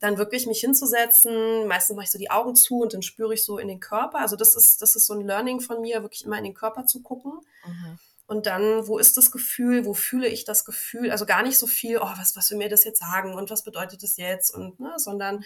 Dann 0.00 0.16
wirklich 0.16 0.46
mich 0.46 0.60
hinzusetzen, 0.60 1.68
meistens 1.68 1.96
mache 1.96 2.04
ich 2.04 2.10
so 2.10 2.18
die 2.18 2.30
Augen 2.30 2.54
zu 2.54 2.78
und 2.80 2.94
dann 2.94 3.02
spüre 3.02 3.34
ich 3.34 3.44
so 3.44 3.58
in 3.58 3.68
den 3.68 3.78
Körper. 3.78 4.20
Also 4.20 4.36
das 4.36 4.54
ist, 4.54 4.80
das 4.80 4.96
ist 4.96 5.06
so 5.06 5.12
ein 5.12 5.26
Learning 5.26 5.60
von 5.60 5.82
mir, 5.82 6.00
wirklich 6.00 6.24
immer 6.24 6.38
in 6.38 6.44
den 6.44 6.54
Körper 6.54 6.86
zu 6.86 7.02
gucken. 7.02 7.32
Mhm. 7.66 7.98
Und 8.26 8.46
dann, 8.46 8.88
wo 8.88 8.96
ist 8.96 9.18
das 9.18 9.30
Gefühl, 9.30 9.84
wo 9.84 9.92
fühle 9.92 10.28
ich 10.28 10.46
das 10.46 10.64
Gefühl? 10.64 11.10
Also 11.10 11.26
gar 11.26 11.42
nicht 11.42 11.58
so 11.58 11.66
viel, 11.66 11.98
oh, 11.98 12.10
was, 12.16 12.34
was 12.36 12.50
will 12.50 12.56
mir 12.56 12.70
das 12.70 12.84
jetzt 12.84 13.00
sagen 13.00 13.34
und 13.34 13.50
was 13.50 13.64
bedeutet 13.64 14.02
das 14.02 14.16
jetzt? 14.16 14.50
Und, 14.50 14.80
ne, 14.80 14.94
sondern 14.96 15.44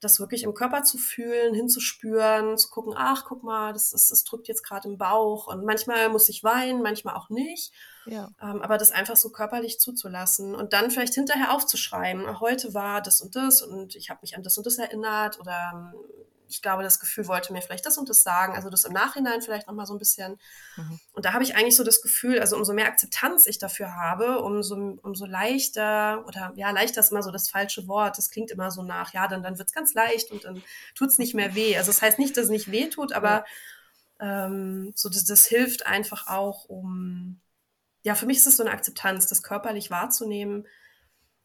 das 0.00 0.20
wirklich 0.20 0.42
im 0.42 0.54
Körper 0.54 0.82
zu 0.82 0.98
fühlen, 0.98 1.54
hinzuspüren, 1.54 2.58
zu 2.58 2.68
gucken, 2.68 2.94
ach, 2.96 3.24
guck 3.26 3.42
mal, 3.42 3.72
das, 3.72 3.90
das, 3.90 4.08
das 4.08 4.24
drückt 4.24 4.48
jetzt 4.48 4.62
gerade 4.62 4.88
im 4.88 4.98
Bauch. 4.98 5.46
Und 5.46 5.64
manchmal 5.64 6.08
muss 6.10 6.28
ich 6.28 6.44
weinen, 6.44 6.82
manchmal 6.82 7.14
auch 7.14 7.30
nicht. 7.30 7.72
Ja. 8.06 8.28
Ähm, 8.40 8.62
aber 8.62 8.78
das 8.78 8.92
einfach 8.92 9.16
so 9.16 9.30
körperlich 9.30 9.80
zuzulassen 9.80 10.54
und 10.54 10.72
dann 10.72 10.90
vielleicht 10.90 11.14
hinterher 11.14 11.52
aufzuschreiben, 11.52 12.40
heute 12.40 12.74
war 12.74 13.00
das 13.00 13.20
und 13.20 13.34
das 13.34 13.62
und 13.62 13.96
ich 13.96 14.10
habe 14.10 14.20
mich 14.22 14.36
an 14.36 14.42
das 14.42 14.56
und 14.58 14.66
das 14.66 14.78
erinnert 14.78 15.40
oder 15.40 15.92
ähm, 15.94 16.00
ich 16.48 16.62
glaube, 16.62 16.82
das 16.82 17.00
Gefühl 17.00 17.26
wollte 17.28 17.52
mir 17.52 17.62
vielleicht 17.62 17.86
das 17.86 17.98
und 17.98 18.08
das 18.08 18.22
sagen, 18.22 18.54
also 18.54 18.70
das 18.70 18.84
im 18.84 18.92
Nachhinein 18.92 19.42
vielleicht 19.42 19.66
nochmal 19.66 19.86
so 19.86 19.94
ein 19.94 19.98
bisschen. 19.98 20.38
Mhm. 20.76 21.00
Und 21.12 21.24
da 21.24 21.32
habe 21.32 21.44
ich 21.44 21.56
eigentlich 21.56 21.76
so 21.76 21.84
das 21.84 22.02
Gefühl, 22.02 22.40
also 22.40 22.56
umso 22.56 22.72
mehr 22.72 22.86
Akzeptanz 22.86 23.46
ich 23.46 23.58
dafür 23.58 23.94
habe, 23.94 24.42
umso, 24.42 24.98
umso 25.02 25.26
leichter, 25.26 26.24
oder 26.26 26.52
ja, 26.56 26.70
leichter 26.70 27.00
ist 27.00 27.10
immer 27.10 27.22
so 27.22 27.30
das 27.30 27.48
falsche 27.48 27.88
Wort, 27.88 28.18
das 28.18 28.30
klingt 28.30 28.50
immer 28.50 28.70
so 28.70 28.82
nach, 28.82 29.12
ja, 29.12 29.28
dann, 29.28 29.42
dann 29.42 29.58
wird 29.58 29.68
es 29.68 29.74
ganz 29.74 29.94
leicht 29.94 30.30
und 30.30 30.44
dann 30.44 30.62
tut 30.94 31.08
es 31.08 31.18
nicht 31.18 31.34
mehr 31.34 31.54
weh. 31.54 31.76
Also 31.76 31.90
das 31.90 32.02
heißt 32.02 32.18
nicht, 32.18 32.36
dass 32.36 32.44
es 32.44 32.50
nicht 32.50 32.70
weh 32.70 32.88
tut, 32.88 33.12
aber 33.12 33.44
ja. 34.20 34.46
ähm, 34.46 34.92
so 34.94 35.08
das, 35.08 35.24
das 35.24 35.46
hilft 35.46 35.86
einfach 35.86 36.26
auch, 36.28 36.64
um, 36.66 37.40
ja, 38.02 38.14
für 38.14 38.26
mich 38.26 38.38
ist 38.38 38.46
es 38.46 38.56
so 38.56 38.62
eine 38.62 38.72
Akzeptanz, 38.72 39.26
das 39.26 39.42
körperlich 39.42 39.90
wahrzunehmen, 39.90 40.66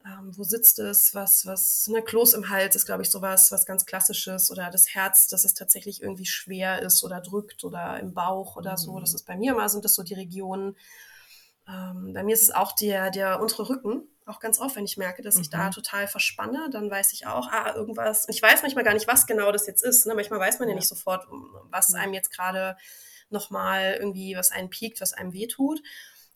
ähm, 0.06 0.32
wo 0.36 0.44
sitzt 0.44 0.80
es, 0.80 1.14
was, 1.14 1.46
was, 1.46 1.88
ne, 1.88 2.02
Kloß 2.02 2.34
im 2.34 2.50
Hals 2.50 2.76
ist, 2.76 2.86
glaube 2.86 3.04
ich, 3.04 3.12
sowas, 3.12 3.52
was 3.52 3.66
ganz 3.66 3.86
klassisches 3.86 4.50
oder 4.50 4.70
das 4.70 4.94
Herz, 4.96 5.28
dass 5.28 5.46
es 5.46 5.54
tatsächlich 5.54 6.02
irgendwie 6.02 6.26
schwer 6.26 6.82
ist 6.82 7.04
oder 7.04 7.22
drückt 7.22 7.64
oder 7.64 8.00
im 8.00 8.14
Bauch 8.14 8.56
oder 8.56 8.78
so. 8.78 9.00
Das 9.00 9.12
mhm. 9.12 9.16
ist 9.16 9.26
bei 9.26 9.38
mir 9.38 9.54
immer, 9.54 9.70
sind 9.70 9.86
das 9.86 9.96
so 9.96 10.04
die 10.04 10.16
Regionen. 10.16 10.76
Ähm, 11.68 12.14
bei 12.14 12.24
mir 12.24 12.34
ist 12.34 12.42
es 12.42 12.52
auch 12.52 12.74
der, 12.74 13.12
der 13.12 13.42
untere 13.42 13.70
Rücken, 13.70 14.08
auch 14.26 14.40
ganz 14.40 14.60
oft, 14.60 14.76
wenn 14.76 14.86
ich 14.86 14.98
merke, 14.98 15.22
dass 15.22 15.38
ich 15.38 15.50
da 15.50 15.68
mhm. 15.68 15.72
total 15.72 16.08
verspanne, 16.08 16.70
dann 16.72 16.90
weiß 16.90 17.14
ich 17.14 17.28
auch, 17.28 17.48
ah, 17.52 17.74
irgendwas, 17.76 18.28
ich 18.30 18.42
weiß 18.42 18.62
manchmal 18.62 18.84
gar 18.84 18.94
nicht, 18.94 19.08
was 19.08 19.28
genau 19.28 19.52
das 19.52 19.68
jetzt 19.68 19.84
ist. 19.84 20.06
Ne? 20.06 20.16
Manchmal 20.16 20.40
weiß 20.40 20.60
man 20.60 20.70
ja, 20.70 20.76
nicht 20.76 20.88
sofort, 20.88 21.28
was 21.70 21.94
einem 21.94 22.14
jetzt 22.14 22.32
gerade 22.32 22.78
nochmal 23.30 23.98
irgendwie, 24.00 24.36
was 24.36 24.52
einen 24.52 24.70
piekt, 24.70 25.02
was 25.02 25.14
einem 25.14 25.34
wehtut. 25.34 25.82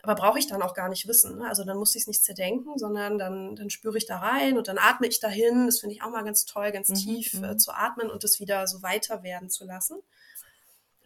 Aber 0.06 0.14
brauche 0.14 0.38
ich 0.38 0.46
dann 0.46 0.62
auch 0.62 0.76
gar 0.76 0.88
nicht 0.88 1.08
wissen. 1.08 1.40
Ne? 1.40 1.48
Also 1.48 1.64
dann 1.64 1.78
muss 1.78 1.96
ich 1.96 2.04
es 2.04 2.08
nicht 2.08 2.24
zerdenken, 2.24 2.78
sondern 2.78 3.18
dann, 3.18 3.56
dann 3.56 3.72
spüre 3.72 3.98
ich 3.98 4.06
da 4.06 4.20
rein 4.20 4.56
und 4.56 4.68
dann 4.68 4.78
atme 4.78 5.08
ich 5.08 5.20
dahin. 5.20 5.66
Das 5.66 5.80
finde 5.80 5.96
ich 5.96 6.04
auch 6.04 6.12
mal 6.12 6.24
ganz 6.24 6.46
toll, 6.46 6.72
ganz 6.72 6.90
mhm, 6.90 6.94
tief 6.94 7.34
äh, 7.34 7.54
mhm. 7.54 7.58
zu 7.58 7.72
atmen 7.72 8.12
und 8.12 8.24
das 8.24 8.40
wieder 8.40 8.68
so 8.68 8.84
weiter 8.84 9.24
werden 9.24 9.50
zu 9.50 9.66
lassen. 9.66 9.98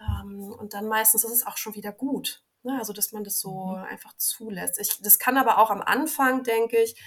Ähm, 0.02 0.52
und 0.52 0.74
dann 0.74 0.88
meistens 0.88 1.24
ist 1.24 1.32
es 1.32 1.48
auch 1.48 1.56
schon 1.56 1.76
wieder 1.76 1.94
gut. 1.94 2.44
Ne? 2.64 2.78
Also 2.78 2.92
dass 2.92 3.14
man 3.14 3.24
das 3.24 3.40
so 3.40 3.68
mhm. 3.68 3.84
einfach 3.84 4.12
zulässt. 4.18 4.78
Ich, 4.82 5.02
das 5.02 5.18
kann 5.18 5.38
aber 5.38 5.60
auch 5.60 5.70
am 5.70 5.82
Anfang, 5.82 6.44
denke 6.44 6.76
ich, 6.78 6.98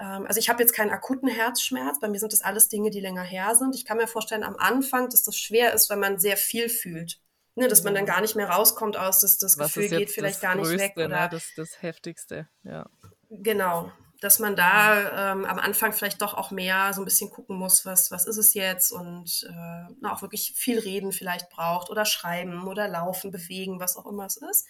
ähm, 0.00 0.26
also 0.26 0.40
ich 0.40 0.48
habe 0.48 0.60
jetzt 0.60 0.72
keinen 0.72 0.90
akuten 0.90 1.28
Herzschmerz. 1.28 2.00
Bei 2.00 2.08
mir 2.08 2.18
sind 2.18 2.32
das 2.32 2.42
alles 2.42 2.68
Dinge, 2.68 2.90
die 2.90 3.00
länger 3.00 3.22
her 3.22 3.54
sind. 3.54 3.76
Ich 3.76 3.84
kann 3.84 3.98
mir 3.98 4.08
vorstellen, 4.08 4.42
am 4.42 4.56
Anfang, 4.56 5.08
dass 5.10 5.22
das 5.22 5.36
schwer 5.36 5.74
ist, 5.74 5.90
wenn 5.90 6.00
man 6.00 6.18
sehr 6.18 6.36
viel 6.36 6.68
fühlt. 6.68 7.20
Ne, 7.60 7.68
dass 7.68 7.82
man 7.82 7.94
dann 7.94 8.06
gar 8.06 8.22
nicht 8.22 8.36
mehr 8.36 8.48
rauskommt 8.48 8.96
aus, 8.96 9.20
dass 9.20 9.36
das 9.36 9.58
Was 9.58 9.74
Gefühl 9.74 9.98
geht 9.98 10.10
vielleicht 10.10 10.40
gar 10.40 10.54
nicht 10.54 10.70
weg. 10.70 10.96
Ne, 10.96 11.04
oder 11.04 11.20
ne? 11.20 11.28
das, 11.30 11.52
das 11.56 11.82
Heftigste, 11.82 12.48
ja. 12.62 12.88
Genau. 13.28 13.92
Dass 14.22 14.38
man 14.38 14.56
da 14.56 15.32
ähm, 15.32 15.44
am 15.44 15.58
Anfang 15.58 15.92
vielleicht 15.92 16.22
doch 16.22 16.32
auch 16.32 16.52
mehr 16.52 16.94
so 16.94 17.02
ein 17.02 17.04
bisschen 17.04 17.28
gucken 17.28 17.58
muss, 17.58 17.84
was, 17.84 18.10
was 18.10 18.26
ist 18.26 18.38
es 18.38 18.54
jetzt 18.54 18.92
und 18.92 19.46
äh, 19.46 19.92
na, 20.00 20.14
auch 20.14 20.22
wirklich 20.22 20.54
viel 20.56 20.78
reden 20.78 21.12
vielleicht 21.12 21.50
braucht 21.50 21.90
oder 21.90 22.06
schreiben 22.06 22.66
oder 22.66 22.88
laufen, 22.88 23.30
bewegen, 23.30 23.78
was 23.78 23.98
auch 23.98 24.06
immer 24.06 24.24
es 24.24 24.38
ist. 24.38 24.66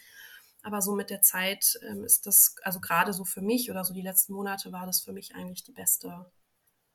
Aber 0.61 0.81
so 0.81 0.93
mit 0.93 1.09
der 1.09 1.21
Zeit 1.21 1.79
ähm, 1.89 2.03
ist 2.03 2.25
das, 2.25 2.55
also 2.61 2.81
gerade 2.81 3.13
so 3.13 3.23
für 3.23 3.41
mich 3.41 3.71
oder 3.71 3.85
so 3.85 3.93
die 3.93 4.01
letzten 4.01 4.33
Monate 4.33 4.73
war 4.73 4.85
das 4.85 4.99
für 4.99 5.13
mich 5.13 5.33
eigentlich 5.33 5.63
die 5.63 5.71
beste, 5.71 6.29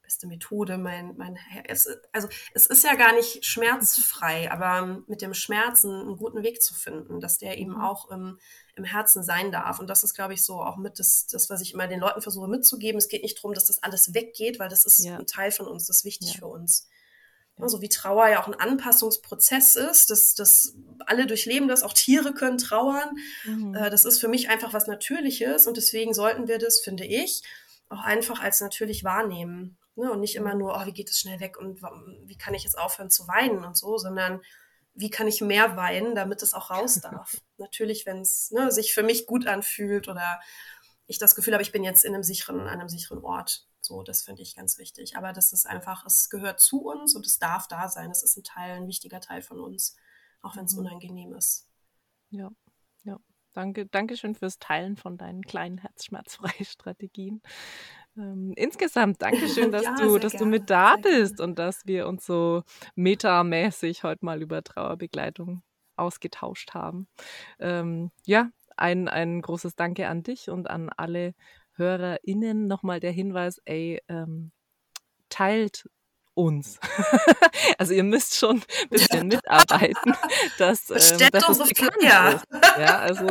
beste 0.06 0.28
Methode, 0.28 0.78
mein, 0.78 1.16
mein, 1.16 1.36
es, 1.64 1.88
also 2.12 2.28
es 2.54 2.66
ist 2.66 2.84
ja 2.84 2.94
gar 2.94 3.12
nicht 3.12 3.44
schmerzfrei, 3.44 4.50
aber 4.52 5.02
mit 5.08 5.20
dem 5.20 5.34
Schmerzen 5.34 5.90
einen 5.90 6.16
guten 6.16 6.44
Weg 6.44 6.62
zu 6.62 6.74
finden, 6.74 7.20
dass 7.20 7.38
der 7.38 7.58
eben 7.58 7.72
mhm. 7.72 7.80
auch 7.80 8.08
im, 8.10 8.38
im 8.76 8.84
Herzen 8.84 9.24
sein 9.24 9.50
darf. 9.50 9.80
Und 9.80 9.90
das 9.90 10.04
ist, 10.04 10.14
glaube 10.14 10.32
ich, 10.32 10.44
so 10.44 10.62
auch 10.62 10.76
mit 10.76 11.00
das, 11.00 11.26
das, 11.26 11.50
was 11.50 11.60
ich 11.60 11.74
immer 11.74 11.88
den 11.88 11.98
Leuten 11.98 12.22
versuche 12.22 12.46
mitzugeben. 12.46 12.98
Es 12.98 13.08
geht 13.08 13.24
nicht 13.24 13.38
darum, 13.38 13.52
dass 13.52 13.66
das 13.66 13.82
alles 13.82 14.14
weggeht, 14.14 14.60
weil 14.60 14.68
das 14.68 14.84
ist 14.84 15.04
ja. 15.04 15.18
ein 15.18 15.26
Teil 15.26 15.50
von 15.50 15.66
uns, 15.66 15.88
das 15.88 15.98
ist 15.98 16.04
wichtig 16.04 16.34
ja. 16.34 16.38
für 16.38 16.46
uns. 16.46 16.88
Ja. 17.58 17.68
So 17.68 17.82
wie 17.82 17.88
Trauer 17.88 18.28
ja 18.28 18.40
auch 18.40 18.46
ein 18.46 18.54
Anpassungsprozess 18.54 19.74
ist, 19.74 20.10
dass, 20.10 20.34
dass 20.34 20.76
alle 21.04 21.26
durchleben 21.26 21.66
das, 21.66 21.82
auch 21.82 21.94
Tiere 21.94 22.32
können 22.32 22.58
trauern. 22.58 23.16
Mhm. 23.44 23.74
Äh, 23.74 23.90
das 23.90 24.04
ist 24.04 24.20
für 24.20 24.28
mich 24.28 24.50
einfach 24.50 24.72
was 24.72 24.86
Natürliches 24.86 25.66
und 25.66 25.76
deswegen 25.76 26.14
sollten 26.14 26.46
wir 26.46 26.58
das, 26.58 26.78
finde 26.78 27.04
ich, 27.04 27.42
auch 27.88 28.02
einfach 28.02 28.40
als 28.40 28.60
natürlich 28.60 29.02
wahrnehmen. 29.04 29.76
Ne? 29.96 30.12
Und 30.12 30.20
nicht 30.20 30.36
immer 30.36 30.54
nur, 30.54 30.76
oh, 30.76 30.86
wie 30.86 30.92
geht 30.92 31.10
es 31.10 31.18
schnell 31.18 31.40
weg 31.40 31.58
und 31.58 31.82
wie 31.82 32.38
kann 32.38 32.54
ich 32.54 32.64
jetzt 32.64 32.78
aufhören 32.78 33.10
zu 33.10 33.26
weinen 33.26 33.64
und 33.64 33.76
so, 33.76 33.98
sondern 33.98 34.40
wie 34.94 35.10
kann 35.10 35.28
ich 35.28 35.40
mehr 35.40 35.76
weinen, 35.76 36.14
damit 36.14 36.42
es 36.42 36.54
auch 36.54 36.70
raus 36.70 37.00
darf. 37.00 37.36
Natürlich, 37.58 38.06
wenn 38.06 38.20
es 38.20 38.50
ne, 38.50 38.70
sich 38.70 38.94
für 38.94 39.02
mich 39.02 39.26
gut 39.26 39.46
anfühlt 39.46 40.08
oder 40.08 40.40
ich 41.06 41.18
das 41.18 41.34
Gefühl 41.34 41.52
habe, 41.52 41.62
ich 41.62 41.72
bin 41.72 41.84
jetzt 41.84 42.04
in 42.04 42.14
einem 42.14 42.22
sicheren, 42.22 42.60
an 42.60 42.68
einem 42.80 42.88
sicheren 42.88 43.22
Ort. 43.22 43.66
So, 43.80 44.02
das 44.02 44.22
finde 44.22 44.42
ich 44.42 44.56
ganz 44.56 44.78
wichtig. 44.78 45.16
Aber 45.16 45.32
das 45.32 45.52
ist 45.52 45.66
einfach, 45.66 46.04
es 46.06 46.28
gehört 46.28 46.60
zu 46.60 46.82
uns 46.82 47.14
und 47.14 47.26
es 47.26 47.38
darf 47.38 47.68
da 47.68 47.88
sein. 47.88 48.10
Es 48.10 48.22
ist 48.22 48.36
ein 48.36 48.42
Teil, 48.42 48.76
ein 48.76 48.88
wichtiger 48.88 49.20
Teil 49.20 49.42
von 49.42 49.60
uns, 49.60 49.96
auch 50.42 50.56
wenn 50.56 50.64
es 50.64 50.74
mhm. 50.74 50.80
unangenehm 50.80 51.34
ist. 51.34 51.68
Ja, 52.30 52.50
ja. 53.04 53.18
Danke, 53.52 53.86
danke 53.86 54.16
schön 54.16 54.34
fürs 54.34 54.58
Teilen 54.58 54.96
von 54.96 55.16
deinen 55.16 55.42
kleinen 55.42 55.78
herzschmerzfreien 55.78 56.64
Strategien. 56.64 57.42
Ähm, 58.16 58.52
insgesamt 58.56 59.20
Dankeschön, 59.22 59.70
dass, 59.72 59.84
ja, 59.84 59.96
du, 59.96 60.18
dass 60.18 60.32
du 60.32 60.46
mit 60.46 60.70
da 60.70 60.96
bist 60.96 61.40
und 61.40 61.58
dass 61.58 61.86
wir 61.86 62.06
uns 62.06 62.26
so 62.26 62.62
metamäßig 62.94 64.04
heute 64.04 64.24
mal 64.24 64.42
über 64.42 64.62
Trauerbegleitung 64.62 65.62
ausgetauscht 65.96 66.74
haben. 66.74 67.08
Ähm, 67.58 68.10
ja, 68.24 68.50
ein, 68.76 69.08
ein 69.08 69.40
großes 69.40 69.76
Danke 69.76 70.08
an 70.08 70.22
dich 70.22 70.50
und 70.50 70.68
an 70.68 70.90
alle 70.96 71.34
HörerInnen. 71.74 72.66
Nochmal 72.66 73.00
der 73.00 73.12
Hinweis, 73.12 73.60
ey, 73.64 74.02
ähm, 74.08 74.52
teilt 75.28 75.88
uns. 76.34 76.78
also 77.78 77.94
ihr 77.94 78.04
müsst 78.04 78.36
schon 78.36 78.58
ein 78.58 78.88
bisschen 78.90 79.28
mitarbeiten, 79.28 80.14
dass, 80.58 80.90
ähm, 80.90 81.30
dass 81.30 81.48
es 81.48 81.68
bekannt 81.68 81.96
ist. 81.96 82.46
Ja, 82.78 82.98
also 82.98 83.26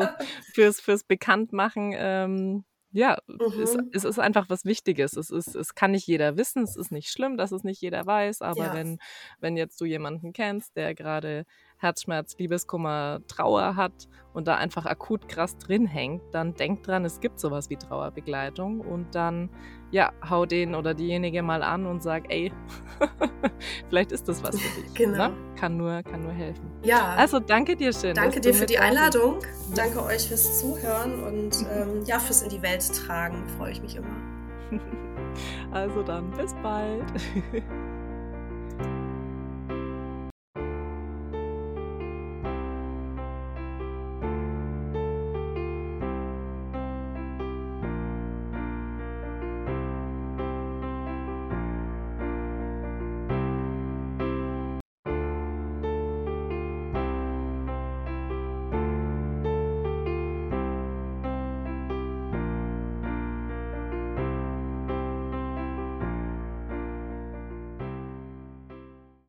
fürs, 0.53 0.81
fürs 0.81 1.03
Bekanntmachen 1.03 1.93
ähm, 1.95 2.65
ja, 2.95 3.17
mhm. 3.27 3.61
es, 3.61 3.77
es, 3.91 4.03
ist 4.05 4.19
einfach 4.19 4.49
was 4.49 4.63
Wichtiges. 4.63 5.17
Es, 5.17 5.29
ist, 5.29 5.53
es 5.53 5.75
kann 5.75 5.91
nicht 5.91 6.07
jeder 6.07 6.37
wissen, 6.37 6.63
es 6.63 6.77
ist 6.77 6.93
nicht 6.93 7.09
schlimm, 7.09 7.35
dass 7.35 7.51
es 7.51 7.65
nicht 7.65 7.81
jeder 7.81 8.05
weiß, 8.05 8.41
aber 8.41 8.67
ja. 8.67 8.73
wenn, 8.73 8.99
wenn 9.41 9.57
jetzt 9.57 9.81
du 9.81 9.85
jemanden 9.85 10.31
kennst, 10.31 10.77
der 10.77 10.95
gerade 10.95 11.45
Herzschmerz, 11.77 12.37
Liebeskummer, 12.37 13.19
Trauer 13.27 13.75
hat 13.75 14.07
und 14.33 14.47
da 14.47 14.55
einfach 14.55 14.85
akut 14.85 15.27
krass 15.27 15.57
drin 15.57 15.85
hängt, 15.85 16.21
dann 16.31 16.53
denk 16.53 16.83
dran, 16.83 17.03
es 17.03 17.19
gibt 17.19 17.37
sowas 17.37 17.69
wie 17.69 17.75
Trauerbegleitung 17.75 18.79
und 18.79 19.13
dann 19.13 19.49
ja, 19.95 20.11
hau 20.29 20.45
den 20.45 20.75
oder 20.75 20.93
diejenige 20.93 21.41
mal 21.41 21.63
an 21.63 21.85
und 21.85 22.03
sag, 22.03 22.29
ey, 22.29 22.51
vielleicht 23.89 24.11
ist 24.11 24.27
das 24.27 24.43
was 24.43 24.59
für 24.59 24.81
dich. 24.81 24.93
Genau. 24.93 25.29
Ne? 25.29 25.33
Kann, 25.57 25.77
nur, 25.77 26.03
kann 26.03 26.21
nur 26.21 26.33
helfen. 26.33 26.69
Ja. 26.83 27.15
Also 27.15 27.39
danke 27.39 27.77
dir 27.77 27.93
schön. 27.93 28.13
Danke 28.13 28.41
dir 28.41 28.53
für 28.53 28.65
die 28.65 28.77
Einladung. 28.77 29.39
Bist. 29.39 29.77
Danke 29.77 30.03
euch 30.03 30.27
fürs 30.27 30.59
Zuhören 30.59 31.23
und 31.23 31.65
ähm, 31.73 32.03
ja, 32.05 32.19
fürs 32.19 32.41
in 32.41 32.49
die 32.49 32.61
Welt 32.61 32.85
tragen. 32.93 33.47
Freue 33.57 33.71
ich 33.71 33.81
mich 33.81 33.95
immer. 33.95 34.15
Also 35.73 36.01
dann, 36.01 36.31
bis 36.31 36.53
bald. 36.63 37.03